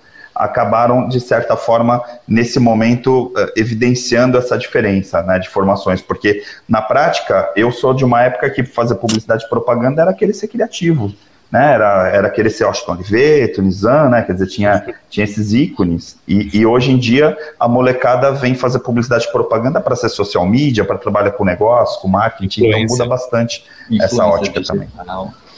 acabaram, 0.42 1.08
de 1.08 1.20
certa 1.20 1.56
forma, 1.56 2.04
nesse 2.28 2.60
momento, 2.60 3.32
eh, 3.38 3.54
evidenciando 3.58 4.38
essa 4.38 4.58
diferença 4.58 5.22
né, 5.22 5.38
de 5.38 5.48
formações, 5.48 6.02
porque, 6.02 6.44
na 6.68 6.82
prática, 6.82 7.52
eu 7.56 7.72
sou 7.72 7.94
de 7.94 8.04
uma 8.04 8.24
época 8.24 8.50
que 8.50 8.64
fazer 8.64 8.96
publicidade 8.96 9.46
e 9.46 9.50
propaganda 9.50 10.02
era 10.02 10.10
aquele 10.10 10.34
ser 10.34 10.48
criativo, 10.48 11.14
né, 11.52 11.74
era, 11.74 12.08
era 12.10 12.30
querer 12.30 12.50
ser 12.50 12.64
Austin 12.64 12.92
Oliveto, 12.92 13.62
Nizam, 13.62 14.10
né, 14.10 14.24
quer 14.24 14.34
dizer, 14.34 14.48
tinha, 14.48 14.96
tinha 15.10 15.26
esses 15.26 15.54
ícones, 15.54 16.18
e, 16.28 16.58
e 16.58 16.66
hoje 16.66 16.92
em 16.92 16.98
dia 16.98 17.38
a 17.60 17.68
molecada 17.68 18.32
vem 18.32 18.56
fazer 18.56 18.80
publicidade 18.80 19.26
e 19.26 19.32
propaganda 19.32 19.80
para 19.80 19.96
ser 19.96 20.10
social 20.10 20.48
media, 20.48 20.84
para 20.84 20.98
trabalhar 20.98 21.32
com 21.32 21.46
negócio, 21.46 22.02
com 22.02 22.08
marketing, 22.08 22.66
então 22.66 22.86
muda 22.90 23.06
bastante 23.06 23.64
essa 24.00 24.26
ótica 24.26 24.62
também. 24.64 24.88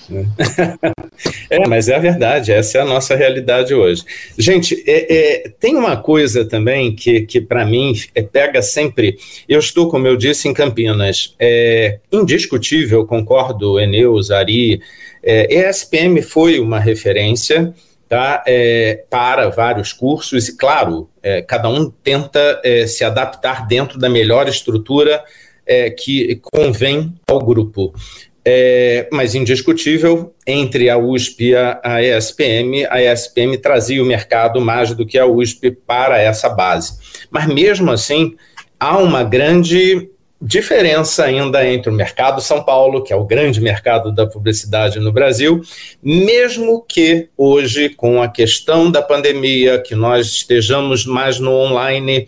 É, 1.49 1.67
mas 1.67 1.87
é 1.87 1.95
a 1.95 1.99
verdade, 1.99 2.51
essa 2.51 2.79
é 2.79 2.81
a 2.81 2.85
nossa 2.85 3.15
realidade 3.15 3.75
hoje. 3.75 4.03
Gente, 4.37 4.83
é, 4.87 5.45
é, 5.45 5.49
tem 5.59 5.75
uma 5.75 5.95
coisa 5.95 6.43
também 6.43 6.95
que, 6.95 7.21
que 7.21 7.39
para 7.39 7.63
mim 7.63 7.93
é, 8.15 8.23
pega 8.23 8.61
sempre. 8.61 9.17
Eu 9.47 9.59
estou, 9.59 9.87
como 9.87 10.07
eu 10.07 10.17
disse, 10.17 10.47
em 10.47 10.53
Campinas. 10.53 11.35
É 11.39 11.99
indiscutível, 12.11 13.05
concordo, 13.05 13.79
Eneus, 13.79 14.31
Ari. 14.31 14.81
É, 15.21 15.69
ESPM 15.69 16.21
foi 16.23 16.59
uma 16.59 16.79
referência 16.79 17.73
tá, 18.09 18.43
é, 18.45 19.05
para 19.09 19.49
vários 19.49 19.93
cursos, 19.93 20.47
e 20.47 20.57
claro, 20.57 21.09
é, 21.21 21.41
cada 21.41 21.69
um 21.69 21.89
tenta 21.89 22.61
é, 22.63 22.85
se 22.87 23.03
adaptar 23.03 23.67
dentro 23.67 23.97
da 23.97 24.09
melhor 24.09 24.47
estrutura 24.47 25.23
é, 25.65 25.89
que 25.89 26.39
convém 26.43 27.13
ao 27.27 27.39
grupo. 27.39 27.93
É, 28.45 29.07
mas 29.11 29.35
indiscutível, 29.35 30.33
entre 30.45 30.89
a 30.89 30.97
USP 30.97 31.49
e 31.49 31.55
a, 31.55 31.79
a 31.81 32.03
ESPM, 32.03 32.85
a 32.89 33.01
ESPM 33.01 33.57
trazia 33.57 34.03
o 34.03 34.05
mercado 34.05 34.59
mais 34.59 34.93
do 34.93 35.05
que 35.05 35.17
a 35.17 35.25
USP 35.25 35.71
para 35.71 36.19
essa 36.19 36.49
base. 36.49 36.97
Mas 37.31 37.47
mesmo 37.47 37.89
assim, 37.89 38.35
há 38.77 38.97
uma 38.97 39.23
grande 39.23 40.09
diferença 40.43 41.23
ainda 41.23 41.65
entre 41.65 41.89
o 41.89 41.93
mercado 41.93 42.41
São 42.41 42.61
Paulo, 42.61 43.01
que 43.01 43.13
é 43.13 43.15
o 43.15 43.23
grande 43.23 43.61
mercado 43.61 44.11
da 44.11 44.27
publicidade 44.27 44.99
no 44.99 45.11
Brasil, 45.11 45.61
mesmo 46.03 46.83
que 46.85 47.29
hoje, 47.37 47.87
com 47.87 48.21
a 48.21 48.27
questão 48.27 48.91
da 48.91 49.01
pandemia, 49.01 49.79
que 49.79 49.95
nós 49.95 50.27
estejamos 50.27 51.05
mais 51.05 51.39
no 51.39 51.51
online, 51.51 52.27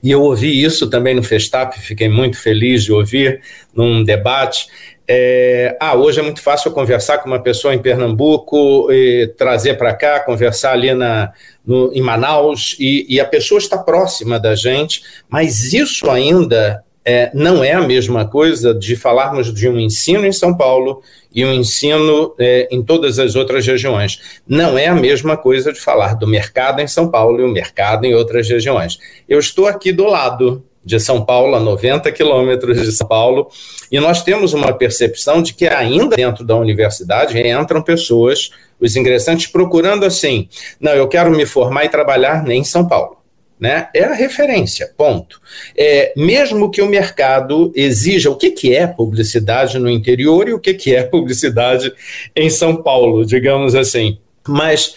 e 0.00 0.12
eu 0.12 0.22
ouvi 0.22 0.62
isso 0.62 0.88
também 0.88 1.14
no 1.14 1.24
Festap, 1.24 1.76
fiquei 1.80 2.08
muito 2.08 2.38
feliz 2.38 2.84
de 2.84 2.92
ouvir 2.92 3.40
num 3.74 4.04
debate. 4.04 4.68
É, 5.06 5.76
ah, 5.78 5.94
hoje 5.94 6.20
é 6.20 6.22
muito 6.22 6.40
fácil 6.40 6.70
conversar 6.70 7.18
com 7.18 7.28
uma 7.28 7.42
pessoa 7.42 7.74
em 7.74 7.82
Pernambuco 7.82 8.88
trazer 9.36 9.74
para 9.74 9.94
cá, 9.94 10.20
conversar 10.20 10.72
ali 10.72 10.94
na, 10.94 11.32
no, 11.64 11.92
em 11.92 12.00
Manaus, 12.00 12.74
e, 12.78 13.06
e, 13.08 13.20
a 13.20 13.24
pessoa 13.24 13.58
está 13.58 13.76
próxima 13.76 14.40
da 14.40 14.54
gente, 14.54 15.02
mas 15.28 15.74
isso 15.74 16.10
ainda 16.10 16.82
é, 17.04 17.30
não 17.34 17.62
é 17.62 17.72
a 17.72 17.82
mesma 17.82 18.26
coisa 18.26 18.74
de 18.74 18.96
falarmos 18.96 19.52
de 19.52 19.68
um 19.68 19.78
ensino 19.78 20.24
em 20.24 20.32
São 20.32 20.56
Paulo 20.56 21.02
e 21.34 21.44
um 21.44 21.52
ensino 21.52 22.34
é, 22.38 22.66
em 22.70 22.82
todas 22.82 23.18
as 23.18 23.36
outras 23.36 23.66
regiões. 23.66 24.40
Não 24.48 24.78
é 24.78 24.86
a 24.86 24.94
mesma 24.94 25.36
coisa 25.36 25.72
de 25.72 25.80
falar 25.80 26.14
do 26.14 26.26
mercado 26.26 26.80
em 26.80 26.86
São 26.86 27.10
Paulo 27.10 27.40
e 27.40 27.44
o 27.44 27.52
mercado 27.52 28.06
em 28.06 28.14
outras 28.14 28.48
regiões. 28.48 28.98
Eu 29.28 29.38
estou 29.38 29.66
aqui 29.66 29.92
do 29.92 30.06
lado 30.06 30.64
de 30.84 31.00
São 31.00 31.24
Paulo, 31.24 31.54
a 31.54 31.60
90 31.60 32.10
quilômetros 32.12 32.80
de 32.82 32.92
São 32.92 33.06
Paulo, 33.06 33.48
e 33.90 33.98
nós 33.98 34.22
temos 34.22 34.52
uma 34.52 34.72
percepção 34.72 35.42
de 35.42 35.54
que 35.54 35.66
ainda 35.66 36.16
dentro 36.16 36.44
da 36.44 36.56
universidade 36.56 37.38
entram 37.38 37.82
pessoas, 37.82 38.50
os 38.80 38.96
ingressantes, 38.96 39.46
procurando 39.46 40.04
assim: 40.04 40.48
não, 40.80 40.92
eu 40.92 41.08
quero 41.08 41.30
me 41.30 41.46
formar 41.46 41.84
e 41.84 41.88
trabalhar 41.88 42.44
nem 42.44 42.60
em 42.60 42.64
São 42.64 42.86
Paulo. 42.86 43.18
Né? 43.58 43.88
É 43.94 44.04
a 44.04 44.12
referência, 44.12 44.92
ponto. 44.96 45.40
É, 45.76 46.12
mesmo 46.16 46.70
que 46.70 46.82
o 46.82 46.88
mercado 46.88 47.72
exija 47.74 48.28
o 48.28 48.36
que, 48.36 48.50
que 48.50 48.74
é 48.74 48.86
publicidade 48.86 49.78
no 49.78 49.88
interior 49.88 50.48
e 50.48 50.52
o 50.52 50.58
que, 50.58 50.74
que 50.74 50.94
é 50.94 51.04
publicidade 51.04 51.92
em 52.34 52.50
São 52.50 52.82
Paulo, 52.82 53.24
digamos 53.24 53.74
assim. 53.74 54.18
Mas 54.46 54.96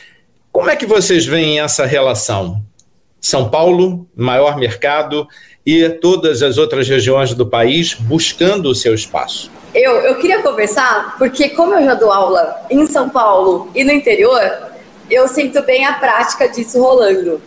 como 0.52 0.72
é 0.72 0.76
que 0.76 0.88
vocês 0.88 1.26
veem 1.26 1.60
essa 1.60 1.86
relação? 1.86 2.62
São 3.22 3.50
Paulo, 3.50 4.08
maior 4.16 4.58
mercado, 4.58 5.28
e 5.68 5.90
todas 5.90 6.42
as 6.42 6.58
outras 6.58 6.88
regiões 6.88 7.34
do 7.34 7.46
país 7.46 7.94
buscando 7.94 8.70
o 8.70 8.74
seu 8.74 8.96
espaço. 8.96 9.52
Eu, 9.76 9.98
eu 9.98 10.16
queria 10.16 10.42
conversar, 10.42 11.18
porque 11.18 11.50
como 11.50 11.74
eu 11.74 11.84
já 11.84 11.94
dou 11.94 12.10
aula 12.10 12.56
em 12.70 12.88
São 12.88 13.10
Paulo 13.10 13.70
e 13.76 13.84
no 13.84 13.92
interior, 13.92 14.42
eu 15.12 15.28
sinto 15.28 15.62
bem 15.64 15.86
a 15.86 15.92
prática 15.92 16.48
disso 16.48 16.82
rolando. 16.82 17.42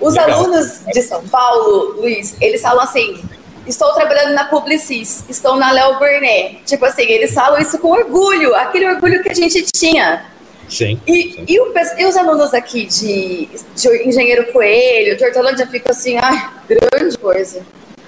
Os 0.00 0.14
Legal. 0.14 0.30
alunos 0.30 0.82
de 0.86 1.02
São 1.02 1.26
Paulo, 1.26 2.00
Luiz, 2.00 2.36
eles 2.40 2.62
falam 2.62 2.84
assim: 2.84 3.20
estou 3.66 3.92
trabalhando 3.94 4.32
na 4.32 4.44
Publicis, 4.44 5.24
estou 5.28 5.56
na 5.56 5.72
Léo 5.72 5.98
Burnet. 5.98 6.60
Tipo 6.64 6.84
assim, 6.84 7.02
eles 7.02 7.34
falam 7.34 7.60
isso 7.60 7.80
com 7.80 7.88
orgulho, 7.88 8.54
aquele 8.54 8.86
orgulho 8.86 9.24
que 9.24 9.32
a 9.32 9.34
gente 9.34 9.64
tinha. 9.74 10.24
Sim. 10.68 11.00
E, 11.06 11.32
sim. 11.32 11.44
e, 11.46 11.60
o, 11.60 11.72
e, 11.98 12.04
os 12.04 12.16
alunos 12.16 12.52
aqui 12.52 12.86
de, 12.86 13.48
de 13.74 14.08
Engenheiro 14.08 14.52
Coelho, 14.52 15.16
de 15.16 15.24
Hortolândia, 15.24 15.66
ficam 15.66 15.90
assim, 15.90 16.16
ai, 16.16 16.48
grande 16.68 17.16
coisa. 17.18 17.62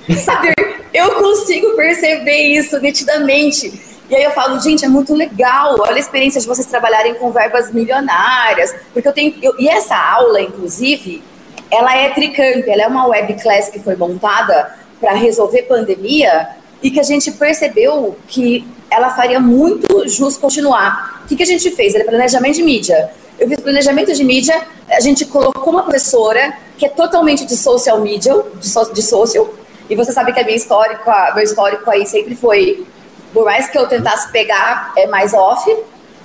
Sabe, 0.25 0.53
eu 0.93 1.15
consigo 1.17 1.77
perceber 1.77 2.37
isso 2.37 2.79
nitidamente. 2.81 3.89
E 4.11 4.17
aí 4.17 4.25
eu 4.25 4.31
falo, 4.31 4.59
gente, 4.59 4.85
é 4.85 4.89
muito 4.89 5.15
legal, 5.15 5.77
olha 5.79 5.97
a 5.97 5.99
experiência 5.99 6.41
de 6.41 6.47
vocês 6.47 6.67
trabalharem 6.67 7.15
com 7.15 7.31
verbas 7.31 7.71
milionárias, 7.71 8.75
porque 8.93 9.07
eu 9.07 9.13
tenho, 9.13 9.35
eu, 9.43 9.55
e 9.59 9.69
essa 9.69 9.97
aula, 9.97 10.41
inclusive, 10.41 11.23
ela 11.71 11.95
é 11.95 12.09
Tricamp, 12.11 12.67
ela 12.67 12.85
é 12.85 12.87
uma 12.87 13.07
web 13.07 13.35
class 13.35 13.69
que 13.69 13.79
foi 13.79 13.97
montada 13.97 14.75
para 14.99 15.13
resolver 15.13 15.63
pandemia 15.63 16.49
e 16.83 16.91
que 16.91 17.01
a 17.01 17.03
gente 17.03 17.31
percebeu 17.33 18.17
que 18.27 18.67
ela 18.91 19.11
faria 19.11 19.41
muito 19.41 20.09
justo 20.09 20.41
continuar. 20.41 21.23
O 21.25 21.29
que, 21.29 21.37
que 21.37 21.43
a 21.43 21.47
gente 21.47 21.71
fez? 21.71 21.95
Era 21.95 22.05
planejamento 22.05 22.57
de 22.57 22.63
mídia. 22.63 23.11
Eu 23.39 23.49
fiz 23.49 23.61
planejamento 23.61 24.13
de 24.13 24.25
mídia, 24.25 24.67
a 24.91 25.01
gente 25.01 25.25
colocou 25.25 25.73
uma 25.73 25.83
professora 25.83 26.55
que 26.77 26.87
é 26.87 26.89
totalmente 26.89 27.45
de 27.45 27.57
social 27.57 28.01
media, 28.01 28.35
de, 28.59 28.67
so, 28.67 28.93
de 28.93 29.03
social, 29.03 29.49
e 29.89 29.95
você 29.95 30.13
sabe 30.13 30.33
que 30.33 30.41
a 30.41 30.45
minha 30.45 30.57
histórico, 30.57 31.11
meu 31.35 31.45
histórico 31.45 31.89
aí 31.91 32.07
sempre 32.07 32.35
foi, 32.35 32.87
por 33.33 33.45
mais 33.45 33.69
que 33.69 33.79
eu 33.79 33.87
tentasse 33.87 34.31
pegar, 34.31 34.93
é 34.97 35.07
mais 35.07 35.33
off. 35.33 35.71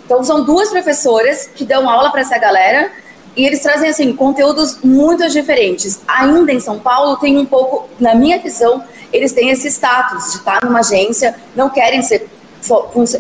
Então 0.06 0.24
são 0.24 0.44
duas 0.44 0.70
professoras 0.70 1.50
que 1.56 1.66
dão 1.66 1.90
aula 1.90 2.12
para 2.12 2.22
essa 2.22 2.38
galera 2.38 2.92
e 3.36 3.46
eles 3.46 3.62
trazem 3.62 3.90
assim 3.90 4.14
conteúdos 4.14 4.80
muito 4.84 5.28
diferentes. 5.30 6.02
Ainda 6.08 6.52
em 6.52 6.60
São 6.60 6.80
Paulo 6.80 7.18
tem 7.18 7.38
um 7.38 7.46
pouco, 7.46 7.90
na 8.00 8.14
minha 8.14 8.40
visão, 8.40 8.84
eles 9.12 9.32
têm 9.32 9.50
esse 9.50 9.68
status 9.70 10.32
de 10.32 10.38
estar 10.38 10.64
numa 10.64 10.80
agência, 10.80 11.36
não 11.56 11.70
querem 11.70 12.02
ser 12.02 12.28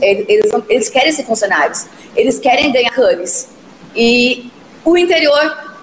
eles, 0.02 0.52
eles 0.70 0.90
querem 0.90 1.12
ser 1.12 1.24
funcionários, 1.24 1.88
eles 2.16 2.40
querem 2.40 2.72
ganhar 2.72 2.92
canes. 2.92 3.50
E 3.96 4.50
o 4.86 4.98
interior 4.98 5.76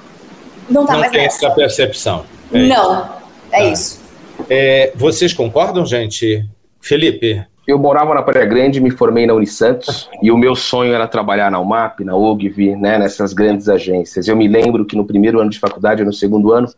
não 0.69 0.83
está 0.83 0.97
mais 0.97 1.13
tem 1.13 1.23
nessa. 1.23 1.47
essa 1.47 1.55
percepção. 1.55 2.25
É 2.53 2.59
não, 2.63 3.03
isso. 3.03 3.13
é 3.53 3.59
tá. 3.59 3.65
isso. 3.65 4.01
É, 4.49 4.93
vocês 4.95 5.33
concordam, 5.33 5.85
gente? 5.85 6.45
Felipe? 6.81 7.45
Eu 7.67 7.79
morava 7.79 8.15
na 8.15 8.23
Praia 8.23 8.47
Grande, 8.47 8.81
me 8.81 8.91
formei 8.91 9.27
na 9.27 9.35
Unisantos 9.35 10.09
e 10.23 10.33
o 10.33 10.37
meu 10.37 10.57
sonho 10.57 10.95
era 10.95 11.07
trabalhar 11.07 11.51
na 11.51 11.61
UMAP, 11.61 12.01
na 12.01 12.17
OGV, 12.17 12.75
né, 12.75 12.99
nessas 12.99 13.33
grandes 13.33 13.69
agências. 13.69 14.27
Eu 14.27 14.35
me 14.35 14.49
lembro 14.49 14.85
que 14.85 14.97
no 14.97 15.05
primeiro 15.05 15.41
ano 15.41 15.51
de 15.51 15.59
faculdade, 15.59 16.05
no 16.05 16.13
segundo 16.13 16.53
ano, 16.53 16.69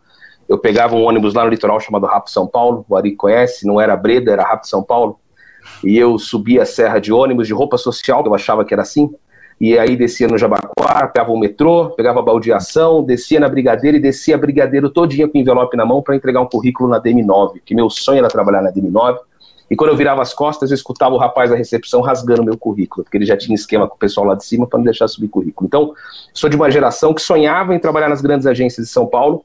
eu 0.49 0.59
pegava 0.59 0.97
um 0.97 1.05
ônibus 1.05 1.35
lá 1.35 1.45
no 1.45 1.51
litoral 1.51 1.79
chamado 1.81 2.07
Rapo 2.07 2.29
São 2.29 2.47
Paulo, 2.47 2.85
o 2.89 2.97
Ari 2.97 3.15
conhece, 3.15 3.67
não 3.67 3.81
era 3.81 3.97
Breda, 3.97 4.33
era 4.33 4.43
Rapo 4.43 4.67
São 4.67 4.83
Paulo, 4.83 5.19
e 5.85 5.97
eu 5.97 6.19
subia 6.19 6.63
a 6.63 6.67
serra 6.67 6.99
de 6.99 7.13
ônibus 7.13 7.47
de 7.47 7.55
roupa 7.55 7.79
social, 7.79 8.23
eu 8.27 8.35
achava 8.35 8.65
que 8.65 8.75
era 8.75 8.83
assim, 8.83 9.09
e 9.61 9.79
aí 9.79 9.97
descia 9.97 10.27
no 10.27 10.37
Jabaquara, 10.37 11.07
pegava 11.07 11.31
o 11.31 11.39
metrô, 11.39 11.91
pegava 11.91 12.19
a 12.19 12.23
baldeação, 12.23 13.05
descia 13.05 13.39
na 13.39 13.49
Brigadeiro 13.49 13.97
e 13.97 14.01
descia 14.01 14.35
a 14.35 14.39
Brigadeiro 14.39 14.91
todinha 14.91 15.29
com 15.29 15.39
envelope 15.39 15.77
na 15.77 15.87
mão 15.87 16.03
para 16.03 16.17
entregar 16.17 16.41
um 16.41 16.47
currículo 16.47 16.91
na 16.91 17.01
DM9, 17.01 17.61
que 17.65 17.73
meu 17.73 17.89
sonho 17.89 18.19
era 18.19 18.29
trabalhar 18.29 18.61
na 18.61 18.73
DM9, 18.73 19.19
e 19.71 19.77
quando 19.77 19.91
eu 19.91 19.97
virava 19.97 20.21
as 20.21 20.35
costas, 20.35 20.71
eu 20.71 20.75
escutava 20.75 21.15
o 21.15 21.19
rapaz 21.19 21.51
da 21.51 21.57
recepção 21.57 22.01
rasgando 22.01 22.45
meu 22.45 22.59
currículo, 22.59 23.05
porque 23.05 23.17
ele 23.17 23.25
já 23.25 23.37
tinha 23.37 23.55
esquema 23.55 23.89
com 23.89 23.95
o 23.95 23.99
pessoal 23.99 24.27
lá 24.27 24.35
de 24.35 24.45
cima 24.45 24.67
para 24.67 24.79
não 24.79 24.85
deixar 24.85 25.09
subir 25.09 25.29
currículo. 25.29 25.67
Então, 25.67 25.95
sou 26.35 26.51
de 26.51 26.57
uma 26.57 26.71
geração 26.71 27.15
que 27.15 27.23
sonhava 27.23 27.75
em 27.75 27.79
trabalhar 27.79 28.09
nas 28.09 28.21
grandes 28.21 28.47
agências 28.47 28.87
de 28.87 28.93
São 28.93 29.07
Paulo, 29.07 29.45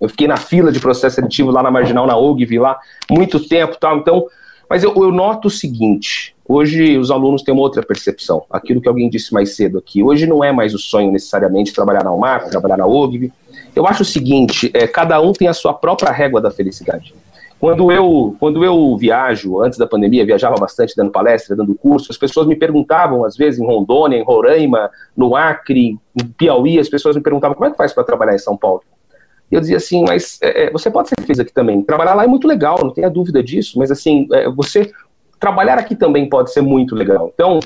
eu 0.00 0.08
fiquei 0.08 0.26
na 0.26 0.36
fila 0.36 0.72
de 0.72 0.80
processo 0.80 1.16
seletivo 1.16 1.50
lá 1.50 1.62
na 1.62 1.70
Marginal, 1.70 2.06
na 2.06 2.16
OG, 2.16 2.58
lá 2.58 2.78
muito 3.10 3.40
tempo 3.40 3.76
tal. 3.78 3.98
Então, 3.98 4.26
mas 4.68 4.82
eu, 4.82 4.92
eu, 4.96 5.10
noto 5.10 5.48
o 5.48 5.50
seguinte: 5.50 6.34
hoje 6.46 6.98
os 6.98 7.10
alunos 7.10 7.42
têm 7.42 7.54
uma 7.54 7.62
outra 7.62 7.82
percepção. 7.82 8.44
Aquilo 8.50 8.80
que 8.80 8.88
alguém 8.88 9.08
disse 9.08 9.32
mais 9.32 9.54
cedo 9.54 9.78
aqui. 9.78 10.02
Hoje 10.02 10.26
não 10.26 10.42
é 10.42 10.52
mais 10.52 10.74
o 10.74 10.78
sonho 10.78 11.10
necessariamente 11.10 11.72
trabalhar 11.72 12.04
na 12.04 12.12
UMAP, 12.12 12.50
trabalhar 12.50 12.76
na 12.76 12.86
OG. 12.86 13.32
Eu 13.74 13.86
acho 13.86 14.02
o 14.02 14.06
seguinte: 14.06 14.70
é, 14.74 14.86
cada 14.86 15.20
um 15.20 15.32
tem 15.32 15.48
a 15.48 15.54
sua 15.54 15.72
própria 15.72 16.10
régua 16.10 16.40
da 16.40 16.50
felicidade. 16.50 17.14
Quando 17.58 17.90
eu, 17.90 18.36
quando 18.38 18.64
eu 18.64 18.96
viajo, 18.96 19.60
antes 19.60 19.78
da 19.78 19.86
pandemia, 19.86 20.26
viajava 20.26 20.56
bastante 20.56 20.94
dando 20.96 21.10
palestra, 21.10 21.56
dando 21.56 21.74
curso, 21.74 22.10
as 22.10 22.18
pessoas 22.18 22.46
me 22.46 22.56
perguntavam, 22.56 23.24
às 23.24 23.36
vezes, 23.36 23.58
em 23.58 23.66
Rondônia, 23.66 24.18
em 24.18 24.24
Roraima, 24.24 24.90
no 25.16 25.34
Acre, 25.34 25.98
em 26.14 26.26
Piauí, 26.36 26.78
as 26.78 26.88
pessoas 26.88 27.16
me 27.16 27.22
perguntavam 27.22 27.54
como 27.54 27.66
é 27.66 27.70
que 27.70 27.76
faz 27.76 27.92
para 27.92 28.04
trabalhar 28.04 28.34
em 28.34 28.38
São 28.38 28.56
Paulo. 28.56 28.82
E 29.50 29.54
eu 29.54 29.60
dizia 29.60 29.76
assim, 29.76 30.04
mas 30.06 30.38
é, 30.42 30.64
é, 30.64 30.70
você 30.70 30.90
pode 30.90 31.08
ser 31.08 31.14
feliz 31.20 31.38
aqui 31.38 31.52
também. 31.52 31.80
Trabalhar 31.82 32.14
lá 32.14 32.24
é 32.24 32.26
muito 32.26 32.46
legal, 32.46 32.78
não 32.82 32.90
tenha 32.90 33.08
dúvida 33.08 33.42
disso, 33.42 33.78
mas 33.78 33.90
assim, 33.90 34.26
é, 34.32 34.48
você 34.50 34.90
trabalhar 35.38 35.78
aqui 35.78 35.94
também 35.94 36.28
pode 36.28 36.52
ser 36.52 36.60
muito 36.60 36.94
legal. 36.94 37.30
Então, 37.34 37.60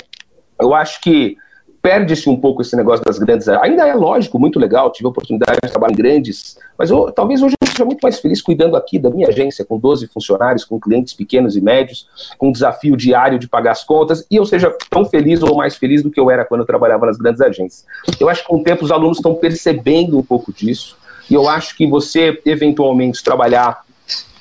eu 0.61 0.75
acho 0.75 1.01
que 1.01 1.37
perde-se 1.81 2.29
um 2.29 2.37
pouco 2.37 2.61
esse 2.61 2.77
negócio 2.77 3.05
das 3.05 3.19
grandes. 3.19 3.49
Ainda 3.49 3.87
é 3.87 3.95
lógico, 3.95 4.39
muito 4.39 4.59
legal, 4.59 4.91
tive 4.91 5.07
a 5.07 5.11
oportunidade 5.11 5.59
de 5.63 5.71
trabalhar 5.71 5.93
em 5.93 5.97
grandes, 5.97 6.59
mas 6.77 6.91
eu, 6.91 7.11
talvez 7.13 7.43
hoje 7.43 7.55
seja 7.79 7.85
muito 7.85 8.01
mais 8.03 8.19
feliz 8.19 8.43
cuidando 8.43 8.77
aqui 8.77 8.99
da 8.99 9.09
minha 9.09 9.29
agência, 9.29 9.65
com 9.65 9.79
12 9.79 10.09
funcionários, 10.09 10.65
com 10.65 10.81
clientes 10.81 11.15
pequenos 11.15 11.57
e 11.57 11.61
médios, 11.61 12.09
com 12.37 12.49
um 12.49 12.53
desafio 12.53 12.97
diário 12.97 13.39
de 13.39 13.49
pagar 13.49 13.73
as 13.73 13.85
contas, 13.85 14.27
e 14.31 14.37
eu 14.37 14.45
seja 14.45 14.75
tão 14.91 15.05
feliz 15.05 15.43
ou 15.43 15.57
mais 15.57 15.77
feliz 15.77 16.03
do 16.03 16.11
que 16.11 16.19
eu 16.19 16.31
era 16.31 16.45
quando 16.45 16.63
eu 16.63 16.67
trabalhava 16.67 17.07
nas 17.07 17.17
grandes 17.17 17.41
agências. 17.41 17.87
Eu 18.19 18.29
acho 18.29 18.43
que 18.43 18.49
com 18.49 18.57
o 18.57 18.65
tempo 18.65 18.85
os 18.85 18.91
alunos 18.91 19.19
estão 19.19 19.35
percebendo 19.35 20.19
um 20.19 20.23
pouco 20.23 20.53
disso, 20.53 20.97
e 21.31 21.35
eu 21.35 21.49
acho 21.49 21.77
que 21.77 21.87
você, 21.87 22.41
eventualmente, 22.45 23.23
trabalhar 23.23 23.83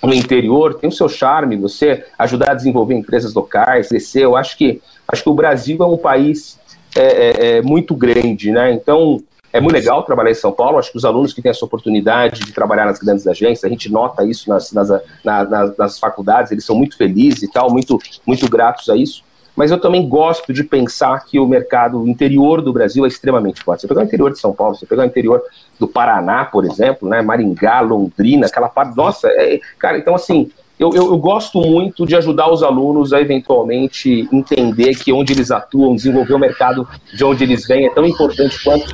no 0.01 0.13
interior 0.13 0.75
tem 0.75 0.89
o 0.89 0.93
seu 0.93 1.09
charme, 1.09 1.57
você 1.57 2.05
ajudar 2.17 2.51
a 2.51 2.55
desenvolver 2.55 2.95
empresas 2.95 3.33
locais, 3.33 3.89
crescer. 3.89 4.23
Eu 4.23 4.38
acho 4.38 4.57
que, 4.57 4.81
acho 5.07 5.23
que 5.23 5.29
o 5.29 5.33
Brasil 5.33 5.77
é 5.81 5.85
um 5.85 5.97
país 5.97 6.57
é, 6.95 7.01
é, 7.01 7.57
é 7.57 7.61
muito 7.61 7.95
grande, 7.95 8.51
né? 8.51 8.71
Então, 8.71 9.21
é 9.51 9.59
muito 9.59 9.73
legal 9.73 10.03
trabalhar 10.03 10.31
em 10.31 10.35
São 10.35 10.51
Paulo. 10.51 10.77
Acho 10.77 10.91
que 10.91 10.97
os 10.97 11.05
alunos 11.05 11.33
que 11.33 11.41
têm 11.41 11.49
essa 11.49 11.65
oportunidade 11.65 12.41
de 12.41 12.51
trabalhar 12.51 12.85
nas 12.85 12.99
grandes 12.99 13.25
agências, 13.25 13.63
a 13.63 13.69
gente 13.69 13.91
nota 13.91 14.23
isso 14.23 14.49
nas, 14.49 14.71
nas, 14.71 14.89
nas, 15.23 15.77
nas 15.77 15.99
faculdades, 15.99 16.51
eles 16.51 16.65
são 16.65 16.75
muito 16.75 16.97
felizes 16.97 17.43
e 17.43 17.51
tal, 17.51 17.71
muito, 17.71 17.99
muito 18.25 18.49
gratos 18.49 18.89
a 18.89 18.95
isso 18.95 19.27
mas 19.57 19.71
eu 19.71 19.81
também 19.81 20.07
gosto 20.07 20.53
de 20.53 20.63
pensar 20.63 21.25
que 21.25 21.39
o 21.39 21.47
mercado 21.47 22.07
interior 22.07 22.61
do 22.61 22.71
Brasil 22.71 23.05
é 23.05 23.07
extremamente 23.07 23.63
forte. 23.63 23.81
Você 23.81 23.87
pegar 23.87 24.01
o 24.01 24.03
interior 24.03 24.31
de 24.31 24.39
São 24.39 24.53
Paulo, 24.53 24.75
você 24.75 24.85
pegar 24.85 25.01
o 25.01 25.07
interior 25.07 25.41
do 25.79 25.87
Paraná, 25.87 26.45
por 26.45 26.63
exemplo, 26.63 27.09
né, 27.09 27.23
Maringá, 27.23 27.79
Londrina, 27.79 28.45
aquela 28.45 28.69
parte, 28.69 28.95
nossa, 28.95 29.27
é, 29.29 29.59
cara, 29.79 29.97
então 29.97 30.13
assim, 30.13 30.51
eu, 30.80 30.93
eu, 30.93 31.05
eu, 31.07 31.17
gosto 31.17 31.59
muito 31.59 32.05
de 32.05 32.15
ajudar 32.15 32.51
os 32.51 32.61
alunos 32.61 33.11
a 33.11 33.19
eventualmente 33.19 34.28
entender 34.32 34.93
que 34.95 35.11
onde 35.11 35.34
eles 35.34 35.49
atuam, 35.49 35.95
desenvolver 35.95 36.36
o 36.36 36.39
mercado 36.39 36.88
de 37.15 37.23
onde 37.23 37.43
eles 37.43 37.65
vêm 37.65 37.88
é 37.88 37.89
tão 37.89 38.05
importante 38.05 38.63
quanto 38.63 38.86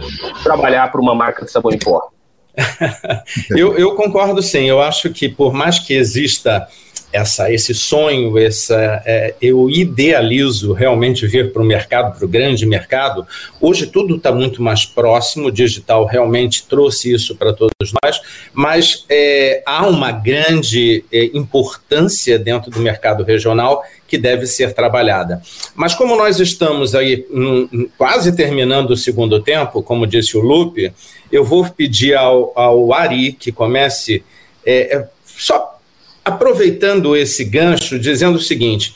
trabalhar 0.42 0.90
para 0.92 1.02
uma 1.02 1.14
marca 1.14 1.44
de 1.44 1.52
sabão 1.52 1.72
em 1.72 1.78
pó. 1.78 2.13
Eu, 3.50 3.78
eu 3.78 3.96
concordo 3.96 4.42
sim, 4.42 4.66
eu 4.66 4.82
acho 4.82 5.10
que 5.10 5.28
por 5.28 5.54
mais 5.54 5.80
que 5.80 5.94
exista 5.94 6.68
essa, 7.14 7.54
esse 7.54 7.76
sonho, 7.76 8.36
essa, 8.40 9.04
é, 9.06 9.36
eu 9.40 9.70
idealizo 9.70 10.74
realmente 10.74 11.28
vir 11.28 11.54
para 11.54 11.62
o 11.62 11.66
mercado, 11.66 12.18
para 12.18 12.26
o 12.26 12.28
grande 12.28 12.66
mercado. 12.66 13.26
Hoje 13.62 13.86
tudo 13.86 14.16
está 14.16 14.32
muito 14.32 14.64
mais 14.64 14.84
próximo, 14.84 15.48
o 15.48 15.52
digital 15.52 16.06
realmente 16.06 16.66
trouxe 16.68 17.14
isso 17.14 17.36
para 17.36 17.54
todos 17.54 17.94
nós, 18.04 18.20
mas 18.52 19.06
é, 19.08 19.62
há 19.64 19.86
uma 19.88 20.12
grande 20.12 21.06
é, 21.12 21.26
importância 21.36 22.40
dentro 22.40 22.72
do 22.72 22.80
mercado 22.80 23.24
regional 23.24 23.84
que 24.08 24.18
deve 24.18 24.48
ser 24.48 24.74
trabalhada. 24.74 25.42
Mas 25.76 25.94
como 25.94 26.16
nós 26.16 26.40
estamos 26.40 26.94
aí 26.94 27.26
quase 27.98 28.36
terminando 28.36 28.92
o 28.92 28.98
segundo 28.98 29.42
tempo, 29.42 29.82
como 29.82 30.06
disse 30.06 30.38
o 30.38 30.42
Lupe, 30.42 30.92
eu 31.34 31.44
vou 31.44 31.68
pedir 31.68 32.16
ao, 32.16 32.54
ao 32.56 32.94
Ari 32.94 33.34
que 33.34 33.52
comece 33.52 34.24
é, 34.64 34.98
é 34.98 35.08
só 35.26 35.80
aproveitando 36.24 37.18
esse 37.18 37.44
gancho, 37.44 37.98
dizendo 37.98 38.38
o 38.38 38.42
seguinte: 38.42 38.94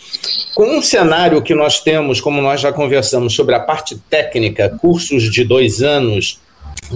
com 0.53 0.77
um 0.77 0.81
cenário 0.81 1.41
que 1.41 1.55
nós 1.55 1.81
temos, 1.81 2.21
como 2.21 2.39
nós 2.39 2.61
já 2.61 2.71
conversamos, 2.71 3.33
sobre 3.33 3.55
a 3.55 3.59
parte 3.59 3.97
técnica, 4.07 4.77
cursos 4.79 5.23
de 5.31 5.43
dois 5.43 5.81
anos, 5.81 6.39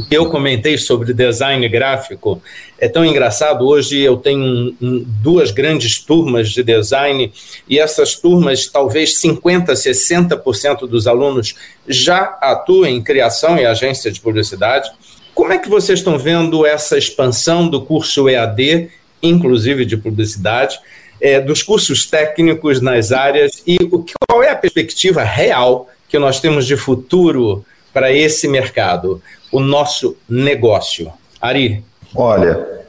que 0.08 0.16
eu 0.16 0.30
comentei 0.30 0.78
sobre 0.78 1.14
design 1.14 1.68
gráfico, 1.68 2.42
é 2.80 2.88
tão 2.88 3.06
engraçado. 3.06 3.68
Hoje 3.68 4.00
eu 4.00 4.18
tenho 4.18 4.74
um, 4.82 5.06
duas 5.22 5.52
grandes 5.52 6.00
turmas 6.00 6.50
de 6.52 6.64
design 6.64 7.32
e 7.68 7.78
essas 7.78 8.16
turmas, 8.16 8.68
talvez 8.68 9.22
50%, 9.22 9.66
60% 9.72 10.88
dos 10.88 11.08
alunos 11.08 11.56
já 11.88 12.38
atuam 12.42 12.86
em 12.86 13.02
criação 13.02 13.58
e 13.58 13.66
agência 13.66 14.12
de 14.12 14.22
publicidade. 14.22 14.90
Como 15.34 15.54
é 15.54 15.58
que 15.58 15.70
vocês 15.70 16.00
estão 16.00 16.18
vendo 16.18 16.66
essa 16.66 16.98
expansão 16.98 17.68
do 17.68 17.82
curso 17.82 18.28
EAD 18.28 18.90
inclusive 19.22 19.86
de 19.86 19.98
publicidade, 19.98 20.80
é, 21.20 21.40
dos 21.40 21.62
cursos 21.62 22.06
técnicos 22.06 22.82
nas 22.82 23.12
áreas 23.12 23.62
e 23.68 23.78
o, 23.92 24.04
qual 24.28 24.42
é 24.42 24.50
a 24.50 24.56
perspectiva 24.56 25.24
real 25.24 25.88
que 26.10 26.18
nós 26.18 26.40
temos 26.40 26.66
de 26.66 26.76
futuro 26.76 27.64
para 27.94 28.12
esse 28.12 28.48
mercado, 28.48 29.22
o 29.52 29.60
nosso 29.60 30.18
negócio. 30.28 31.12
Ari. 31.40 31.84
Olha, 32.16 32.81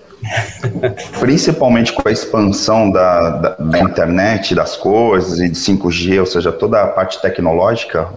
principalmente 1.18 1.92
com 1.92 2.08
a 2.08 2.12
expansão 2.12 2.90
da, 2.90 3.30
da, 3.30 3.48
da, 3.56 3.80
internet, 3.80 4.54
das 4.54 4.76
coisas 4.76 5.40
e 5.40 5.48
de 5.48 5.58
5G, 5.58 6.20
ou 6.20 6.26
seja, 6.26 6.52
toda 6.52 6.82
a 6.82 6.86
parte 6.86 7.20
tecnológica, 7.20 8.08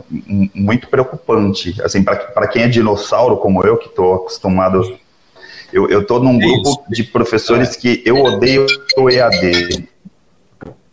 muito 0.54 0.88
preocupante. 0.88 1.82
Assim, 1.82 2.04
para 2.04 2.48
quem 2.48 2.64
é 2.64 2.68
dinossauro 2.68 3.38
como 3.38 3.64
eu, 3.64 3.78
que 3.78 3.88
estou 3.88 4.16
acostumado 4.16 4.98
eu, 5.74 6.06
tô 6.06 6.20
num 6.20 6.42
é 6.42 6.46
grupo 6.46 6.86
de 6.90 7.04
professores 7.04 7.76
que 7.76 8.02
eu 8.06 8.24
odeio 8.24 8.66
o 8.98 9.10
EAD. 9.10 9.90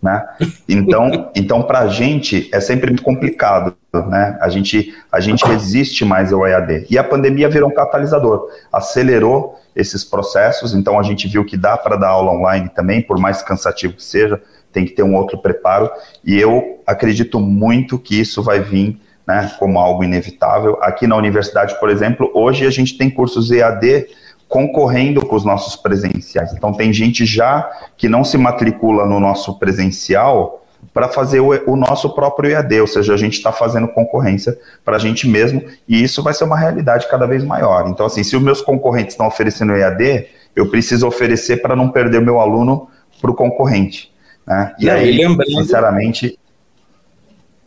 Né? 0.02 0.26
Então, 0.68 1.30
então 1.36 1.62
para 1.62 1.80
a 1.80 1.88
gente 1.88 2.48
é 2.52 2.60
sempre 2.60 2.88
muito 2.88 3.04
complicado, 3.04 3.74
né? 3.92 4.36
A 4.40 4.48
gente, 4.48 4.92
a 5.10 5.20
gente 5.20 5.44
resiste 5.44 6.04
mais 6.04 6.32
ao 6.32 6.46
EAD. 6.46 6.86
E 6.90 6.98
a 6.98 7.04
pandemia 7.04 7.48
virou 7.48 7.70
um 7.70 7.74
catalisador, 7.74 8.48
acelerou 8.72 9.60
esses 9.76 10.04
processos. 10.04 10.74
Então 10.74 10.98
a 10.98 11.02
gente 11.02 11.28
viu 11.28 11.44
que 11.44 11.56
dá 11.56 11.76
para 11.76 11.96
dar 11.96 12.08
aula 12.08 12.32
online 12.32 12.68
também, 12.68 13.00
por 13.00 13.18
mais 13.18 13.42
cansativo 13.42 13.94
que 13.94 14.02
seja, 14.02 14.42
tem 14.72 14.84
que 14.84 14.92
ter 14.92 15.02
um 15.02 15.14
outro 15.14 15.38
preparo. 15.38 15.90
E 16.24 16.38
eu 16.38 16.80
acredito 16.86 17.38
muito 17.38 17.98
que 17.98 18.20
isso 18.20 18.42
vai 18.42 18.60
vir, 18.60 18.98
né, 19.26 19.52
como 19.58 19.78
algo 19.78 20.02
inevitável. 20.02 20.78
Aqui 20.82 21.06
na 21.06 21.16
universidade, 21.16 21.78
por 21.78 21.90
exemplo, 21.90 22.30
hoje 22.34 22.66
a 22.66 22.70
gente 22.70 22.98
tem 22.98 23.08
cursos 23.08 23.50
EAD 23.50 24.06
concorrendo 24.52 25.24
com 25.24 25.34
os 25.34 25.46
nossos 25.46 25.74
presenciais. 25.74 26.52
Então, 26.52 26.74
tem 26.74 26.92
gente 26.92 27.24
já 27.24 27.70
que 27.96 28.06
não 28.06 28.22
se 28.22 28.36
matricula 28.36 29.06
no 29.06 29.18
nosso 29.18 29.58
presencial 29.58 30.62
para 30.92 31.08
fazer 31.08 31.40
o, 31.40 31.48
o, 31.66 31.74
nosso 31.74 32.14
próprio 32.14 32.50
EAD, 32.50 32.82
ou 32.82 32.86
seja, 32.86 33.14
a 33.14 33.16
gente 33.16 33.32
está 33.32 33.50
fazendo 33.50 33.88
concorrência 33.88 34.58
para 34.84 34.96
a 34.96 34.98
gente 34.98 35.26
mesmo, 35.26 35.64
e 35.88 36.02
isso 36.02 36.22
vai 36.22 36.34
ser 36.34 36.44
uma 36.44 36.58
realidade 36.58 37.08
cada 37.08 37.26
vez 37.26 37.42
maior. 37.42 37.88
Então, 37.88 38.04
assim, 38.04 38.22
se 38.22 38.36
os 38.36 38.42
meus 38.42 38.60
concorrentes 38.60 39.14
estão 39.14 39.26
oferecendo 39.26 39.72
EAD, 39.72 40.26
eu 40.54 40.68
preciso 40.68 41.06
oferecer 41.06 41.62
para 41.62 41.74
não 41.74 41.88
perder 41.88 42.18
o 42.18 42.22
meu 42.22 42.38
aluno 42.38 42.90
para 43.22 43.30
o 43.30 43.34
concorrente. 43.34 44.12
Né? 44.46 44.74
E, 44.78 44.84
e 44.84 44.90
aí, 44.90 45.12
lembrando... 45.12 45.50
sinceramente, 45.50 46.38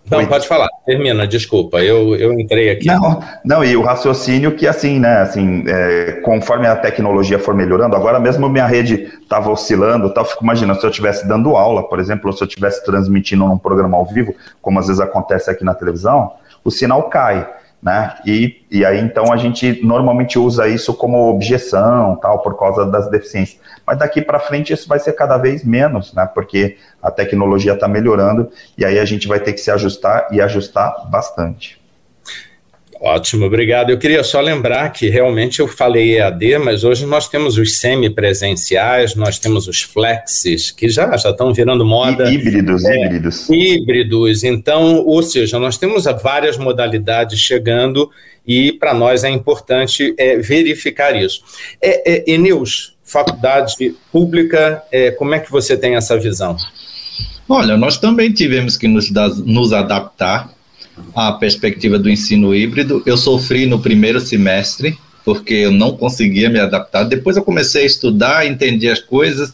não, 0.10 0.20
Oi. 0.20 0.28
pode 0.28 0.48
falar, 0.48 0.70
termina, 0.86 1.26
desculpa, 1.26 1.80
eu, 1.80 2.16
eu 2.16 2.40
entrei 2.40 2.70
aqui. 2.70 2.88
Não, 2.88 3.24
não, 3.44 3.64
e 3.64 3.76
o 3.76 3.82
raciocínio 3.82 4.56
que 4.56 4.68
assim, 4.68 5.00
né, 5.00 5.22
assim, 5.22 5.64
é, 5.68 6.22
conforme 6.24 6.68
a 6.68 6.76
tecnologia 6.76 7.40
for 7.40 7.56
melhorando, 7.56 7.96
agora 7.96 8.20
mesmo 8.20 8.48
minha 8.48 8.68
rede 8.68 9.12
estava 9.22 9.50
oscilando, 9.50 10.14
tá, 10.14 10.24
fico 10.24 10.44
imaginando 10.44 10.80
se 10.80 10.86
eu 10.86 10.92
estivesse 10.92 11.28
dando 11.28 11.56
aula, 11.56 11.88
por 11.88 12.00
exemplo, 12.00 12.30
ou 12.30 12.34
se 12.38 12.44
eu 12.44 12.48
estivesse 12.48 12.86
transmitindo 12.86 13.46
num 13.46 13.58
programa 13.58 13.98
ao 13.98 14.06
vivo, 14.06 14.36
como 14.62 14.80
às 14.80 14.88
vezes 14.88 15.02
acontece 15.02 15.50
aqui 15.50 15.64
na 15.64 15.74
televisão, 15.74 16.34
o 16.64 16.70
sinal 16.70 17.04
cai 17.10 17.48
né? 17.86 18.16
E, 18.26 18.66
e 18.72 18.84
aí 18.84 19.00
então 19.00 19.32
a 19.32 19.38
gente 19.38 19.86
normalmente 19.86 20.40
usa 20.40 20.68
isso 20.68 20.92
como 20.92 21.30
objeção, 21.30 22.16
tal, 22.16 22.40
por 22.40 22.58
causa 22.58 22.84
das 22.84 23.08
deficiências. 23.12 23.62
Mas 23.86 24.00
daqui 24.00 24.24
para 24.24 24.40
frente 24.40 24.74
isso 24.74 24.88
vai 24.88 24.98
ser 24.98 25.14
cada 25.14 25.38
vez 25.38 25.64
menos, 25.64 26.12
né? 26.12 26.28
Porque 26.34 26.78
a 27.00 27.12
tecnologia 27.12 27.74
está 27.74 27.88
melhorando 27.88 28.50
e 28.76 28.84
aí 28.84 28.98
a 28.98 29.06
gente 29.06 29.28
vai 29.28 29.40
ter 29.40 29.54
que 29.54 29.60
se 29.60 29.70
ajustar 29.70 30.30
e 30.32 30.42
ajustar 30.42 31.08
bastante. 31.12 31.80
Ótimo, 33.06 33.46
obrigado. 33.46 33.92
Eu 33.92 34.00
queria 34.00 34.24
só 34.24 34.42
lembrar 34.42 34.90
que 34.90 35.08
realmente 35.08 35.60
eu 35.60 35.68
falei 35.68 36.18
EAD, 36.18 36.58
mas 36.58 36.84
hoje 36.84 37.06
nós 37.06 37.28
temos 37.28 37.56
os 37.56 37.78
semipresenciais, 37.78 39.14
nós 39.14 39.38
temos 39.38 39.68
os 39.68 39.84
flexes, 39.84 40.72
que 40.72 40.90
já, 40.90 41.16
já 41.16 41.30
estão 41.30 41.54
virando 41.54 41.86
moda. 41.86 42.28
Híbridos, 42.28 42.84
é, 42.84 43.06
híbridos. 43.06 43.48
Híbridos. 43.48 44.44
Então, 44.44 45.06
ou 45.06 45.22
seja, 45.22 45.60
nós 45.60 45.78
temos 45.78 46.06
várias 46.24 46.58
modalidades 46.58 47.38
chegando 47.40 48.10
e 48.44 48.72
para 48.72 48.92
nós 48.92 49.24
é 49.24 49.30
importante 49.30 50.16
é, 50.18 50.38
verificar 50.38 51.16
isso. 51.16 51.44
É, 51.80 52.12
é, 52.12 52.32
Eneus, 52.34 52.96
faculdade 53.04 53.96
pública, 54.12 54.82
é, 54.92 55.12
como 55.12 55.36
é 55.36 55.40
que 55.40 55.52
você 55.52 55.78
tem 55.78 55.96
essa 55.96 56.18
visão? 56.18 56.58
Olha, 57.48 57.78
nós 57.78 58.00
também 58.00 58.34
tivemos 58.34 58.76
que 58.76 58.88
nos, 58.88 59.12
nos 59.46 59.74
adaptar 59.74 60.55
a 61.16 61.32
perspectiva 61.34 61.98
do 61.98 62.10
ensino 62.10 62.54
híbrido. 62.54 63.02
Eu 63.06 63.18
sofri 63.18 63.66
no 63.66 63.80
primeiro 63.80 64.20
semestre, 64.20 64.98
porque 65.24 65.54
eu 65.54 65.72
não 65.72 65.98
conseguia 65.98 66.50
me 66.50 66.60
adaptar. 66.60 67.04
Depois 67.04 67.36
eu 67.36 67.44
comecei 67.44 67.84
a 67.84 67.88
estudar, 67.88 68.46
entendi 68.46 68.90
as 68.90 69.00
coisas. 69.00 69.54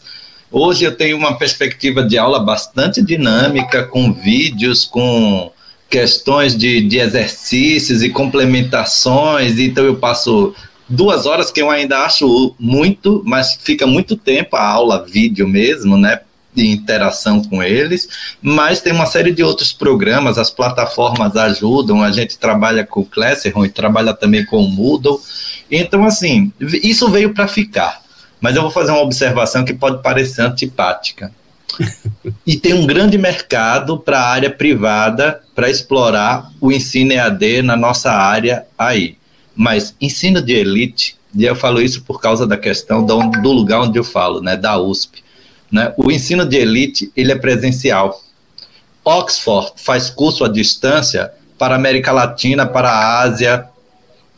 Hoje 0.50 0.84
eu 0.84 0.94
tenho 0.94 1.16
uma 1.16 1.38
perspectiva 1.38 2.02
de 2.02 2.18
aula 2.18 2.38
bastante 2.38 3.02
dinâmica, 3.02 3.84
com 3.84 4.12
vídeos, 4.12 4.84
com 4.84 5.50
questões 5.88 6.56
de, 6.56 6.82
de 6.82 6.98
exercícios 6.98 8.02
e 8.02 8.10
complementações. 8.10 9.58
Então 9.58 9.84
eu 9.84 9.96
passo 9.96 10.54
duas 10.88 11.24
horas 11.26 11.50
que 11.50 11.62
eu 11.62 11.70
ainda 11.70 12.00
acho 12.00 12.54
muito, 12.58 13.22
mas 13.24 13.58
fica 13.62 13.86
muito 13.86 14.16
tempo 14.16 14.56
a 14.56 14.66
aula 14.66 15.06
vídeo 15.06 15.48
mesmo, 15.48 15.96
né? 15.96 16.20
De 16.54 16.66
interação 16.66 17.42
com 17.42 17.62
eles, 17.62 18.08
mas 18.40 18.80
tem 18.80 18.92
uma 18.92 19.06
série 19.06 19.32
de 19.32 19.42
outros 19.42 19.72
programas, 19.72 20.38
as 20.38 20.50
plataformas 20.50 21.36
ajudam, 21.36 22.02
a 22.02 22.10
gente 22.10 22.38
trabalha 22.38 22.84
com 22.84 23.00
o 23.00 23.06
Classroom 23.06 23.64
e 23.64 23.70
trabalha 23.70 24.12
também 24.12 24.44
com 24.44 24.58
o 24.58 24.68
Moodle. 24.68 25.20
Então, 25.70 26.04
assim, 26.04 26.52
isso 26.60 27.08
veio 27.10 27.32
para 27.32 27.48
ficar. 27.48 28.02
Mas 28.40 28.56
eu 28.56 28.62
vou 28.62 28.70
fazer 28.70 28.90
uma 28.90 29.00
observação 29.00 29.64
que 29.64 29.72
pode 29.72 30.02
parecer 30.02 30.42
antipática. 30.42 31.32
e 32.46 32.56
tem 32.56 32.74
um 32.74 32.86
grande 32.86 33.16
mercado 33.16 33.98
para 33.98 34.18
a 34.18 34.28
área 34.28 34.50
privada 34.50 35.40
para 35.54 35.70
explorar 35.70 36.50
o 36.60 36.70
ensino 36.70 37.12
EAD 37.12 37.62
na 37.62 37.76
nossa 37.76 38.10
área 38.10 38.66
aí. 38.78 39.16
Mas 39.54 39.94
ensino 40.00 40.42
de 40.42 40.52
elite, 40.52 41.16
e 41.34 41.44
eu 41.44 41.54
falo 41.54 41.80
isso 41.80 42.02
por 42.02 42.20
causa 42.20 42.46
da 42.46 42.56
questão 42.56 43.04
do, 43.04 43.30
do 43.30 43.52
lugar 43.52 43.80
onde 43.80 43.98
eu 43.98 44.04
falo, 44.04 44.40
né, 44.40 44.56
da 44.56 44.78
USP. 44.78 45.22
Né? 45.72 45.94
O 45.96 46.12
ensino 46.12 46.44
de 46.44 46.56
elite 46.56 47.10
ele 47.16 47.32
é 47.32 47.36
presencial. 47.36 48.22
Oxford 49.02 49.72
faz 49.76 50.10
curso 50.10 50.44
à 50.44 50.48
distância 50.48 51.32
para 51.58 51.74
a 51.74 51.78
América 51.78 52.12
Latina, 52.12 52.66
para 52.66 52.90
a 52.90 53.20
Ásia, 53.22 53.64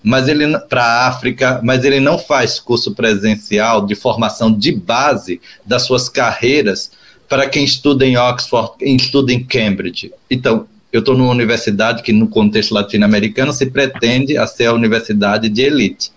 mas 0.03 0.29
ele 0.29 0.59
para 0.69 0.85
a 0.85 1.09
África, 1.09 1.61
mas 1.63 1.85
ele 1.85 1.99
não 1.99 2.19
faz 2.19 2.61
curso 2.61 2.95
presencial 2.95 3.85
de 3.85 3.95
formação 3.95 4.53
de 4.53 4.71
base 4.73 5.41
das 5.67 5.83
suas 5.83 6.09
carreiras 6.09 6.91
para 7.29 7.49
quem 7.49 7.65
estuda 7.65 8.07
em 8.07 8.17
Oxford, 8.17 8.73
quem 8.79 8.97
estuda 8.97 9.33
em 9.33 9.43
Cambridge. 9.43 10.13
Então, 10.31 10.67
eu 10.93 11.01
estou 11.01 11.17
numa 11.17 11.33
universidade 11.33 12.03
que, 12.03 12.13
no 12.13 12.29
contexto 12.29 12.73
latino-americano, 12.73 13.53
se 13.53 13.67
pretende 13.67 14.37
a 14.37 14.47
ser 14.47 14.67
a 14.67 14.73
universidade 14.73 15.49
de 15.49 15.63
elite. 15.63 16.13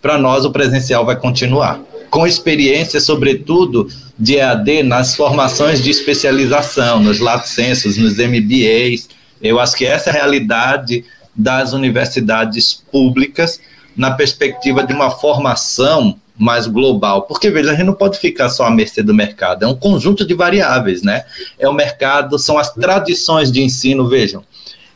Para 0.00 0.18
nós, 0.18 0.44
o 0.44 0.52
presencial 0.52 1.04
vai 1.04 1.16
continuar, 1.16 1.80
com 2.14 2.28
experiência, 2.28 3.00
sobretudo, 3.00 3.88
de 4.16 4.36
EAD 4.36 4.84
nas 4.84 5.16
formações 5.16 5.82
de 5.82 5.90
especialização, 5.90 7.00
nos 7.00 7.18
lato 7.18 7.48
sensus, 7.48 7.96
nos 7.96 8.18
MBAs. 8.18 9.08
Eu 9.42 9.58
acho 9.58 9.74
que 9.74 9.84
essa 9.84 10.10
é 10.10 10.12
a 10.12 10.14
realidade 10.14 11.04
das 11.34 11.72
universidades 11.72 12.72
públicas 12.92 13.60
na 13.96 14.12
perspectiva 14.12 14.84
de 14.84 14.92
uma 14.92 15.10
formação 15.10 16.16
mais 16.38 16.68
global. 16.68 17.22
Porque, 17.22 17.50
veja, 17.50 17.72
a 17.72 17.74
gente 17.74 17.86
não 17.86 17.94
pode 17.94 18.16
ficar 18.20 18.48
só 18.48 18.64
à 18.64 18.70
mercê 18.70 19.02
do 19.02 19.12
mercado, 19.12 19.64
é 19.64 19.66
um 19.66 19.74
conjunto 19.74 20.24
de 20.24 20.34
variáveis, 20.34 21.02
né? 21.02 21.24
É 21.58 21.68
o 21.68 21.74
mercado, 21.74 22.38
são 22.38 22.56
as 22.56 22.72
tradições 22.72 23.50
de 23.50 23.60
ensino, 23.60 24.06
vejam. 24.06 24.44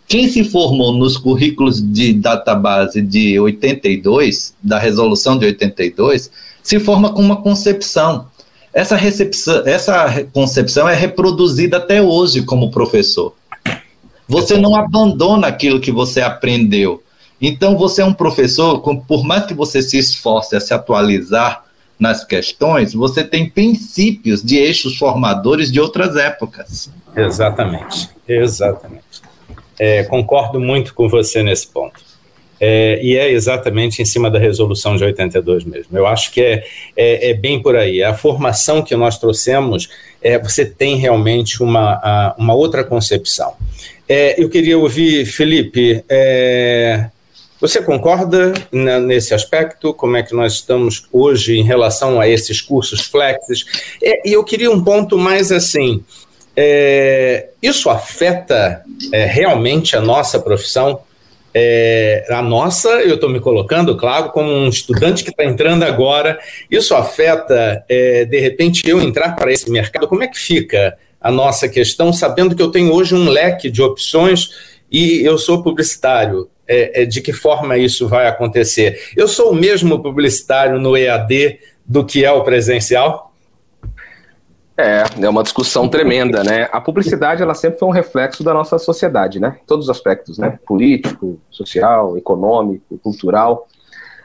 Quem 0.06 0.28
se 0.28 0.44
formou 0.44 0.92
nos 0.92 1.16
currículos 1.16 1.82
de 1.82 2.12
database 2.12 3.02
de 3.02 3.40
82, 3.40 4.54
da 4.62 4.78
resolução 4.78 5.36
de 5.36 5.46
82, 5.46 6.30
se 6.68 6.78
forma 6.78 7.14
com 7.14 7.22
uma 7.22 7.40
concepção. 7.40 8.26
Essa, 8.74 8.94
recepção, 8.94 9.66
essa 9.66 10.22
concepção 10.34 10.86
é 10.86 10.94
reproduzida 10.94 11.78
até 11.78 12.02
hoje 12.02 12.42
como 12.42 12.70
professor. 12.70 13.34
Você 14.28 14.58
não 14.58 14.76
abandona 14.76 15.46
aquilo 15.46 15.80
que 15.80 15.90
você 15.90 16.20
aprendeu. 16.20 17.02
Então, 17.40 17.78
você 17.78 18.02
é 18.02 18.04
um 18.04 18.12
professor, 18.12 18.80
por 18.80 19.24
mais 19.24 19.46
que 19.46 19.54
você 19.54 19.80
se 19.80 19.96
esforce 19.96 20.54
a 20.56 20.60
se 20.60 20.74
atualizar 20.74 21.64
nas 21.98 22.22
questões, 22.22 22.92
você 22.92 23.24
tem 23.24 23.48
princípios 23.48 24.42
de 24.42 24.58
eixos 24.58 24.98
formadores 24.98 25.72
de 25.72 25.80
outras 25.80 26.16
épocas. 26.16 26.90
Exatamente, 27.16 28.10
exatamente. 28.28 29.22
É, 29.78 30.02
concordo 30.04 30.60
muito 30.60 30.92
com 30.92 31.08
você 31.08 31.42
nesse 31.42 31.66
ponto. 31.66 32.07
É, 32.60 32.98
e 33.02 33.16
é 33.16 33.30
exatamente 33.30 34.02
em 34.02 34.04
cima 34.04 34.30
da 34.30 34.38
resolução 34.38 34.96
de 34.96 35.04
82 35.04 35.64
mesmo. 35.64 35.96
Eu 35.96 36.06
acho 36.06 36.32
que 36.32 36.40
é, 36.40 36.64
é, 36.96 37.30
é 37.30 37.34
bem 37.34 37.62
por 37.62 37.76
aí. 37.76 38.02
A 38.02 38.14
formação 38.14 38.82
que 38.82 38.96
nós 38.96 39.18
trouxemos, 39.18 39.88
é, 40.20 40.38
você 40.38 40.64
tem 40.64 40.96
realmente 40.96 41.62
uma, 41.62 42.34
uma 42.36 42.54
outra 42.54 42.82
concepção. 42.82 43.54
É, 44.08 44.42
eu 44.42 44.48
queria 44.48 44.78
ouvir, 44.78 45.26
Felipe, 45.26 46.02
é, 46.08 47.08
você 47.60 47.82
concorda 47.82 48.52
nesse 48.72 49.34
aspecto? 49.34 49.92
Como 49.92 50.16
é 50.16 50.22
que 50.22 50.34
nós 50.34 50.54
estamos 50.54 51.06
hoje 51.12 51.58
em 51.58 51.64
relação 51.64 52.20
a 52.20 52.28
esses 52.28 52.60
cursos 52.60 53.02
flexes? 53.02 53.64
E 54.00 54.32
eu 54.32 54.44
queria 54.44 54.70
um 54.70 54.82
ponto 54.82 55.18
mais 55.18 55.50
assim: 55.50 56.02
é, 56.56 57.48
isso 57.60 57.90
afeta 57.90 58.82
é, 59.12 59.24
realmente 59.26 59.96
a 59.96 60.00
nossa 60.00 60.38
profissão? 60.40 61.00
É, 61.54 62.26
a 62.30 62.42
nossa, 62.42 62.88
eu 63.02 63.14
estou 63.14 63.28
me 63.28 63.40
colocando, 63.40 63.96
claro, 63.96 64.30
como 64.30 64.50
um 64.50 64.68
estudante 64.68 65.24
que 65.24 65.30
está 65.30 65.44
entrando 65.44 65.82
agora, 65.82 66.38
isso 66.70 66.94
afeta, 66.94 67.84
é, 67.88 68.24
de 68.24 68.38
repente, 68.38 68.88
eu 68.88 69.00
entrar 69.00 69.34
para 69.34 69.52
esse 69.52 69.70
mercado? 69.70 70.06
Como 70.06 70.22
é 70.22 70.28
que 70.28 70.38
fica 70.38 70.96
a 71.20 71.30
nossa 71.30 71.68
questão, 71.68 72.12
sabendo 72.12 72.54
que 72.54 72.62
eu 72.62 72.70
tenho 72.70 72.92
hoje 72.92 73.14
um 73.14 73.28
leque 73.28 73.70
de 73.70 73.82
opções 73.82 74.50
e 74.90 75.22
eu 75.24 75.36
sou 75.38 75.62
publicitário? 75.62 76.48
é, 76.68 77.02
é, 77.02 77.06
de 77.06 77.22
que 77.22 77.32
forma 77.32 77.78
isso 77.78 78.06
vai 78.06 78.26
acontecer. 78.26 79.00
Eu 79.16 79.26
sou 79.26 79.50
o 79.50 79.54
mesmo 79.54 80.00
publicitário 80.02 80.78
no 80.78 80.96
EAD 80.96 81.58
do 81.84 82.04
que 82.04 82.24
é 82.24 82.30
o 82.30 82.44
presencial? 82.44 83.27
É, 84.78 85.02
é 85.20 85.28
uma 85.28 85.42
discussão 85.42 85.88
tremenda, 85.88 86.44
né? 86.44 86.68
A 86.70 86.80
publicidade, 86.80 87.42
ela 87.42 87.54
sempre 87.54 87.80
foi 87.80 87.88
um 87.88 87.92
reflexo 87.92 88.44
da 88.44 88.54
nossa 88.54 88.78
sociedade, 88.78 89.40
né? 89.40 89.56
Todos 89.66 89.86
os 89.86 89.90
aspectos, 89.90 90.38
né? 90.38 90.56
Político, 90.64 91.40
social, 91.50 92.16
econômico, 92.16 92.96
cultural. 92.98 93.66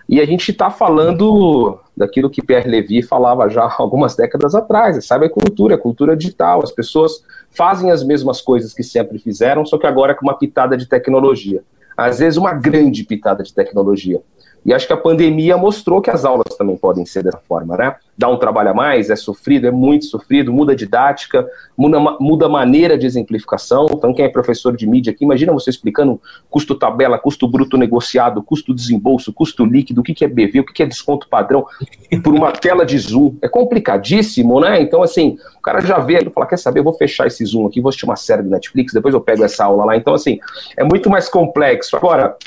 E 0.08 0.22
a 0.22 0.26
gente 0.26 0.52
está 0.52 0.70
falando 0.70 1.80
daquilo 1.98 2.30
que 2.30 2.46
Pierre 2.46 2.70
Levy 2.70 3.02
falava 3.02 3.50
já 3.50 3.64
algumas 3.80 4.16
décadas 4.16 4.54
atrás, 4.54 5.04
sabe? 5.04 5.26
A 5.26 5.30
cultura, 5.30 5.74
a 5.74 5.80
cultura 5.80 6.16
digital. 6.16 6.62
As 6.62 6.72
pessoas 6.72 7.24
fazem 7.50 7.90
as 7.90 8.04
mesmas 8.04 8.40
coisas 8.40 8.76
que 8.76 8.84
sempre 8.84 9.18
fizeram, 9.18 9.66
só 9.66 9.80
que 9.80 9.88
agora 9.88 10.14
com 10.14 10.24
uma 10.24 10.38
pitada 10.38 10.78
de 10.78 10.86
tecnologia 10.88 11.64
às 11.98 12.20
vezes 12.20 12.38
uma 12.38 12.54
grande 12.54 13.04
pitada 13.04 13.44
de 13.44 13.54
tecnologia. 13.54 14.22
E 14.66 14.74
acho 14.74 14.88
que 14.88 14.94
a 14.94 14.98
pandemia 14.98 15.58
mostrou 15.58 16.02
que 16.02 16.10
as 16.10 16.24
aulas 16.24 16.56
também 16.58 16.78
podem 16.78 17.06
ser 17.06 17.24
dessa 17.24 17.40
forma, 17.48 17.76
né? 17.76 17.96
Dá 18.18 18.30
um 18.30 18.38
trabalho 18.38 18.70
a 18.70 18.74
mais, 18.74 19.10
é 19.10 19.16
sofrido, 19.16 19.68
é 19.68 19.72
muito 19.72 20.06
sofrido, 20.06 20.54
muda 20.54 20.72
a 20.72 20.76
didática, 20.76 21.46
muda, 21.76 22.00
muda 22.20 22.46
a 22.46 22.50
maneira 22.50 22.98
de 22.98 23.06
exemplificação. 23.06 23.88
Então, 23.92 24.14
quem 24.14 24.26
é 24.26 24.30
professor 24.30 24.76
de 24.76 24.88
mídia 24.88 25.12
aqui, 25.12 25.26
imagina 25.26 25.52
você 25.52 25.70
explicando 25.70 26.22
custo 26.50 26.76
tabela, 26.76 27.18
custo 27.18 27.48
bruto 27.48 27.78
negociado, 27.78 28.42
custo 28.42 28.74
desembolso, 28.74 29.34
custo 29.34 29.66
líquido, 29.66 30.02
o 30.02 30.04
que 30.04 30.24
é 30.24 30.28
BV, 30.28 30.62
o 30.62 30.66
que 30.66 30.84
é 30.84 30.86
desconto 30.86 31.28
padrão, 31.28 31.66
por 32.24 32.34
uma 32.34 32.52
tela 32.52 32.86
de 32.86 32.98
Zoom. 32.98 33.36
É 33.42 33.50
complicadíssimo, 33.50 34.60
né? 34.60 34.82
Então, 34.82 35.02
assim, 35.04 35.38
o 35.58 35.62
cara 35.62 35.82
já 35.82 36.00
vê 36.00 36.20
e 36.20 36.30
fala: 36.30 36.46
quer 36.46 36.58
saber, 36.58 36.80
eu 36.80 36.84
vou 36.84 36.94
fechar 36.94 37.28
esse 37.28 37.44
Zoom 37.44 37.68
aqui, 37.68 37.82
vou 37.82 37.90
assistir 37.90 38.06
uma 38.06 38.16
série 38.16 38.44
do 38.44 38.50
Netflix, 38.50 38.94
depois 38.94 39.14
eu 39.14 39.22
pego 39.22 39.44
essa 39.44 39.66
aula 39.66 39.86
lá. 39.86 39.98
Então, 39.98 40.14
assim, 40.14 40.40
é 40.78 40.84
muito 40.84 41.10
mais 41.10 41.28
complexo. 41.28 41.98
Agora, 41.98 42.38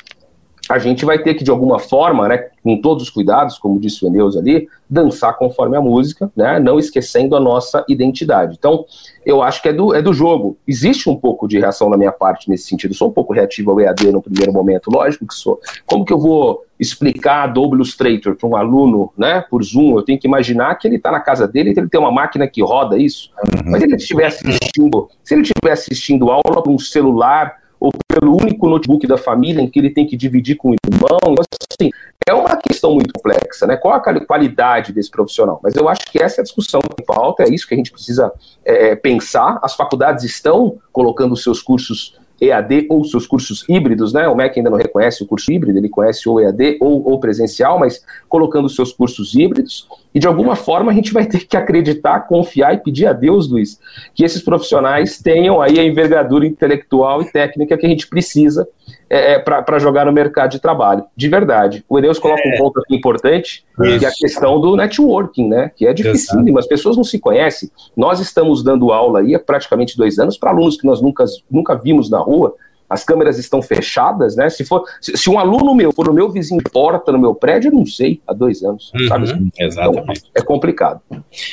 a 0.69 0.79
gente 0.79 1.05
vai 1.05 1.19
ter 1.19 1.33
que, 1.33 1.43
de 1.43 1.51
alguma 1.51 1.79
forma, 1.79 2.27
né, 2.27 2.47
com 2.63 2.79
todos 2.81 3.03
os 3.03 3.09
cuidados, 3.09 3.57
como 3.57 3.79
disse 3.79 4.03
o 4.03 4.07
Eneus 4.07 4.35
ali, 4.35 4.67
dançar 4.89 5.37
conforme 5.37 5.77
a 5.77 5.81
música, 5.81 6.31
né, 6.35 6.59
não 6.59 6.77
esquecendo 6.79 7.35
a 7.35 7.39
nossa 7.39 7.85
identidade. 7.87 8.55
Então, 8.57 8.85
eu 9.25 9.41
acho 9.41 9.61
que 9.61 9.69
é 9.69 9.73
do, 9.73 9.93
é 9.93 10.01
do 10.01 10.13
jogo. 10.13 10.57
Existe 10.67 11.09
um 11.09 11.15
pouco 11.15 11.47
de 11.47 11.59
reação 11.59 11.89
da 11.89 11.97
minha 11.97 12.11
parte 12.11 12.49
nesse 12.49 12.67
sentido. 12.67 12.93
Sou 12.93 13.09
um 13.09 13.13
pouco 13.13 13.33
reativo 13.33 13.71
ao 13.71 13.79
EAD 13.79 14.11
no 14.11 14.21
primeiro 14.21 14.51
momento, 14.53 14.89
lógico 14.91 15.27
que 15.27 15.33
sou. 15.33 15.59
Como 15.85 16.05
que 16.05 16.13
eu 16.13 16.19
vou 16.19 16.65
explicar 16.79 17.43
Adobe 17.43 17.75
Illustrator 17.75 18.35
para 18.35 18.47
um 18.47 18.55
aluno, 18.55 19.11
né, 19.17 19.43
por 19.49 19.63
Zoom? 19.63 19.97
Eu 19.97 20.03
tenho 20.03 20.19
que 20.19 20.27
imaginar 20.27 20.75
que 20.75 20.87
ele 20.87 20.97
está 20.97 21.11
na 21.11 21.19
casa 21.19 21.47
dele, 21.47 21.73
ele 21.75 21.89
tem 21.89 21.99
uma 21.99 22.11
máquina 22.11 22.47
que 22.47 22.61
roda 22.61 22.97
isso. 22.97 23.31
Uhum. 23.37 23.71
Mas 23.71 23.83
ele 23.83 23.95
estiver 23.95 24.25
assistindo, 24.25 25.09
se 25.23 25.33
ele 25.33 25.41
estiver 25.41 25.71
assistindo 25.71 26.29
aula 26.29 26.61
para 26.61 26.71
um 26.71 26.79
celular 26.79 27.55
ou 27.79 27.91
pelo 28.07 28.35
único 28.35 28.67
notebook 28.67 29.05
da 29.05 29.17
família 29.17 29.61
em 29.61 29.69
que 29.69 29.79
ele 29.79 29.89
tem 29.89 30.05
que 30.05 30.17
dividir 30.17 30.55
com 30.55 30.71
o 30.71 30.73
irmão. 30.73 31.19
Então, 31.23 31.43
assim, 31.71 31.91
é 32.27 32.33
uma 32.33 32.55
questão 32.57 32.93
muito 32.93 33.13
complexa, 33.13 33.65
né? 33.67 33.77
Qual 33.77 33.93
a 33.93 33.99
qualidade 33.99 34.91
desse 34.91 35.09
profissional? 35.09 35.59
Mas 35.63 35.75
eu 35.75 35.87
acho 35.87 36.11
que 36.11 36.21
essa 36.21 36.39
é 36.39 36.41
a 36.41 36.43
discussão 36.43 36.81
que 36.81 37.05
falta, 37.05 37.43
é 37.43 37.49
isso 37.49 37.67
que 37.67 37.73
a 37.73 37.77
gente 37.77 37.91
precisa 37.91 38.31
é, 38.65 38.95
pensar. 38.95 39.59
As 39.61 39.75
faculdades 39.75 40.23
estão 40.23 40.77
colocando 40.91 41.35
seus 41.35 41.61
cursos 41.61 42.17
EAD 42.39 42.87
ou 42.89 43.03
seus 43.03 43.25
cursos 43.25 43.65
híbridos, 43.67 44.13
né? 44.13 44.27
O 44.27 44.35
MEC 44.35 44.59
ainda 44.59 44.69
não 44.69 44.77
reconhece 44.77 45.23
o 45.23 45.25
curso 45.25 45.51
híbrido, 45.51 45.77
ele 45.77 45.89
conhece 45.89 46.29
ou 46.29 46.39
EAD 46.39 46.77
ou, 46.79 47.07
ou 47.07 47.19
presencial, 47.19 47.79
mas 47.79 48.03
colocando 48.29 48.69
seus 48.69 48.93
cursos 48.93 49.33
híbridos. 49.33 49.87
E 50.13 50.19
de 50.19 50.27
alguma 50.27 50.55
forma 50.55 50.91
a 50.91 50.95
gente 50.95 51.13
vai 51.13 51.25
ter 51.25 51.45
que 51.45 51.55
acreditar, 51.55 52.21
confiar 52.21 52.73
e 52.73 52.77
pedir 52.77 53.05
a 53.05 53.13
Deus, 53.13 53.49
Luiz, 53.49 53.79
que 54.15 54.23
esses 54.23 54.41
profissionais 54.41 55.19
tenham 55.19 55.61
aí 55.61 55.79
a 55.79 55.83
envergadura 55.83 56.45
intelectual 56.45 57.21
e 57.21 57.31
técnica 57.31 57.77
que 57.77 57.85
a 57.85 57.89
gente 57.89 58.07
precisa 58.07 58.67
é, 59.09 59.33
é 59.33 59.39
para 59.39 59.79
jogar 59.79 60.05
no 60.05 60.11
mercado 60.11 60.51
de 60.51 60.59
trabalho. 60.59 61.05
De 61.15 61.27
verdade. 61.27 61.83
O 61.87 61.97
Eneus 61.97 62.19
coloca 62.19 62.41
é. 62.43 62.53
um 62.53 62.57
ponto 62.57 62.79
aqui 62.79 62.95
importante, 62.95 63.63
Isso. 63.79 63.99
que 63.99 64.05
é 64.05 64.09
a 64.09 64.11
questão 64.11 64.59
do 64.59 64.75
networking, 64.75 65.47
né? 65.47 65.71
Que 65.75 65.85
é 65.85 65.93
dificílimo, 65.93 66.57
as 66.57 66.67
pessoas 66.67 66.97
não 66.97 67.03
se 67.03 67.19
conhecem. 67.19 67.69
Nós 67.95 68.19
estamos 68.19 68.63
dando 68.63 68.91
aula 68.91 69.19
aí 69.19 69.35
há 69.35 69.39
praticamente 69.39 69.97
dois 69.97 70.19
anos 70.19 70.37
para 70.37 70.51
alunos 70.51 70.77
que 70.77 70.85
nós 70.85 71.01
nunca, 71.01 71.25
nunca 71.49 71.75
vimos 71.75 72.09
na 72.09 72.19
rua, 72.19 72.55
as 72.89 73.03
câmeras 73.03 73.37
estão 73.37 73.61
fechadas, 73.61 74.35
né? 74.35 74.49
Se 74.49 74.63
for, 74.63 74.83
se, 75.01 75.17
se, 75.17 75.29
um 75.29 75.37
aluno 75.37 75.75
meu 75.75 75.91
for 75.91 76.07
o 76.07 76.13
meu 76.13 76.29
vizinho 76.29 76.61
de 76.63 76.69
porta 76.69 77.11
no 77.11 77.19
meu 77.19 77.35
prédio, 77.35 77.69
eu 77.69 77.75
não 77.75 77.85
sei, 77.85 78.21
há 78.25 78.33
dois 78.33 78.63
anos, 78.63 78.91
uhum, 78.95 79.07
sabe? 79.07 79.29
Então, 79.29 79.49
exatamente. 79.59 80.19
Então, 80.19 80.31
é 80.35 80.41
complicado. 80.41 81.01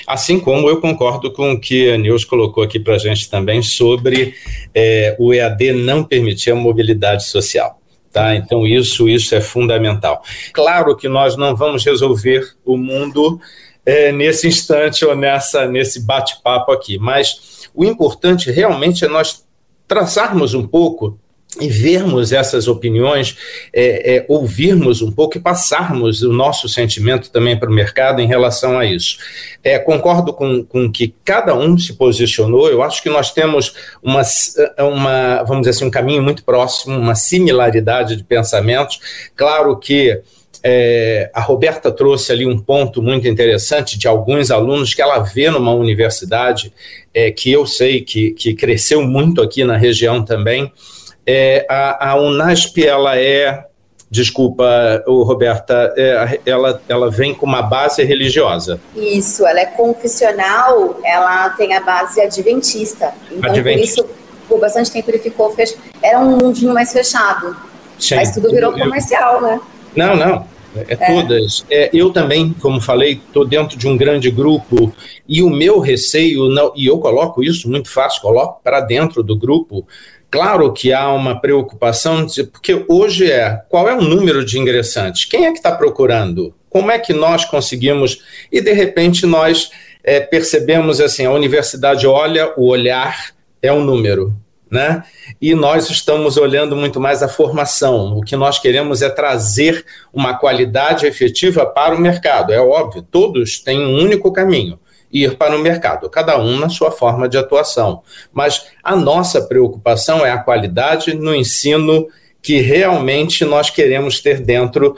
Assim 0.07 0.39
como 0.39 0.68
eu 0.68 0.80
concordo 0.80 1.32
com 1.32 1.53
o 1.53 1.61
que 1.61 1.91
a 1.91 1.99
Neus 1.99 2.24
colocou 2.24 2.62
aqui 2.62 2.78
para 2.78 2.95
a 2.95 2.99
gente 2.99 3.28
também 3.28 3.62
sobre 3.62 4.35
é, 4.74 5.16
o 5.18 5.35
EAD 5.35 5.72
não 5.72 6.05
permitir 6.05 6.53
a 6.53 6.55
mobilidade 6.55 7.24
social. 7.24 7.80
Tá? 8.12 8.37
Então, 8.37 8.64
isso, 8.64 9.09
isso 9.09 9.35
é 9.35 9.41
fundamental. 9.41 10.22
Claro 10.53 10.97
que 10.97 11.09
nós 11.09 11.37
não 11.37 11.57
vamos 11.57 11.85
resolver 11.85 12.49
o 12.64 12.76
mundo 12.76 13.41
é, 13.85 14.12
nesse 14.12 14.47
instante 14.47 15.05
ou 15.05 15.16
nessa, 15.16 15.66
nesse 15.66 16.07
bate-papo 16.07 16.70
aqui. 16.70 16.97
Mas 16.97 17.68
o 17.74 17.85
importante 17.85 18.53
realmente 18.53 19.05
é 19.05 19.09
nós 19.09 19.45
traçarmos 19.89 20.55
um 20.55 20.64
pouco 20.64 21.18
e 21.61 21.68
vermos 21.68 22.32
essas 22.32 22.68
opiniões, 22.68 23.36
é, 23.72 24.16
é, 24.16 24.24
ouvirmos 24.28 25.02
um 25.02 25.11
pouco 25.11 25.36
e 25.36 25.40
passarmos 25.40 26.22
o 26.22 26.32
nosso 26.32 26.68
sentimento 26.68 27.30
também 27.30 27.59
para 27.59 27.70
o 27.70 27.72
mercado 27.72 28.20
em 28.20 28.26
relação 28.26 28.78
a 28.78 28.84
isso. 28.84 29.18
É, 29.62 29.78
concordo 29.78 30.32
com, 30.32 30.64
com 30.64 30.90
que 30.90 31.14
cada 31.24 31.55
um 31.55 31.78
se 31.78 31.94
posicionou, 31.94 32.68
eu 32.68 32.82
acho 32.82 33.02
que 33.02 33.09
nós 33.09 33.32
temos 33.32 33.74
uma, 34.02 34.22
uma, 34.78 35.42
vamos 35.44 35.62
dizer 35.62 35.70
assim, 35.70 35.86
um 35.86 35.90
caminho 35.90 36.22
muito 36.22 36.44
próximo, 36.44 36.98
uma 36.98 37.14
similaridade 37.14 38.16
de 38.16 38.24
pensamentos. 38.24 38.98
Claro 39.36 39.76
que 39.78 40.20
é, 40.66 41.30
a 41.34 41.42
Roberta 41.42 41.92
trouxe 41.92 42.32
ali 42.32 42.46
um 42.46 42.59
ponto 42.59 43.02
muito 43.02 43.28
interessante 43.28 43.98
de 43.98 44.09
alguns 44.09 44.50
alunos 44.50 44.94
que 44.94 45.02
ela 45.02 45.18
vê 45.18 45.50
numa 45.50 45.74
universidade 45.74 46.72
é, 47.12 47.30
que 47.30 47.52
eu 47.52 47.66
sei 47.66 48.00
que, 48.00 48.30
que 48.30 48.55
cresceu 48.55 49.02
muito 49.02 49.42
aqui 49.42 49.62
na 49.62 49.76
região 49.76 50.24
também, 50.24 50.72
é, 51.27 51.66
a, 51.68 52.11
a 52.11 52.16
Unasp, 52.20 52.85
ela 52.85 53.18
é, 53.18 53.64
desculpa, 54.11 55.03
o 55.07 55.22
Roberta, 55.22 55.93
é, 55.97 56.41
ela, 56.47 56.81
ela 56.89 57.11
vem 57.11 57.35
com 57.35 57.47
uma 57.47 57.62
base 57.62 58.03
religiosa. 58.05 58.81
Isso, 58.95 59.47
ela 59.47 59.61
é 59.61 59.66
confessional, 59.66 61.01
ela 61.05 61.51
tem 61.51 61.75
a 61.75 61.81
base 61.81 62.20
adventista. 62.20 63.12
Então, 63.31 63.51
adventista. 63.51 64.03
por 64.03 64.11
isso, 64.11 64.16
por 64.49 64.61
bastante 64.61 64.91
tempo 64.91 65.11
ele 65.11 65.18
ficou 65.18 65.51
fechado. 65.51 65.81
Era 66.03 66.20
um 66.20 66.37
mundinho 66.37 66.72
mais 66.72 66.93
fechado. 66.93 67.57
Sim. 67.99 68.16
Mas 68.16 68.33
tudo 68.33 68.51
virou 68.51 68.72
comercial, 68.72 69.41
né? 69.41 69.61
Não, 69.97 70.16
não. 70.16 70.47
É, 70.77 70.95
é 70.95 70.97
todas. 70.97 71.64
É, 71.70 71.91
eu 71.93 72.12
também, 72.12 72.53
como 72.61 72.81
falei, 72.81 73.12
estou 73.12 73.47
dentro 73.47 73.79
de 73.79 73.87
um 73.87 73.97
grande 73.97 74.31
grupo 74.31 74.93
e 75.29 75.43
o 75.43 75.49
meu 75.49 75.79
receio, 75.79 76.49
não, 76.49 76.72
e 76.75 76.87
eu 76.87 76.99
coloco 76.99 77.43
isso 77.43 77.70
muito 77.70 77.89
fácil, 77.89 78.20
coloco 78.20 78.61
para 78.62 78.81
dentro 78.81 79.22
do 79.22 79.37
grupo, 79.37 79.87
Claro 80.35 80.72
que 80.72 80.93
há 80.93 81.12
uma 81.12 81.41
preocupação, 81.41 82.26
porque 82.51 82.85
hoje 82.89 83.30
é 83.30 83.62
qual 83.68 83.89
é 83.89 83.95
o 83.95 84.01
número 84.01 84.45
de 84.45 84.59
ingressantes? 84.59 85.24
Quem 85.26 85.47
é 85.47 85.53
que 85.53 85.59
está 85.59 85.70
procurando? 85.70 86.53
Como 86.68 86.91
é 86.91 86.99
que 86.99 87.12
nós 87.12 87.45
conseguimos? 87.45 88.18
E 88.51 88.61
de 88.61 88.72
repente 88.72 89.26
nós 89.26 89.70
é, 90.03 90.18
percebemos 90.18 91.01
assim: 91.01 91.24
a 91.24 91.30
universidade 91.30 92.05
olha, 92.05 92.53
o 92.57 92.66
olhar 92.66 93.32
é 93.62 93.72
um 93.72 93.85
número. 93.85 94.35
Né? 94.68 95.05
E 95.41 95.55
nós 95.55 95.89
estamos 95.89 96.37
olhando 96.37 96.74
muito 96.74 96.99
mais 96.99 97.22
a 97.22 97.28
formação. 97.28 98.18
O 98.18 98.20
que 98.20 98.35
nós 98.35 98.59
queremos 98.59 99.03
é 99.03 99.09
trazer 99.09 99.85
uma 100.12 100.37
qualidade 100.37 101.07
efetiva 101.07 101.64
para 101.64 101.95
o 101.95 102.01
mercado. 102.01 102.53
É 102.53 102.59
óbvio, 102.59 103.03
todos 103.03 103.61
têm 103.61 103.78
um 103.78 104.03
único 104.03 104.32
caminho 104.32 104.80
ir 105.15 105.37
para 105.37 105.57
o 105.57 105.61
mercado, 105.61 106.11
cada 106.11 106.37
um 106.37 106.59
na 106.59 106.69
sua 106.69 106.91
forma 106.91 107.29
de 107.29 107.39
atuação. 107.39 108.03
Mas 108.33 108.67
a 108.83 108.97
nossa 108.97 109.41
preocupação 109.41 110.27
é 110.27 110.33
a 110.33 110.39
qualidade 110.39 111.15
no 111.15 111.33
ensino 111.33 112.09
que 112.43 112.61
realmente 112.61 113.45
nós 113.45 113.71
queremos 113.71 114.21
ter 114.21 114.41
dentro 114.41 114.97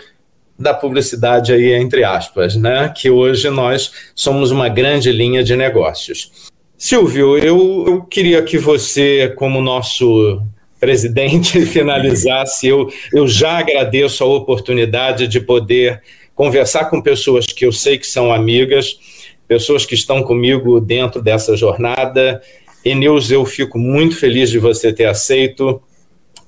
da 0.58 0.72
publicidade 0.72 1.52
aí 1.52 1.74
entre 1.74 2.02
aspas, 2.02 2.56
né? 2.56 2.90
Que 2.96 3.10
hoje 3.10 3.50
nós 3.50 3.92
somos 4.14 4.50
uma 4.50 4.70
grande 4.70 5.12
linha 5.12 5.44
de 5.44 5.54
negócios. 5.54 6.50
Silvio, 6.78 7.36
eu, 7.36 7.84
eu 7.86 8.02
queria 8.02 8.42
que 8.42 8.56
você, 8.56 9.32
como 9.36 9.60
nosso 9.60 10.42
presidente, 10.80 11.60
finalizasse. 11.66 12.68
Eu, 12.68 12.90
eu 13.12 13.28
já 13.28 13.58
agradeço 13.58 14.24
a 14.24 14.26
oportunidade 14.26 15.28
de 15.28 15.40
poder 15.40 16.02
conversar 16.34 16.86
com 16.86 17.02
pessoas 17.02 17.46
que 17.46 17.66
eu 17.66 17.72
sei 17.72 17.98
que 17.98 18.06
são 18.06 18.32
amigas 18.32 18.98
pessoas 19.46 19.84
que 19.84 19.94
estão 19.94 20.22
comigo 20.22 20.80
dentro 20.80 21.22
dessa 21.22 21.56
jornada. 21.56 22.40
Enils, 22.84 23.30
eu 23.30 23.44
fico 23.44 23.78
muito 23.78 24.16
feliz 24.16 24.50
de 24.50 24.58
você 24.58 24.92
ter 24.92 25.06
aceito. 25.06 25.80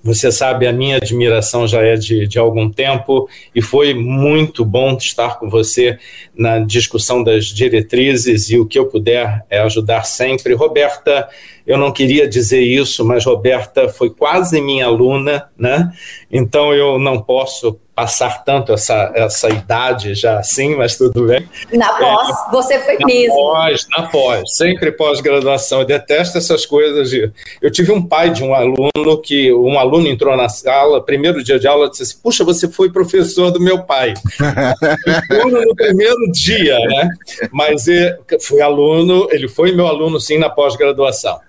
Você 0.03 0.31
sabe, 0.31 0.67
a 0.67 0.73
minha 0.73 0.97
admiração 0.97 1.67
já 1.67 1.83
é 1.83 1.97
de, 1.97 2.27
de 2.27 2.39
algum 2.39 2.71
tempo 2.71 3.29
e 3.53 3.61
foi 3.61 3.93
muito 3.95 4.65
bom 4.65 4.97
estar 4.97 5.39
com 5.41 5.51
você 5.51 5.99
na 6.37 6.61
discussão 6.61 7.23
das 7.23 7.47
diretrizes 7.47 8.49
e 8.49 8.59
o 8.59 8.65
que 8.65 8.79
eu 8.79 8.87
puder 8.87 9.45
é 9.51 9.59
ajudar 9.59 10.05
sempre. 10.05 10.55
Roberta, 10.55 11.29
eu 11.69 11.77
não 11.77 11.93
queria 11.93 12.27
dizer 12.27 12.63
isso, 12.63 13.05
mas 13.05 13.27
Roberta 13.27 13.91
foi 13.91 14.09
quase 14.09 14.59
minha 14.59 14.87
aluna, 14.87 15.51
né? 15.55 15.93
Então 16.33 16.73
eu 16.73 16.99
não 16.99 17.21
posso 17.21 17.79
passar 17.95 18.43
tanto 18.43 18.73
essa, 18.73 19.13
essa 19.15 19.51
idade 19.51 20.15
já 20.15 20.39
assim, 20.39 20.77
mas 20.77 20.97
tudo 20.97 21.27
bem. 21.27 21.47
Na 21.75 21.93
pós, 21.93 22.29
é, 22.31 22.51
você 22.51 22.79
foi 22.79 22.97
na 22.97 23.07
mesmo. 23.07 23.35
Pós, 23.35 23.87
na 23.91 24.03
pós, 24.07 24.57
sempre 24.57 24.93
pós-graduação. 24.93 25.81
Eu 25.81 25.85
detesto 25.85 26.39
essas 26.39 26.65
coisas. 26.65 27.11
De... 27.11 27.31
Eu 27.61 27.71
tive 27.71 27.93
um 27.93 28.01
pai 28.01 28.31
de 28.31 28.43
um 28.43 28.55
aluno 28.55 29.21
que 29.23 29.53
um 29.53 29.79
aluno 29.79 30.09
entrou 30.09 30.35
na 30.39 30.49
sala, 30.49 31.05
primeiro 31.05 31.45
dia 31.45 31.59
de 31.59 31.67
aula, 31.67 31.91
disse 31.91 32.05
assim: 32.05 32.19
Puxa, 32.23 32.45
você 32.45 32.67
foi 32.67 32.91
professor 32.91 33.51
do 33.51 33.61
meu 33.61 33.83
pai. 33.83 34.15
no 35.69 35.77
primeiro 35.77 36.33
dia, 36.33 36.79
né? 36.79 37.11
Mas 37.53 37.89
ele 37.89 38.17
fui 38.41 38.63
aluno, 38.63 39.29
ele 39.31 39.49
foi 39.49 39.73
meu 39.73 39.87
aluno 39.87 40.19
sim 40.19 40.39
na 40.39 40.49
pós-graduação. 40.49 41.41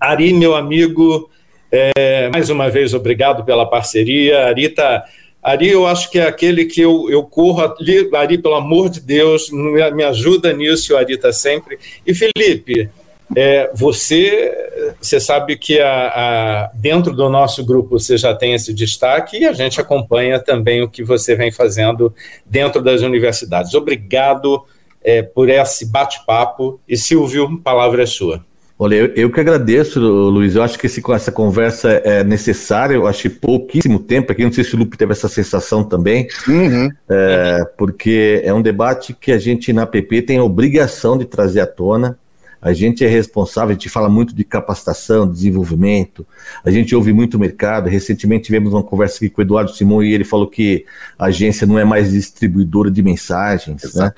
Ari, 0.00 0.32
meu 0.32 0.54
amigo, 0.54 1.30
é, 1.70 2.28
mais 2.30 2.50
uma 2.50 2.70
vez, 2.70 2.94
obrigado 2.94 3.44
pela 3.44 3.66
parceria. 3.66 4.46
Ari 4.46 4.64
está 4.64 5.04
Ari, 5.42 5.68
eu 5.68 5.86
acho 5.86 6.10
que 6.10 6.18
é 6.18 6.26
aquele 6.26 6.64
que 6.64 6.80
eu, 6.80 7.08
eu 7.08 7.22
corro 7.22 7.62
ali, 7.62 8.08
Ari, 8.14 8.38
pelo 8.38 8.54
amor 8.54 8.90
de 8.90 9.00
Deus, 9.00 9.50
me, 9.50 9.90
me 9.92 10.04
ajuda 10.04 10.52
nisso, 10.52 10.96
Ari 10.96 11.14
está 11.14 11.32
sempre. 11.32 11.78
E 12.06 12.12
Felipe, 12.14 12.90
é, 13.36 13.70
você, 13.74 14.94
você 15.00 15.20
sabe 15.20 15.56
que 15.56 15.80
a, 15.80 16.08
a, 16.08 16.70
dentro 16.74 17.14
do 17.14 17.28
nosso 17.28 17.64
grupo 17.64 17.98
você 17.98 18.16
já 18.16 18.34
tem 18.34 18.54
esse 18.54 18.72
destaque 18.72 19.38
e 19.38 19.44
a 19.44 19.52
gente 19.52 19.80
acompanha 19.80 20.40
também 20.40 20.82
o 20.82 20.88
que 20.88 21.04
você 21.04 21.34
vem 21.34 21.52
fazendo 21.52 22.12
dentro 22.44 22.82
das 22.82 23.02
universidades. 23.02 23.74
Obrigado 23.74 24.64
é, 25.02 25.22
por 25.22 25.48
esse 25.48 25.86
bate-papo. 25.86 26.80
E 26.88 26.96
Silvio, 26.96 27.58
palavra 27.58 28.02
é 28.02 28.06
sua. 28.06 28.44
Olha, 28.78 28.94
eu, 28.94 29.06
eu, 29.16 29.30
que 29.30 29.40
agradeço, 29.40 29.98
Luiz. 29.98 30.54
Eu 30.54 30.62
acho 30.62 30.78
que 30.78 30.86
esse, 30.86 31.02
essa 31.12 31.32
conversa 31.32 31.90
é 32.04 32.22
necessária. 32.22 32.94
Eu 32.94 33.08
achei 33.08 33.28
pouquíssimo 33.28 33.98
tempo 33.98 34.30
aqui. 34.30 34.44
Não 34.44 34.52
sei 34.52 34.62
se 34.62 34.76
o 34.76 34.78
Lupe 34.78 34.96
teve 34.96 35.10
essa 35.10 35.28
sensação 35.28 35.82
também, 35.82 36.28
uhum. 36.46 36.88
é, 37.08 37.64
porque 37.76 38.40
é 38.44 38.54
um 38.54 38.62
debate 38.62 39.12
que 39.12 39.32
a 39.32 39.38
gente 39.38 39.72
na 39.72 39.84
PP 39.84 40.22
tem 40.22 40.38
a 40.38 40.44
obrigação 40.44 41.18
de 41.18 41.24
trazer 41.24 41.60
à 41.60 41.66
tona. 41.66 42.16
A 42.60 42.72
gente 42.72 43.04
é 43.04 43.08
responsável, 43.08 43.70
a 43.70 43.72
gente 43.72 43.88
fala 43.88 44.08
muito 44.08 44.34
de 44.34 44.42
capacitação, 44.44 45.30
desenvolvimento, 45.30 46.26
a 46.64 46.70
gente 46.70 46.94
ouve 46.94 47.12
muito 47.12 47.34
o 47.34 47.40
mercado. 47.40 47.88
Recentemente 47.88 48.44
tivemos 48.44 48.72
uma 48.72 48.82
conversa 48.82 49.16
aqui 49.16 49.30
com 49.30 49.40
o 49.40 49.44
Eduardo 49.44 49.72
Simão 49.72 50.02
e 50.02 50.12
ele 50.12 50.24
falou 50.24 50.48
que 50.48 50.84
a 51.18 51.26
agência 51.26 51.66
não 51.66 51.78
é 51.78 51.84
mais 51.84 52.10
distribuidora 52.10 52.90
de 52.90 53.02
mensagens. 53.02 53.94
Né? 53.94 54.12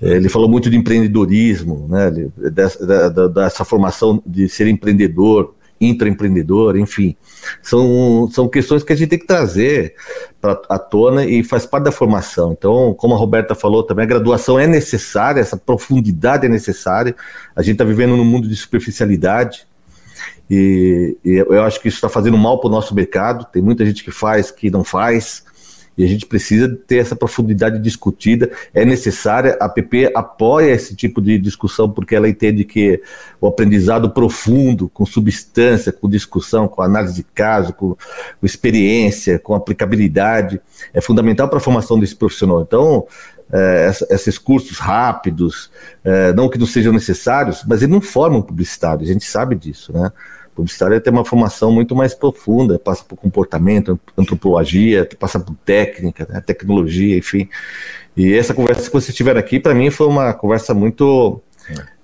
Ele 0.00 0.28
falou 0.28 0.48
muito 0.48 0.70
de 0.70 0.76
empreendedorismo, 0.76 1.88
né? 1.88 2.10
dessa, 2.50 3.10
dessa 3.28 3.64
formação 3.64 4.22
de 4.24 4.48
ser 4.48 4.68
empreendedor 4.68 5.54
intraempreendedor, 5.84 6.76
enfim. 6.76 7.16
São, 7.62 8.28
são 8.30 8.48
questões 8.48 8.82
que 8.82 8.92
a 8.92 8.96
gente 8.96 9.08
tem 9.08 9.18
que 9.18 9.26
trazer 9.26 9.94
para 10.40 10.60
a 10.68 10.78
tona 10.78 11.24
e 11.24 11.42
faz 11.42 11.66
parte 11.66 11.84
da 11.84 11.92
formação. 11.92 12.52
Então, 12.52 12.94
como 12.94 13.14
a 13.14 13.18
Roberta 13.18 13.54
falou 13.54 13.82
também, 13.82 14.04
a 14.04 14.08
graduação 14.08 14.58
é 14.58 14.66
necessária, 14.66 15.40
essa 15.40 15.56
profundidade 15.56 16.46
é 16.46 16.48
necessária. 16.48 17.14
A 17.54 17.62
gente 17.62 17.74
está 17.74 17.84
vivendo 17.84 18.16
num 18.16 18.24
mundo 18.24 18.48
de 18.48 18.56
superficialidade. 18.56 19.66
E, 20.50 21.16
e 21.24 21.34
eu 21.36 21.62
acho 21.62 21.80
que 21.80 21.88
isso 21.88 21.96
está 21.96 22.08
fazendo 22.08 22.36
mal 22.36 22.60
para 22.60 22.68
o 22.68 22.72
nosso 22.72 22.94
mercado. 22.94 23.46
Tem 23.50 23.62
muita 23.62 23.84
gente 23.86 24.04
que 24.04 24.10
faz, 24.10 24.50
que 24.50 24.70
não 24.70 24.84
faz 24.84 25.44
e 25.96 26.04
a 26.04 26.08
gente 26.08 26.26
precisa 26.26 26.68
ter 26.86 26.96
essa 26.96 27.14
profundidade 27.14 27.78
discutida, 27.78 28.50
é 28.72 28.84
necessária, 28.84 29.56
a 29.60 29.68
PP 29.68 30.12
apoia 30.14 30.72
esse 30.72 30.96
tipo 30.96 31.20
de 31.20 31.38
discussão 31.38 31.90
porque 31.90 32.14
ela 32.14 32.28
entende 32.28 32.64
que 32.64 33.02
o 33.40 33.46
aprendizado 33.46 34.10
profundo, 34.10 34.88
com 34.88 35.04
substância, 35.04 35.92
com 35.92 36.08
discussão, 36.08 36.66
com 36.66 36.82
análise 36.82 37.14
de 37.14 37.22
caso, 37.22 37.72
com, 37.74 37.94
com 37.94 38.46
experiência, 38.46 39.38
com 39.38 39.54
aplicabilidade, 39.54 40.60
é 40.94 41.00
fundamental 41.00 41.48
para 41.48 41.58
a 41.58 41.60
formação 41.60 41.98
desse 41.98 42.16
profissional. 42.16 42.62
Então, 42.62 43.06
é, 43.52 43.90
esses 44.10 44.38
cursos 44.38 44.78
rápidos, 44.78 45.70
é, 46.02 46.32
não 46.32 46.48
que 46.48 46.58
não 46.58 46.66
sejam 46.66 46.92
necessários, 46.92 47.62
mas 47.66 47.82
eles 47.82 47.92
não 47.92 48.00
formam 48.00 48.40
publicitário, 48.40 49.04
a 49.04 49.06
gente 49.06 49.26
sabe 49.26 49.54
disso, 49.54 49.92
né? 49.92 50.10
Publicitária 50.54 51.00
tem 51.00 51.12
uma 51.12 51.24
formação 51.24 51.72
muito 51.72 51.94
mais 51.94 52.14
profunda, 52.14 52.78
passa 52.78 53.04
por 53.04 53.16
comportamento, 53.16 53.98
antropologia, 54.16 55.08
passa 55.18 55.40
por 55.40 55.54
técnica, 55.64 56.26
né, 56.28 56.40
tecnologia, 56.40 57.16
enfim. 57.16 57.48
E 58.16 58.32
essa 58.34 58.52
conversa 58.52 58.86
que 58.86 58.92
vocês 58.92 59.16
tiveram 59.16 59.40
aqui, 59.40 59.58
para 59.58 59.74
mim, 59.74 59.90
foi 59.90 60.06
uma 60.06 60.32
conversa 60.34 60.74
muito 60.74 61.40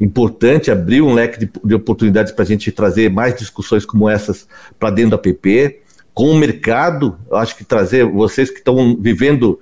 importante, 0.00 0.70
abriu 0.70 1.06
um 1.06 1.14
leque 1.14 1.38
de, 1.40 1.50
de 1.64 1.74
oportunidades 1.74 2.32
para 2.32 2.44
a 2.44 2.46
gente 2.46 2.70
trazer 2.70 3.10
mais 3.10 3.34
discussões 3.34 3.84
como 3.84 4.08
essas 4.08 4.48
para 4.78 4.90
dentro 4.90 5.12
da 5.12 5.18
PP, 5.18 5.80
com 6.14 6.30
o 6.30 6.36
mercado, 6.36 7.18
acho 7.32 7.56
que 7.56 7.64
trazer 7.64 8.04
vocês 8.04 8.50
que 8.50 8.58
estão 8.58 8.96
vivendo 8.98 9.60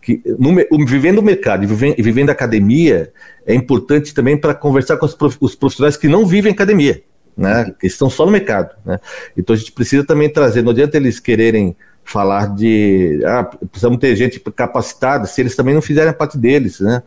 que 0.00 0.22
no, 0.38 0.54
vivendo 0.86 1.18
o 1.18 1.22
mercado 1.22 1.62
e 1.62 1.66
vivendo, 1.66 1.96
vivendo 1.98 2.30
a 2.30 2.32
academia 2.32 3.12
é 3.44 3.54
importante 3.54 4.14
também 4.14 4.36
para 4.36 4.54
conversar 4.54 4.96
com 4.96 5.06
os 5.40 5.54
profissionais 5.54 5.96
que 5.96 6.08
não 6.08 6.24
vivem 6.24 6.52
academia, 6.52 7.02
né? 7.40 7.74
Estão 7.82 8.10
só 8.10 8.26
no 8.26 8.32
mercado, 8.32 8.76
né? 8.84 9.00
Então 9.34 9.54
a 9.54 9.58
gente 9.58 9.72
precisa 9.72 10.04
também 10.04 10.30
trazer, 10.30 10.62
não 10.62 10.72
adianta 10.72 10.98
eles 10.98 11.18
quererem 11.18 11.74
falar 12.04 12.54
de 12.54 13.22
ah, 13.24 13.44
precisamos 13.44 13.98
ter 13.98 14.14
gente 14.14 14.38
capacitada 14.54 15.26
se 15.26 15.40
eles 15.40 15.56
também 15.56 15.74
não 15.74 15.80
fizerem 15.80 16.10
a 16.10 16.14
parte 16.14 16.36
deles, 16.36 16.80
né? 16.80 17.02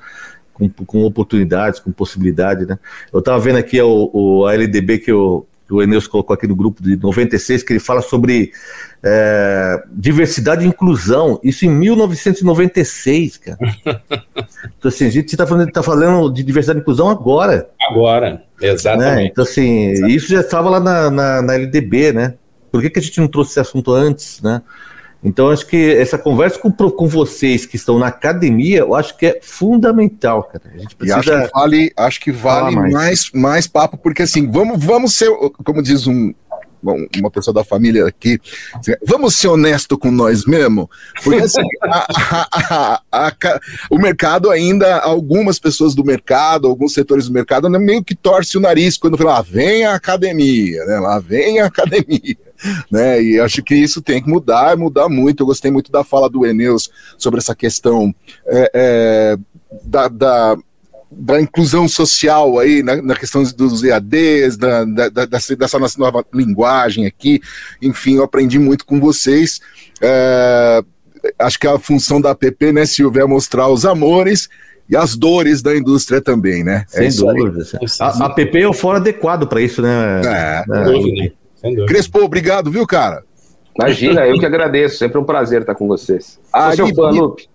Com, 0.51 0.69
com 0.69 1.03
oportunidades, 1.03 1.79
com 1.79 1.91
possibilidade, 1.91 2.65
né? 2.65 2.79
Eu 3.11 3.19
estava 3.19 3.39
vendo 3.39 3.57
aqui 3.57 3.79
o, 3.79 4.09
o, 4.11 4.45
a 4.47 4.55
LDB 4.55 4.99
que 4.99 5.13
o, 5.13 5.45
que 5.73 5.75
o 5.75 5.81
Eneus 5.81 6.05
colocou 6.05 6.35
aqui 6.35 6.45
no 6.45 6.55
grupo 6.55 6.83
de 6.83 6.95
96, 6.95 7.63
que 7.63 7.73
ele 7.73 7.79
fala 7.79 8.01
sobre 8.01 8.51
é, 9.01 9.83
diversidade 9.91 10.63
e 10.63 10.67
inclusão, 10.67 11.39
isso 11.43 11.65
em 11.65 11.69
1996, 11.69 13.37
cara. 13.37 13.57
então, 14.77 14.89
assim, 14.89 15.07
a 15.07 15.09
gente 15.09 15.29
está 15.29 15.47
falando, 15.47 15.71
tá 15.71 15.81
falando 15.81 16.31
de 16.31 16.43
diversidade 16.43 16.79
e 16.79 16.81
inclusão 16.81 17.09
agora. 17.09 17.69
Agora, 17.89 18.43
exatamente. 18.61 19.15
Né? 19.15 19.25
Então, 19.25 19.43
assim, 19.43 19.87
exatamente. 19.89 20.15
isso 20.15 20.27
já 20.31 20.41
estava 20.41 20.69
lá 20.69 20.79
na, 20.79 21.09
na, 21.09 21.41
na, 21.41 21.53
LDB, 21.55 22.13
né? 22.13 22.35
Por 22.71 22.81
que, 22.81 22.89
que 22.91 22.99
a 22.99 23.01
gente 23.01 23.19
não 23.19 23.27
trouxe 23.27 23.51
esse 23.51 23.59
assunto 23.59 23.91
antes, 23.91 24.41
né? 24.41 24.61
Então, 25.23 25.49
acho 25.49 25.65
que 25.65 25.95
essa 25.95 26.17
conversa 26.17 26.59
com, 26.59 26.71
com 26.71 27.07
vocês 27.07 27.65
que 27.65 27.77
estão 27.77 27.97
na 27.97 28.07
academia, 28.07 28.79
eu 28.79 28.93
acho 28.93 29.17
que 29.17 29.25
é 29.25 29.39
fundamental, 29.41 30.43
cara. 30.43 30.63
A 30.73 30.77
gente 30.77 30.95
precisa. 30.95 31.17
E 31.17 31.19
acho 31.19 31.47
que 31.47 31.53
vale, 31.53 31.93
acho 31.95 32.19
que 32.19 32.31
vale 32.31 32.75
mais. 32.75 32.93
mais. 32.93 33.31
mais 33.33 33.67
papo, 33.67 33.97
porque 33.97 34.23
assim, 34.23 34.51
vamos, 34.51 34.83
vamos 34.83 35.15
ser, 35.15 35.29
como 35.63 35.81
diz 35.81 36.07
um, 36.07 36.33
uma 37.17 37.31
pessoa 37.31 37.53
da 37.53 37.63
família 37.63 38.05
aqui, 38.05 38.39
vamos 39.05 39.35
ser 39.35 39.47
honesto 39.47 39.97
com 39.97 40.11
nós 40.11 40.45
mesmo, 40.45 40.89
porque 41.23 41.41
assim, 41.41 41.61
a, 41.81 42.99
a, 43.11 43.27
a, 43.27 43.59
o 43.89 43.97
mercado 43.97 44.49
ainda, 44.49 44.99
algumas 44.99 45.57
pessoas 45.57 45.95
do 45.95 46.03
mercado, 46.03 46.67
alguns 46.67 46.93
setores 46.93 47.27
do 47.27 47.33
mercado, 47.33 47.69
né, 47.69 47.79
meio 47.79 48.03
que 48.03 48.15
torce 48.15 48.57
o 48.57 48.61
nariz 48.61 48.97
quando 48.97 49.17
fala, 49.17 49.35
lá 49.35 49.41
vem 49.41 49.85
a 49.85 49.95
academia, 49.95 50.83
né, 50.85 50.99
lá 50.99 51.19
vem 51.19 51.61
a 51.61 51.67
academia. 51.67 52.37
Né, 52.91 53.21
e 53.21 53.39
acho 53.39 53.61
que 53.61 53.75
isso 53.75 54.01
tem 54.01 54.21
que 54.21 54.29
mudar, 54.29 54.77
mudar 54.77 55.09
muito. 55.09 55.41
Eu 55.41 55.47
gostei 55.47 55.71
muito 55.71 55.91
da 55.91 56.03
fala 56.03 56.29
do 56.29 56.45
Eneus 56.45 56.89
sobre 57.17 57.39
essa 57.39 57.55
questão 57.55 58.13
é, 58.45 58.71
é, 58.73 59.37
da, 59.83 60.07
da 60.07 60.57
da 61.15 61.39
inclusão 61.39 61.87
social 61.87 62.59
aí, 62.59 62.81
na, 62.81 63.01
na 63.01 63.15
questão 63.15 63.43
dos 63.43 63.83
EADs, 63.83 64.57
da, 64.57 64.83
da, 64.83 65.09
da, 65.09 65.25
dessa 65.25 65.79
nossa 65.79 65.99
nova 65.99 66.25
linguagem 66.33 67.05
aqui. 67.05 67.39
Enfim, 67.81 68.15
eu 68.15 68.23
aprendi 68.23 68.59
muito 68.59 68.85
com 68.85 68.99
vocês. 68.99 69.59
É, 70.01 70.83
acho 71.39 71.59
que 71.59 71.67
a 71.67 71.77
função 71.79 72.19
da 72.19 72.31
app, 72.31 72.71
né, 72.71 72.85
Silvia, 72.85 73.23
é 73.23 73.25
mostrar 73.25 73.67
os 73.67 73.85
amores 73.85 74.49
e 74.89 74.95
as 74.95 75.15
dores 75.15 75.61
da 75.61 75.75
indústria 75.75 76.21
também, 76.21 76.63
né? 76.63 76.85
É 76.93 77.09
Sem 77.09 77.29
é 77.29 77.33
dúvida. 77.33 77.63
A, 77.99 78.25
a 78.25 78.27
app 78.27 78.61
é 78.61 78.67
o 78.67 78.73
foro 78.73 78.97
adequado 78.97 79.47
para 79.47 79.61
isso, 79.61 79.81
né? 79.81 80.21
É, 80.25 80.63
é. 81.27 81.31
Crespo, 81.87 82.19
obrigado, 82.19 82.69
viu, 82.69 82.85
cara? 82.85 83.23
Imagina, 83.79 84.27
eu 84.27 84.37
que 84.39 84.45
agradeço. 84.45 84.97
Sempre 84.97 85.17
um 85.17 85.23
prazer 85.23 85.61
estar 85.61 85.75
com 85.75 85.87
vocês. 85.87 86.39
Ah, 86.51 86.75
seu 86.75 86.93
fã, 86.93 87.09
Lupe. 87.09 87.47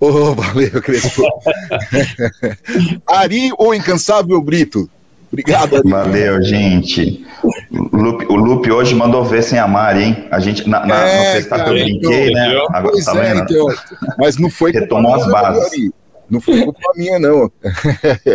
Oh, 0.00 0.34
valeu, 0.34 0.82
Crespo. 0.82 1.22
Ari 3.06 3.50
ou 3.56 3.74
Incansável 3.74 4.40
Brito? 4.40 4.90
Obrigado, 5.30 5.76
Ari. 5.76 5.88
Valeu, 5.88 6.42
gente. 6.42 7.24
O 7.70 7.96
Lupe, 7.96 8.26
o 8.26 8.34
Lupe 8.34 8.70
hoje 8.72 8.94
mandou 8.94 9.24
ver 9.24 9.42
sem 9.42 9.58
amar, 9.58 9.96
hein? 9.96 10.26
A 10.30 10.40
gente, 10.40 10.68
na, 10.68 10.84
na, 10.84 11.08
é, 11.08 11.18
no 11.18 11.32
festa 11.32 11.56
eu 11.56 11.72
brinquei, 11.72 12.30
então, 12.30 12.34
né? 12.34 12.66
Agora, 12.70 12.92
pois 12.92 13.04
tá 13.04 13.24
é, 13.24 13.36
então, 13.36 13.66
mas 14.18 14.36
não 14.36 14.50
foi 14.50 14.72
Retomou 14.72 15.14
as 15.14 15.26
bases. 15.30 15.72
Ari. 15.72 15.92
Não 16.28 16.40
foi 16.40 16.62
culpa 16.62 16.80
minha, 16.96 17.18
não. 17.18 17.50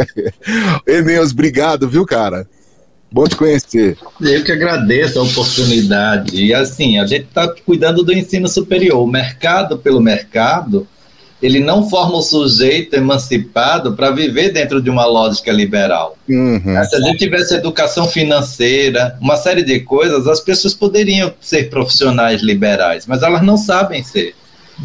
Eneus, 0.88 1.32
obrigado, 1.32 1.90
viu, 1.90 2.06
cara? 2.06 2.48
Bom 3.10 3.26
te 3.26 3.36
conhecer. 3.36 3.98
Eu 4.20 4.44
que 4.44 4.52
agradeço 4.52 5.20
a 5.20 5.24
oportunidade. 5.24 6.36
E 6.36 6.54
assim, 6.54 7.00
a 7.00 7.06
gente 7.06 7.26
está 7.26 7.48
cuidando 7.48 8.04
do 8.04 8.12
ensino 8.12 8.48
superior. 8.48 9.02
O 9.02 9.08
mercado 9.08 9.78
pelo 9.78 10.02
mercado, 10.02 10.86
ele 11.42 11.60
não 11.60 11.90
forma 11.90 12.18
o 12.18 12.22
sujeito 12.22 12.96
emancipado 12.96 13.94
para 13.94 14.12
viver 14.12 14.52
dentro 14.52 14.82
de 14.82 14.90
uma 14.90 15.06
lógica 15.06 15.52
liberal. 15.52 16.18
Uhum. 16.28 16.84
Se 16.84 16.96
a 16.96 17.00
gente 17.00 17.20
tivesse 17.20 17.56
educação 17.56 18.08
financeira, 18.08 19.18
uma 19.22 19.38
série 19.38 19.64
de 19.64 19.80
coisas, 19.80 20.28
as 20.28 20.42
pessoas 20.42 20.74
poderiam 20.74 21.34
ser 21.40 21.70
profissionais 21.70 22.42
liberais, 22.42 23.06
mas 23.08 23.24
elas 23.24 23.42
não 23.42 23.56
sabem 23.56 24.04
ser. 24.04 24.36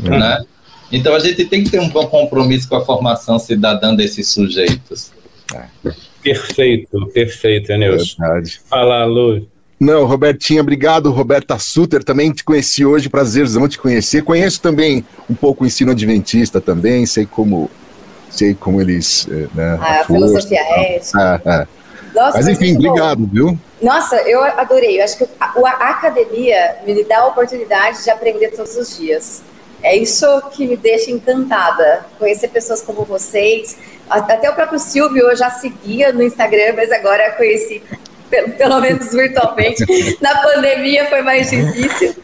Uhum. 0.04 0.18
Né? 0.18 0.44
Então 0.92 1.14
a 1.14 1.18
gente 1.18 1.44
tem 1.46 1.64
que 1.64 1.70
ter 1.70 1.80
um 1.80 1.88
bom 1.88 2.06
compromisso 2.06 2.68
com 2.68 2.76
a 2.76 2.84
formação 2.84 3.38
cidadã 3.38 3.94
desses 3.94 4.28
sujeitos. 4.28 5.10
Perfeito, 6.22 7.06
perfeito, 7.08 7.72
Enilson. 7.72 8.16
Fala, 8.68 9.04
Lu. 9.04 9.46
Não, 9.78 10.04
Robertinha, 10.04 10.60
obrigado. 10.60 11.10
Roberta 11.10 11.58
Suter, 11.58 12.04
também 12.04 12.30
te 12.30 12.44
conheci 12.44 12.84
hoje, 12.84 13.08
prazerzão 13.08 13.68
te 13.68 13.78
conhecer. 13.78 14.22
Conheço 14.22 14.60
também 14.60 15.04
um 15.28 15.34
pouco 15.34 15.64
o 15.64 15.66
ensino 15.66 15.90
adventista 15.90 16.60
também, 16.60 17.04
sei 17.04 17.26
como 17.26 17.68
sei 18.30 18.54
como 18.54 18.80
eles. 18.80 19.26
Eh, 19.28 19.48
né, 19.54 19.78
ah, 19.80 20.00
a, 20.00 20.04
filosofia 20.04 20.60
ética. 20.60 21.18
Ah, 21.18 21.40
ah. 21.44 21.66
Nossa, 22.14 22.38
Mas 22.38 22.48
enfim, 22.48 22.76
obrigado, 22.76 23.26
viu? 23.26 23.58
Nossa, 23.80 24.16
eu 24.22 24.42
adorei. 24.44 25.00
Eu 25.00 25.04
acho 25.04 25.18
que 25.18 25.24
a, 25.40 25.46
a, 25.46 25.90
academia 25.90 26.76
me 26.86 27.02
dá 27.04 27.20
a 27.20 27.26
oportunidade 27.26 28.04
de 28.04 28.10
aprender 28.10 28.50
todos 28.50 28.76
os 28.76 28.96
dias. 28.96 29.42
É 29.82 29.96
isso 29.96 30.26
que 30.52 30.66
me 30.66 30.76
deixa 30.76 31.10
encantada. 31.10 32.06
Conhecer 32.18 32.48
pessoas 32.48 32.80
como 32.80 33.04
vocês. 33.04 33.76
Até 34.08 34.48
o 34.50 34.54
próprio 34.54 34.78
Silvio 34.78 35.30
eu 35.30 35.36
já 35.36 35.50
seguia 35.50 36.12
no 36.12 36.22
Instagram, 36.22 36.74
mas 36.76 36.92
agora 36.92 37.32
conheci 37.32 37.82
pelo, 38.30 38.50
pelo 38.52 38.80
menos 38.80 39.12
virtualmente. 39.12 39.84
Na 40.20 40.40
pandemia 40.42 41.06
foi 41.06 41.22
mais 41.22 41.50
difícil. 41.50 42.14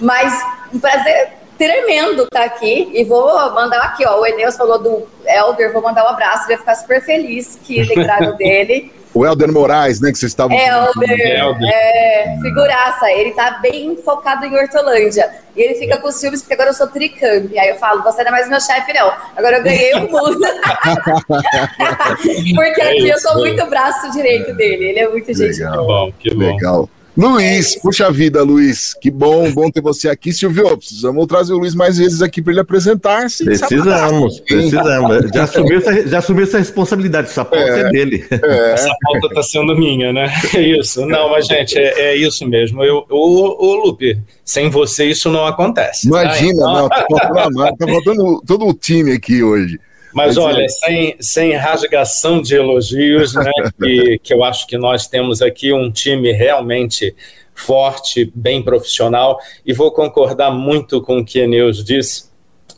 Mas 0.00 0.32
um 0.72 0.78
prazer 0.78 1.32
tremendo 1.58 2.24
estar 2.24 2.44
aqui. 2.44 2.90
E 2.92 3.04
vou 3.04 3.26
mandar 3.52 3.82
aqui, 3.82 4.04
ó. 4.06 4.20
O 4.20 4.26
Eneus 4.26 4.56
falou 4.56 4.78
do 4.78 5.06
Elder, 5.26 5.72
vou 5.72 5.82
mandar 5.82 6.04
um 6.04 6.08
abraço, 6.08 6.44
ele 6.44 6.56
vai 6.56 6.58
ficar 6.58 6.74
super 6.74 7.04
feliz 7.04 7.58
que 7.62 7.82
lembraram 7.82 8.34
dele. 8.38 8.92
O 9.14 9.24
Helder 9.24 9.52
Moraes, 9.52 10.00
né, 10.00 10.10
que 10.10 10.18
vocês 10.18 10.32
estavam... 10.32 10.58
Helder, 10.58 11.62
é, 11.72 12.36
figuraça, 12.42 13.08
ele 13.12 13.30
tá 13.32 13.60
bem 13.62 13.96
focado 14.04 14.44
em 14.44 14.56
Hortolândia. 14.56 15.30
E 15.56 15.62
ele 15.62 15.76
fica 15.76 15.98
com 15.98 16.10
ciúmes 16.10 16.42
porque 16.42 16.54
agora 16.54 16.70
eu 16.70 16.74
sou 16.74 16.88
tricamp. 16.88 17.52
Aí 17.56 17.68
eu 17.68 17.76
falo, 17.76 18.02
você 18.02 18.22
não 18.22 18.28
é 18.28 18.30
mais 18.32 18.48
meu 18.48 18.60
chefe, 18.60 18.92
não. 18.92 19.12
Agora 19.36 19.58
eu 19.58 19.62
ganhei 19.62 19.94
o 19.94 20.10
mundo. 20.10 20.40
porque 22.56 22.82
aqui 22.82 23.08
eu 23.08 23.18
sou 23.20 23.36
muito 23.36 23.64
braço 23.66 24.10
direito 24.10 24.52
dele. 24.54 24.86
Ele 24.86 24.98
é 24.98 25.08
muito 25.08 25.32
gente 25.32 25.60
Legal. 25.60 25.72
Que 25.72 25.86
bom, 25.86 26.12
que 26.18 26.34
bom. 26.34 26.40
Legal. 26.40 26.90
Luiz, 27.16 27.76
puxa 27.76 28.10
vida, 28.10 28.42
Luiz. 28.42 28.92
Que 29.00 29.08
bom, 29.08 29.50
bom 29.52 29.70
ter 29.70 29.80
você 29.80 30.08
aqui. 30.08 30.32
Silvio, 30.32 30.76
precisamos 30.76 31.26
trazer 31.26 31.52
o 31.52 31.58
Luiz 31.58 31.74
mais 31.74 31.96
vezes 31.96 32.20
aqui 32.20 32.42
para 32.42 32.52
ele 32.52 32.60
apresentar-se. 32.60 33.44
Precisamos, 33.44 34.40
precisamos. 34.40 35.30
Já 35.32 35.44
assumiu, 35.44 35.78
essa, 35.78 36.08
já 36.08 36.18
assumiu 36.18 36.42
essa 36.42 36.58
responsabilidade, 36.58 37.28
essa 37.28 37.44
pauta 37.44 37.64
é, 37.64 37.80
é 37.80 37.90
dele. 37.90 38.26
É. 38.30 38.72
Essa 38.72 38.92
pauta 39.00 39.28
está 39.28 39.42
sendo 39.42 39.76
minha, 39.76 40.12
né? 40.12 40.32
É 40.54 40.60
isso. 40.60 41.04
Não, 41.06 41.30
mas, 41.30 41.46
gente, 41.46 41.76
é, 41.76 42.12
é 42.12 42.16
isso 42.16 42.46
mesmo. 42.46 42.82
Eu, 42.82 43.04
o, 43.10 43.66
o 43.66 43.86
Lupe, 43.86 44.18
sem 44.44 44.70
você 44.70 45.06
isso 45.06 45.30
não 45.30 45.46
acontece. 45.46 46.06
Imagina, 46.06 46.62
tá? 46.64 46.70
então... 46.70 46.72
não, 46.72 46.88
tá 46.88 47.06
faltando, 47.08 47.76
tá 47.76 47.86
faltando 47.86 48.42
todo 48.46 48.66
o 48.66 48.74
time 48.74 49.12
aqui 49.12 49.42
hoje. 49.42 49.78
Mas, 50.14 50.36
olha, 50.36 50.68
sem, 50.68 51.16
sem 51.18 51.52
rasgação 51.54 52.40
de 52.40 52.54
elogios, 52.54 53.34
né, 53.34 53.50
que, 53.82 54.18
que 54.22 54.32
eu 54.32 54.44
acho 54.44 54.66
que 54.66 54.78
nós 54.78 55.08
temos 55.08 55.42
aqui 55.42 55.72
um 55.72 55.90
time 55.90 56.30
realmente 56.30 57.14
forte, 57.54 58.30
bem 58.34 58.62
profissional, 58.62 59.38
e 59.66 59.72
vou 59.72 59.90
concordar 59.90 60.50
muito 60.52 61.02
com 61.02 61.18
o 61.18 61.24
que 61.24 61.40
Eneus 61.40 61.84
disse. 61.84 62.30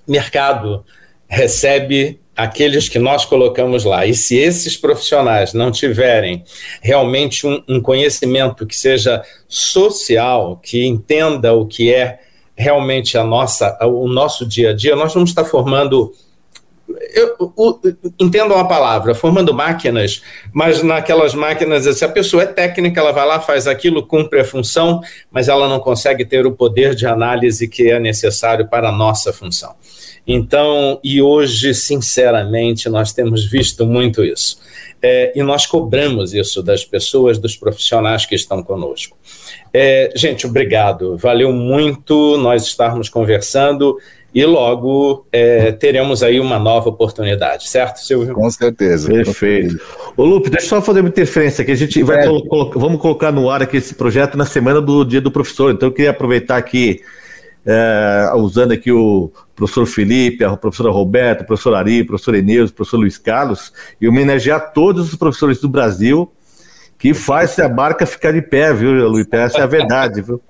Mercado 0.09 0.85
recebe 1.29 2.21
aqueles 2.37 2.89
que 2.89 2.99
nós 2.99 3.25
colocamos 3.25 3.85
lá. 3.85 4.07
E 4.07 4.15
se 4.15 4.37
esses 4.37 4.77
profissionais 4.77 5.55
não 5.55 5.71
tiverem 5.71 6.45
realmente 6.83 7.47
um, 7.47 7.63
um, 7.69 7.81
conhecimento 7.81 8.67
que 8.67 8.77
seja 8.77 9.23
social, 9.49 10.61
que 10.63 10.85
entenda 10.85 11.55
o 11.55 11.67
que 11.67 11.93
é 11.93 12.21
realmente 12.55 13.17
a 13.17 13.25
nossa, 13.25 13.77
o 13.85 14.07
nosso 14.07 14.47
dia 14.47 14.71
a 14.71 14.73
dia, 14.75 14.95
nós 14.95 15.13
vamos 15.13 15.31
estar 15.31 15.45
formando 15.45 16.13
eu, 17.15 17.37
o, 17.39 17.79
entendam 18.21 18.59
a 18.59 18.65
palavra, 18.65 19.15
formando 19.15 19.55
máquinas, 19.55 20.23
mas 20.53 20.83
naquelas 20.83 21.35
máquinas, 21.35 21.85
se 21.97 22.05
a 22.05 22.09
pessoa 22.09 22.43
é 22.43 22.47
técnica, 22.47 23.01
ela 23.01 23.13
vai 23.13 23.27
lá, 23.27 23.41
faz 23.41 23.67
aquilo, 23.67 24.07
cumpre 24.07 24.41
a 24.41 24.45
função, 24.45 25.01
mas 25.31 25.49
ela 25.49 25.69
não 25.69 25.81
consegue 25.81 26.25
ter 26.25 26.47
o 26.47 26.53
poder 26.53 26.95
de 26.95 27.07
análise 27.07 27.69
que 27.69 27.91
é 27.91 27.99
necessário 27.99 28.69
para 28.69 28.89
a 28.89 28.93
nossa 28.93 29.33
função. 29.33 29.75
Então, 30.27 30.99
e 31.05 31.23
hoje, 31.23 31.73
sinceramente, 31.73 32.89
nós 32.89 33.13
temos 33.13 33.45
visto 33.45 33.87
muito 33.87 34.25
isso. 34.25 34.59
É, 35.01 35.33
e 35.37 35.43
nós 35.43 35.67
cobramos 35.67 36.35
isso 36.35 36.63
das 36.63 36.85
pessoas, 36.85 37.39
dos 37.39 37.55
profissionais 37.57 38.27
que 38.27 38.35
estão 38.35 38.63
conosco. 38.63 39.17
É, 39.73 40.11
gente, 40.17 40.47
obrigado. 40.47 41.17
Valeu 41.17 41.53
muito 41.53 42.37
nós 42.39 42.65
estarmos 42.65 43.09
conversando 43.09 43.97
e 44.37 44.45
logo 44.45 45.27
é, 45.33 45.73
teremos 45.73 46.23
aí 46.23 46.39
uma 46.39 46.59
nova 46.59 46.91
oportunidade, 46.91 47.71
certo, 47.71 48.01
Silvio? 48.01 48.35
Com 48.35 48.51
certeza. 48.51 49.09
Perfeito. 49.11 49.81
Ô, 50.15 50.27
Lupe, 50.27 50.51
deixa 50.51 50.67
eu 50.67 50.69
só 50.69 50.83
fazer 50.83 51.01
uma 51.01 51.09
interferência 51.09 51.63
aqui. 51.63 51.73
A 51.73 51.75
gente 51.75 52.03
vai 52.03 52.19
é. 52.19 52.27
colo 52.27 52.71
vamos 52.75 53.01
colocar 53.01 53.33
no 53.33 53.49
ar 53.49 53.63
aqui 53.63 53.79
esse 53.79 53.95
projeto 53.95 54.37
na 54.37 54.45
semana 54.45 54.79
do 54.79 55.07
Dia 55.07 55.23
do 55.23 55.31
Professor. 55.31 55.73
Então, 55.73 55.89
eu 55.89 55.93
queria 55.95 56.11
aproveitar 56.11 56.59
aqui, 56.59 57.01
é, 57.65 58.31
usando 58.35 58.73
aqui 58.73 58.93
o 58.93 59.33
professor 59.55 59.87
Felipe, 59.87 60.45
a 60.45 60.55
professora 60.55 60.91
Roberta, 60.91 61.43
o 61.43 61.47
professor 61.47 61.75
Ari, 61.75 62.03
o 62.03 62.07
professor 62.07 62.35
Eneus, 62.35 62.69
o 62.69 62.75
professor 62.75 62.99
Luiz 62.99 63.17
Carlos, 63.17 63.73
e 63.99 64.07
homenagear 64.07 64.71
todos 64.75 65.09
os 65.09 65.15
professores 65.15 65.63
do 65.63 65.69
Brasil 65.71 66.31
que 66.99 67.13
faz 67.13 67.59
a 67.59 67.69
barca 67.69 68.07
ficar 68.07 68.33
de 68.33 68.41
pé, 68.41 68.73
viu, 68.73 68.91
Luiz? 69.09 69.27
Essa 69.31 69.59
é 69.59 69.63
a 69.63 69.67
verdade, 69.67 70.23
viu? 70.23 70.41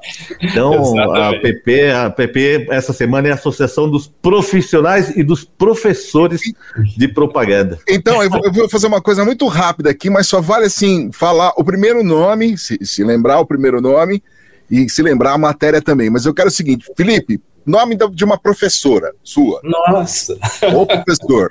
Então, 0.41 0.99
a 1.13 1.33
PP, 1.41 1.91
a 1.91 2.11
PP, 2.11 2.69
essa 2.71 2.93
semana 2.93 3.29
é 3.29 3.31
a 3.33 3.35
Associação 3.35 3.91
dos 3.91 4.07
Profissionais 4.07 5.17
e 5.17 5.23
dos 5.23 5.45
Professores 5.45 6.41
de 6.97 7.09
Propaganda. 7.09 7.79
Então, 7.89 8.23
eu 8.23 8.31
vou, 8.31 8.41
eu 8.45 8.53
vou 8.53 8.69
fazer 8.69 8.87
uma 8.87 9.01
coisa 9.01 9.25
muito 9.25 9.47
rápida 9.47 9.91
aqui, 9.91 10.09
mas 10.09 10.29
só 10.29 10.41
vale, 10.41 10.67
assim, 10.67 11.11
falar 11.13 11.53
o 11.57 11.65
primeiro 11.65 12.05
nome, 12.05 12.57
se, 12.57 12.79
se 12.83 13.03
lembrar 13.03 13.41
o 13.41 13.47
primeiro 13.47 13.81
nome, 13.81 14.23
e 14.71 14.89
se 14.89 15.03
lembrar 15.03 15.33
a 15.33 15.39
matéria 15.39 15.81
também. 15.81 16.11
Mas 16.11 16.27
eu 16.27 16.35
quero 16.35 16.49
o 16.49 16.53
seguinte, 16.53 16.87
Felipe, 16.97 17.41
nome 17.67 17.97
de 18.13 18.25
uma 18.25 18.39
professora 18.39 19.13
sua. 19.23 19.61
Nossa! 19.65 20.39
Ou 20.73 20.87
professor. 20.87 21.49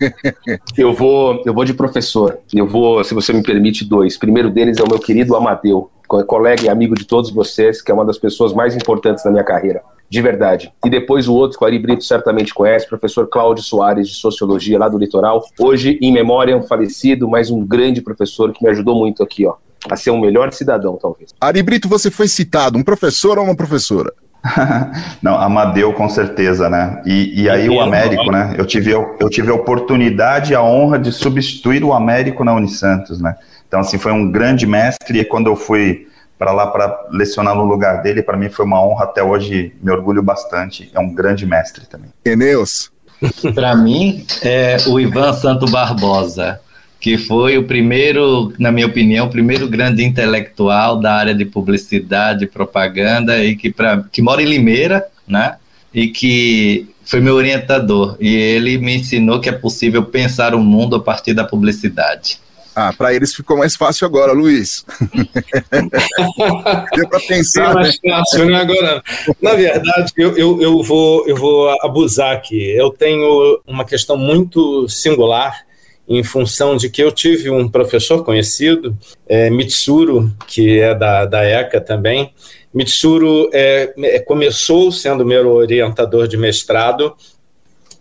eu 0.76 0.94
vou, 0.94 1.42
eu 1.44 1.52
vou 1.52 1.64
de 1.64 1.74
professor. 1.74 2.38
Eu 2.52 2.66
vou, 2.66 3.04
se 3.04 3.12
você 3.12 3.32
me 3.32 3.42
permite, 3.42 3.84
dois. 3.84 4.16
O 4.16 4.18
primeiro 4.18 4.50
deles 4.50 4.78
é 4.78 4.82
o 4.82 4.88
meu 4.88 4.98
querido 4.98 5.36
Amadeu, 5.36 5.90
colega 6.26 6.64
e 6.64 6.68
amigo 6.68 6.94
de 6.94 7.04
todos 7.04 7.30
vocês, 7.30 7.82
que 7.82 7.90
é 7.90 7.94
uma 7.94 8.04
das 8.04 8.18
pessoas 8.18 8.52
mais 8.52 8.74
importantes 8.74 9.22
da 9.22 9.30
minha 9.30 9.44
carreira. 9.44 9.82
De 10.08 10.20
verdade. 10.20 10.72
E 10.84 10.90
depois 10.90 11.26
o 11.26 11.34
outro, 11.34 11.58
que 11.58 11.64
o 11.64 11.66
Ari 11.66 11.78
Brito 11.78 12.04
certamente 12.04 12.52
conhece, 12.52 12.86
professor 12.86 13.26
Cláudio 13.28 13.64
Soares, 13.64 14.08
de 14.08 14.14
Sociologia, 14.14 14.78
lá 14.78 14.88
do 14.88 14.98
Litoral. 14.98 15.42
Hoje, 15.58 15.98
em 16.02 16.12
memória, 16.12 16.56
um 16.56 16.62
falecido, 16.62 17.28
mas 17.28 17.50
um 17.50 17.64
grande 17.64 18.02
professor 18.02 18.52
que 18.52 18.62
me 18.62 18.70
ajudou 18.70 18.94
muito 18.94 19.22
aqui, 19.22 19.46
ó 19.46 19.54
a 19.90 19.96
ser 19.96 20.10
um 20.10 20.20
melhor 20.20 20.52
cidadão, 20.52 20.96
talvez. 20.96 21.30
Ari 21.40 21.62
Brito, 21.62 21.88
você 21.88 22.10
foi 22.10 22.28
citado, 22.28 22.78
um 22.78 22.84
professor 22.84 23.38
ou 23.38 23.44
uma 23.44 23.56
professora? 23.56 24.12
Não, 25.22 25.34
Amadeu 25.36 25.92
com 25.92 26.08
certeza, 26.08 26.68
né? 26.68 27.00
E, 27.06 27.42
e 27.42 27.50
aí 27.50 27.68
o 27.68 27.80
Américo, 27.80 28.30
né? 28.30 28.54
Eu 28.58 28.66
tive, 28.66 28.90
eu 28.92 29.30
tive 29.30 29.50
a 29.50 29.54
oportunidade 29.54 30.52
e 30.52 30.56
a 30.56 30.62
honra 30.62 30.98
de 30.98 31.12
substituir 31.12 31.84
o 31.84 31.92
Américo 31.92 32.44
na 32.44 32.52
Unisantos, 32.54 33.20
né? 33.20 33.36
Então, 33.66 33.80
assim, 33.80 33.98
foi 33.98 34.12
um 34.12 34.30
grande 34.30 34.66
mestre 34.66 35.20
e 35.20 35.24
quando 35.24 35.46
eu 35.46 35.56
fui 35.56 36.08
para 36.38 36.52
lá 36.52 36.66
para 36.66 37.06
lecionar 37.10 37.54
no 37.54 37.64
lugar 37.64 38.02
dele, 38.02 38.22
para 38.22 38.36
mim 38.36 38.48
foi 38.48 38.64
uma 38.64 38.84
honra 38.84 39.04
até 39.04 39.22
hoje, 39.22 39.74
me 39.80 39.92
orgulho 39.92 40.22
bastante. 40.22 40.90
É 40.92 40.98
um 40.98 41.14
grande 41.14 41.46
mestre 41.46 41.86
também. 41.86 42.10
Eneus? 42.24 42.90
para 43.54 43.76
mim, 43.76 44.26
é 44.42 44.76
o 44.88 44.98
Ivan 44.98 45.32
Santo 45.32 45.66
Barbosa 45.70 46.60
que 47.02 47.18
foi 47.18 47.58
o 47.58 47.64
primeiro, 47.64 48.54
na 48.60 48.70
minha 48.70 48.86
opinião, 48.86 49.26
o 49.26 49.30
primeiro 49.30 49.66
grande 49.66 50.04
intelectual 50.04 51.00
da 51.00 51.12
área 51.12 51.34
de 51.34 51.44
publicidade 51.44 52.44
e 52.44 52.46
propaganda 52.46 53.44
e 53.44 53.56
que, 53.56 53.72
pra, 53.72 54.04
que 54.12 54.22
mora 54.22 54.40
em 54.40 54.46
Limeira, 54.46 55.04
né? 55.26 55.56
E 55.92 56.06
que 56.06 56.88
foi 57.04 57.20
meu 57.20 57.34
orientador. 57.34 58.16
E 58.20 58.32
ele 58.32 58.78
me 58.78 58.98
ensinou 58.98 59.40
que 59.40 59.48
é 59.48 59.52
possível 59.52 60.04
pensar 60.04 60.54
o 60.54 60.60
mundo 60.60 60.94
a 60.94 61.00
partir 61.00 61.34
da 61.34 61.42
publicidade. 61.42 62.38
Ah, 62.72 62.92
para 62.96 63.12
eles 63.12 63.34
ficou 63.34 63.58
mais 63.58 63.74
fácil 63.74 64.06
agora, 64.06 64.32
Luiz. 64.32 64.86
Deu 66.94 67.08
para 67.08 67.18
pensar. 67.18 67.72
É 67.72 67.74
mais 67.74 67.98
né? 68.04 68.12
fácil, 68.12 68.46
né? 68.46 68.60
Agora, 68.60 69.02
na 69.42 69.54
verdade, 69.54 70.12
eu, 70.16 70.38
eu, 70.38 70.62
eu, 70.62 70.82
vou, 70.84 71.26
eu 71.26 71.34
vou 71.34 71.68
abusar 71.82 72.32
aqui. 72.32 72.70
Eu 72.76 72.90
tenho 72.90 73.60
uma 73.66 73.84
questão 73.84 74.16
muito 74.16 74.88
singular 74.88 75.64
em 76.08 76.22
função 76.22 76.76
de 76.76 76.90
que 76.90 77.02
eu 77.02 77.12
tive 77.12 77.50
um 77.50 77.68
professor 77.68 78.24
conhecido, 78.24 78.96
é, 79.26 79.48
Mitsuru, 79.50 80.32
que 80.46 80.80
é 80.80 80.94
da, 80.94 81.24
da 81.24 81.44
ECA 81.44 81.80
também. 81.80 82.32
Mitsuru 82.74 83.50
é, 83.52 83.92
é, 83.98 84.18
começou 84.18 84.90
sendo 84.90 85.24
meu 85.24 85.48
orientador 85.48 86.26
de 86.26 86.36
mestrado 86.36 87.14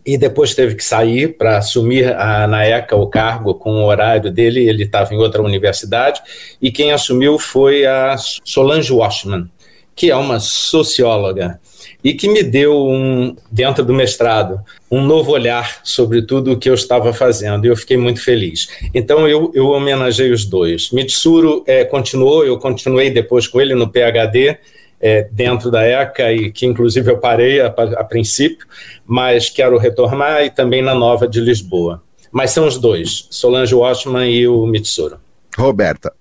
e 0.06 0.18
depois 0.18 0.56
teve 0.56 0.76
que 0.76 0.84
sair 0.84 1.38
para 1.38 1.58
assumir 1.58 2.12
a, 2.16 2.48
na 2.48 2.66
ECA 2.66 2.96
o 2.96 3.08
cargo 3.08 3.54
com 3.54 3.76
o 3.76 3.86
horário 3.86 4.32
dele, 4.32 4.68
ele 4.68 4.84
estava 4.84 5.14
em 5.14 5.18
outra 5.18 5.44
universidade, 5.44 6.22
e 6.60 6.72
quem 6.72 6.92
assumiu 6.92 7.38
foi 7.38 7.86
a 7.86 8.16
Solange 8.18 8.92
Washman, 8.92 9.50
que 9.96 10.10
é 10.10 10.16
uma 10.16 10.40
socióloga 10.40 11.60
e 12.04 12.14
que 12.14 12.28
me 12.28 12.42
deu, 12.44 12.88
um, 12.88 13.36
dentro 13.52 13.84
do 13.84 13.94
mestrado, 13.94 14.60
um 14.90 15.02
novo 15.02 15.32
olhar 15.32 15.82
sobre 15.84 16.22
tudo 16.22 16.54
o 16.54 16.58
que 16.58 16.70
eu 16.70 16.74
estava 16.74 17.14
fazendo, 17.14 17.66
e 17.66 17.70
eu 17.70 17.76
fiquei 17.76 17.98
muito 17.98 18.24
feliz. 18.24 18.68
Então, 18.94 19.28
eu, 19.28 19.52
eu 19.54 19.68
homenageei 19.68 20.32
os 20.32 20.46
dois. 20.46 20.92
Mitsuru 20.92 21.64
é, 21.68 21.84
continuou, 21.84 22.46
eu 22.46 22.58
continuei 22.58 23.10
depois 23.10 23.48
com 23.48 23.62
ele 23.62 23.76
no 23.76 23.88
PHD, 23.88 24.58
é, 25.00 25.28
dentro 25.32 25.72
da 25.72 25.84
ECA, 25.84 26.32
e 26.32 26.52
que 26.52 26.66
inclusive 26.66 27.12
eu 27.12 27.18
parei 27.18 27.60
a, 27.60 27.68
a 27.68 28.04
princípio, 28.04 28.66
mas 29.06 29.50
quero 29.50 29.78
retornar, 29.78 30.44
e 30.44 30.50
também 30.50 30.82
na 30.82 30.96
Nova 30.96 31.28
de 31.28 31.40
Lisboa. 31.40 32.02
Mas 32.32 32.52
são 32.52 32.66
os 32.66 32.78
dois, 32.78 33.28
Solange 33.30 33.76
Washman 33.76 34.32
e 34.32 34.48
o 34.48 34.66
Mitsuru. 34.66 35.18
Roberta. 35.58 36.14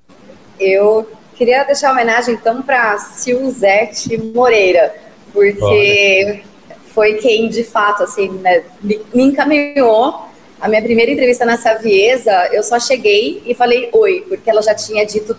Eu 0.58 1.08
queria 1.36 1.64
deixar 1.64 1.92
homenagem, 1.92 2.34
então, 2.34 2.60
para 2.62 2.98
Silzete 2.98 4.18
Moreira, 4.18 4.92
porque 5.32 6.42
foi 6.94 7.14
quem, 7.14 7.48
de 7.48 7.64
fato, 7.64 8.02
assim, 8.02 8.28
né, 8.28 8.62
me, 8.82 9.00
me 9.14 9.24
encaminhou. 9.24 10.28
A 10.60 10.68
minha 10.68 10.82
primeira 10.82 11.10
entrevista 11.10 11.46
na 11.46 11.56
Saviesa, 11.56 12.48
eu 12.52 12.62
só 12.62 12.78
cheguei 12.78 13.42
e 13.46 13.54
falei 13.54 13.88
oi, 13.92 14.26
porque 14.28 14.50
ela 14.50 14.60
já 14.60 14.74
tinha 14.74 15.06
dito 15.06 15.36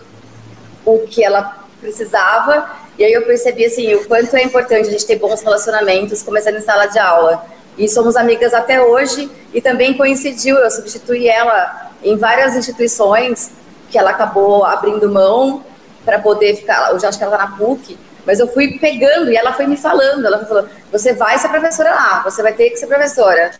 o 0.84 1.00
que 1.00 1.22
ela 1.22 1.64
precisava, 1.80 2.68
e 2.98 3.04
aí 3.04 3.12
eu 3.12 3.22
percebi, 3.22 3.64
assim, 3.64 3.94
o 3.94 4.04
quanto 4.06 4.36
é 4.36 4.42
importante 4.42 4.88
a 4.88 4.90
gente 4.90 5.06
ter 5.06 5.16
bons 5.16 5.40
relacionamentos, 5.40 6.22
começando 6.22 6.56
em 6.56 6.60
sala 6.60 6.86
de 6.86 6.98
aula. 6.98 7.44
E 7.78 7.88
somos 7.88 8.16
amigas 8.16 8.52
até 8.52 8.82
hoje, 8.82 9.30
e 9.54 9.60
também 9.60 9.94
coincidiu, 9.94 10.56
eu 10.56 10.70
substituí 10.70 11.28
ela 11.28 11.90
em 12.02 12.16
várias 12.16 12.56
instituições, 12.56 13.50
que 13.90 13.98
ela 13.98 14.10
acabou 14.10 14.64
abrindo 14.64 15.10
mão 15.10 15.64
para 16.04 16.18
poder 16.18 16.56
ficar, 16.56 16.92
hoje 16.92 17.06
acho 17.06 17.18
que 17.18 17.24
ela 17.24 17.34
está 17.34 17.46
na 17.46 17.56
PUC, 17.56 17.96
mas 18.26 18.40
eu 18.40 18.46
fui 18.48 18.78
pegando 18.78 19.30
e 19.30 19.36
ela 19.36 19.52
foi 19.52 19.66
me 19.66 19.76
falando. 19.76 20.24
Ela 20.24 20.44
falou: 20.44 20.66
você 20.90 21.12
vai 21.12 21.38
ser 21.38 21.48
professora 21.48 21.90
lá, 21.90 22.22
você 22.22 22.42
vai 22.42 22.52
ter 22.52 22.70
que 22.70 22.76
ser 22.76 22.86
professora. 22.86 23.52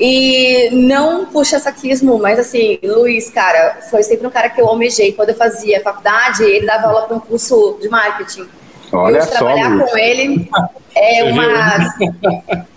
E 0.00 0.70
não 0.70 1.26
puxa 1.26 1.58
saquismo, 1.58 2.18
mas 2.18 2.38
assim, 2.38 2.78
Luiz, 2.84 3.30
cara, 3.30 3.78
foi 3.90 4.04
sempre 4.04 4.26
um 4.26 4.30
cara 4.30 4.48
que 4.48 4.60
eu 4.60 4.68
almejei. 4.68 5.12
Quando 5.12 5.30
eu 5.30 5.34
fazia 5.34 5.82
faculdade, 5.82 6.44
ele 6.44 6.66
dava 6.66 6.86
aula 6.86 7.02
para 7.02 7.16
um 7.16 7.20
curso 7.20 7.76
de 7.80 7.88
marketing. 7.88 8.48
Olha 8.92 9.18
eu 9.18 9.22
só, 9.22 9.30
trabalhar 9.30 9.68
Luiz. 9.68 9.90
com 9.90 9.98
ele 9.98 10.50
é 10.94 11.24
uma. 11.24 11.94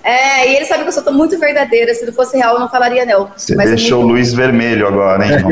É, 0.03 0.49
e 0.49 0.55
ele 0.55 0.65
sabe 0.65 0.83
que 0.83 0.89
eu 0.89 0.93
sou 0.93 1.13
muito 1.13 1.37
verdadeira. 1.39 1.93
Se 1.93 2.05
não 2.05 2.13
fosse 2.13 2.37
real, 2.37 2.55
eu 2.55 2.59
não 2.59 2.69
falaria, 2.69 3.05
não. 3.05 3.31
Você 3.35 3.55
Mas 3.55 3.69
deixou 3.69 4.03
o 4.03 4.07
Luiz 4.07 4.33
vermelho 4.33 4.87
agora, 4.87 5.25
hein? 5.25 5.43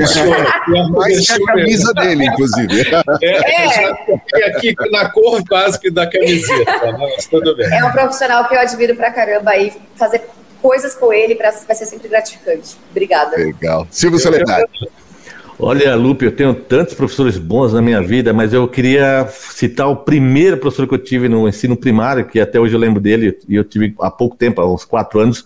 Mais 0.91 1.27
que 1.27 1.43
a 1.43 1.45
camisa 1.45 1.93
dele, 1.93 2.25
inclusive. 2.25 2.81
É, 3.21 4.41
é. 4.41 4.47
aqui 4.47 4.73
na 4.91 5.09
cor 5.09 5.43
básica 5.43 5.91
da 5.91 6.07
camiseta, 6.07 6.97
mas 6.97 7.25
tudo 7.27 7.55
bem. 7.55 7.71
É 7.71 7.83
um 7.83 7.91
profissional 7.91 8.47
que 8.47 8.55
eu 8.55 8.59
admiro 8.59 8.95
pra 8.95 9.11
caramba 9.11 9.55
e 9.57 9.71
fazer 9.95 10.23
coisas 10.61 10.95
com 10.95 11.13
ele 11.13 11.35
pra, 11.35 11.51
vai 11.51 11.75
ser 11.75 11.85
sempre 11.85 12.07
gratificante. 12.07 12.77
Obrigada. 12.91 13.37
Legal. 13.37 13.87
Silvio 13.89 14.19
Soledade. 14.19 14.67
Olha, 15.61 15.93
Lupe, 15.93 16.23
eu 16.23 16.31
tenho 16.31 16.53
tantos 16.53 16.93
professores 16.93 17.37
bons 17.37 17.73
na 17.73 17.81
minha 17.81 18.01
vida, 18.01 18.31
mas 18.31 18.53
eu 18.53 18.65
queria 18.65 19.27
citar 19.29 19.89
o 19.89 19.95
primeiro 19.97 20.57
professor 20.57 20.87
que 20.87 20.93
eu 20.93 20.97
tive 20.97 21.27
no 21.27 21.49
ensino 21.49 21.75
primário, 21.75 22.25
que 22.25 22.39
até 22.39 22.57
hoje 22.57 22.73
eu 22.73 22.79
lembro 22.79 23.01
dele, 23.01 23.37
e 23.47 23.55
eu 23.55 23.63
tive 23.65 23.93
há 23.99 24.09
pouco 24.09 24.37
tempo, 24.37 24.61
há 24.61 24.73
uns 24.73 24.85
quatro 24.85 25.19
anos, 25.19 25.43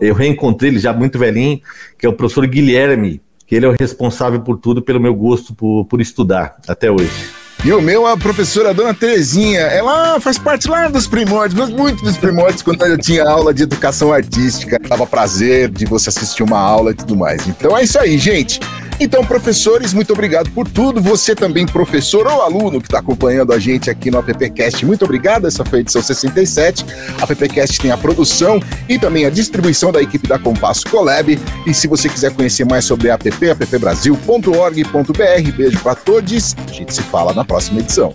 eu 0.00 0.12
reencontrei 0.12 0.72
ele 0.72 0.80
já 0.80 0.92
muito 0.92 1.20
velhinho, 1.20 1.60
que 1.96 2.04
é 2.04 2.08
o 2.08 2.12
professor 2.12 2.44
Guilherme, 2.48 3.20
que 3.46 3.54
ele 3.54 3.64
é 3.64 3.68
o 3.68 3.76
responsável 3.78 4.40
por 4.40 4.58
tudo, 4.58 4.82
pelo 4.82 4.98
meu 4.98 5.14
gosto 5.14 5.54
por, 5.54 5.84
por 5.84 6.00
estudar, 6.00 6.56
até 6.66 6.90
hoje. 6.90 7.30
E 7.64 7.72
o 7.72 7.80
meu, 7.80 8.06
a 8.06 8.16
professora 8.16 8.74
Dona 8.74 8.92
Terezinha, 8.92 9.60
ela 9.60 10.18
faz 10.20 10.36
parte 10.36 10.68
lá 10.68 10.88
dos 10.88 11.06
primórdios, 11.06 11.58
mas 11.58 11.70
muito 11.70 12.02
dos 12.02 12.16
primórdios, 12.16 12.62
quando 12.62 12.82
eu 12.84 12.98
tinha 12.98 13.24
aula 13.24 13.54
de 13.54 13.62
educação 13.62 14.12
artística. 14.12 14.78
Dava 14.88 15.06
prazer 15.06 15.68
de 15.68 15.84
você 15.84 16.08
assistir 16.08 16.42
uma 16.42 16.58
aula 16.58 16.90
e 16.90 16.94
tudo 16.94 17.16
mais. 17.16 17.46
Então 17.46 17.76
é 17.76 17.82
isso 17.82 17.98
aí, 17.98 18.16
gente. 18.16 18.60
Então, 19.00 19.24
professores, 19.24 19.94
muito 19.94 20.12
obrigado 20.12 20.50
por 20.50 20.68
tudo. 20.68 21.00
Você 21.00 21.34
também, 21.34 21.66
professor 21.66 22.26
ou 22.26 22.42
aluno 22.42 22.80
que 22.80 22.86
está 22.86 22.98
acompanhando 22.98 23.52
a 23.52 23.58
gente 23.58 23.90
aqui 23.90 24.10
no 24.10 24.18
AppCast, 24.18 24.84
muito 24.84 25.04
obrigado. 25.04 25.46
Essa 25.46 25.64
foi 25.64 25.78
a 25.78 25.82
edição 25.82 26.02
67. 26.02 26.84
A 27.20 27.24
AppCast 27.24 27.80
tem 27.80 27.90
a 27.90 27.96
produção 27.96 28.60
e 28.88 28.98
também 28.98 29.24
a 29.24 29.30
distribuição 29.30 29.92
da 29.92 30.02
equipe 30.02 30.26
da 30.26 30.38
Compasso 30.38 30.88
Colab. 30.88 31.38
E 31.66 31.74
se 31.74 31.86
você 31.86 32.08
quiser 32.08 32.34
conhecer 32.34 32.64
mais 32.64 32.84
sobre 32.84 33.10
a 33.10 33.14
app, 33.14 33.50
appbrasil.org.br. 33.50 35.52
Beijo 35.56 35.78
para 35.80 35.94
todos. 35.94 36.56
A 36.68 36.72
gente 36.72 36.94
se 36.94 37.02
fala 37.02 37.32
na 37.32 37.44
próxima 37.44 37.80
edição. 37.80 38.14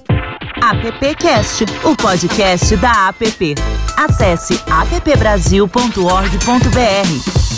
AppCast, 0.61 1.65
o 1.83 1.95
podcast 1.95 2.75
da 2.77 3.09
app. 3.09 3.55
Acesse 3.97 4.59
appbrasil.org.br. 4.69 7.52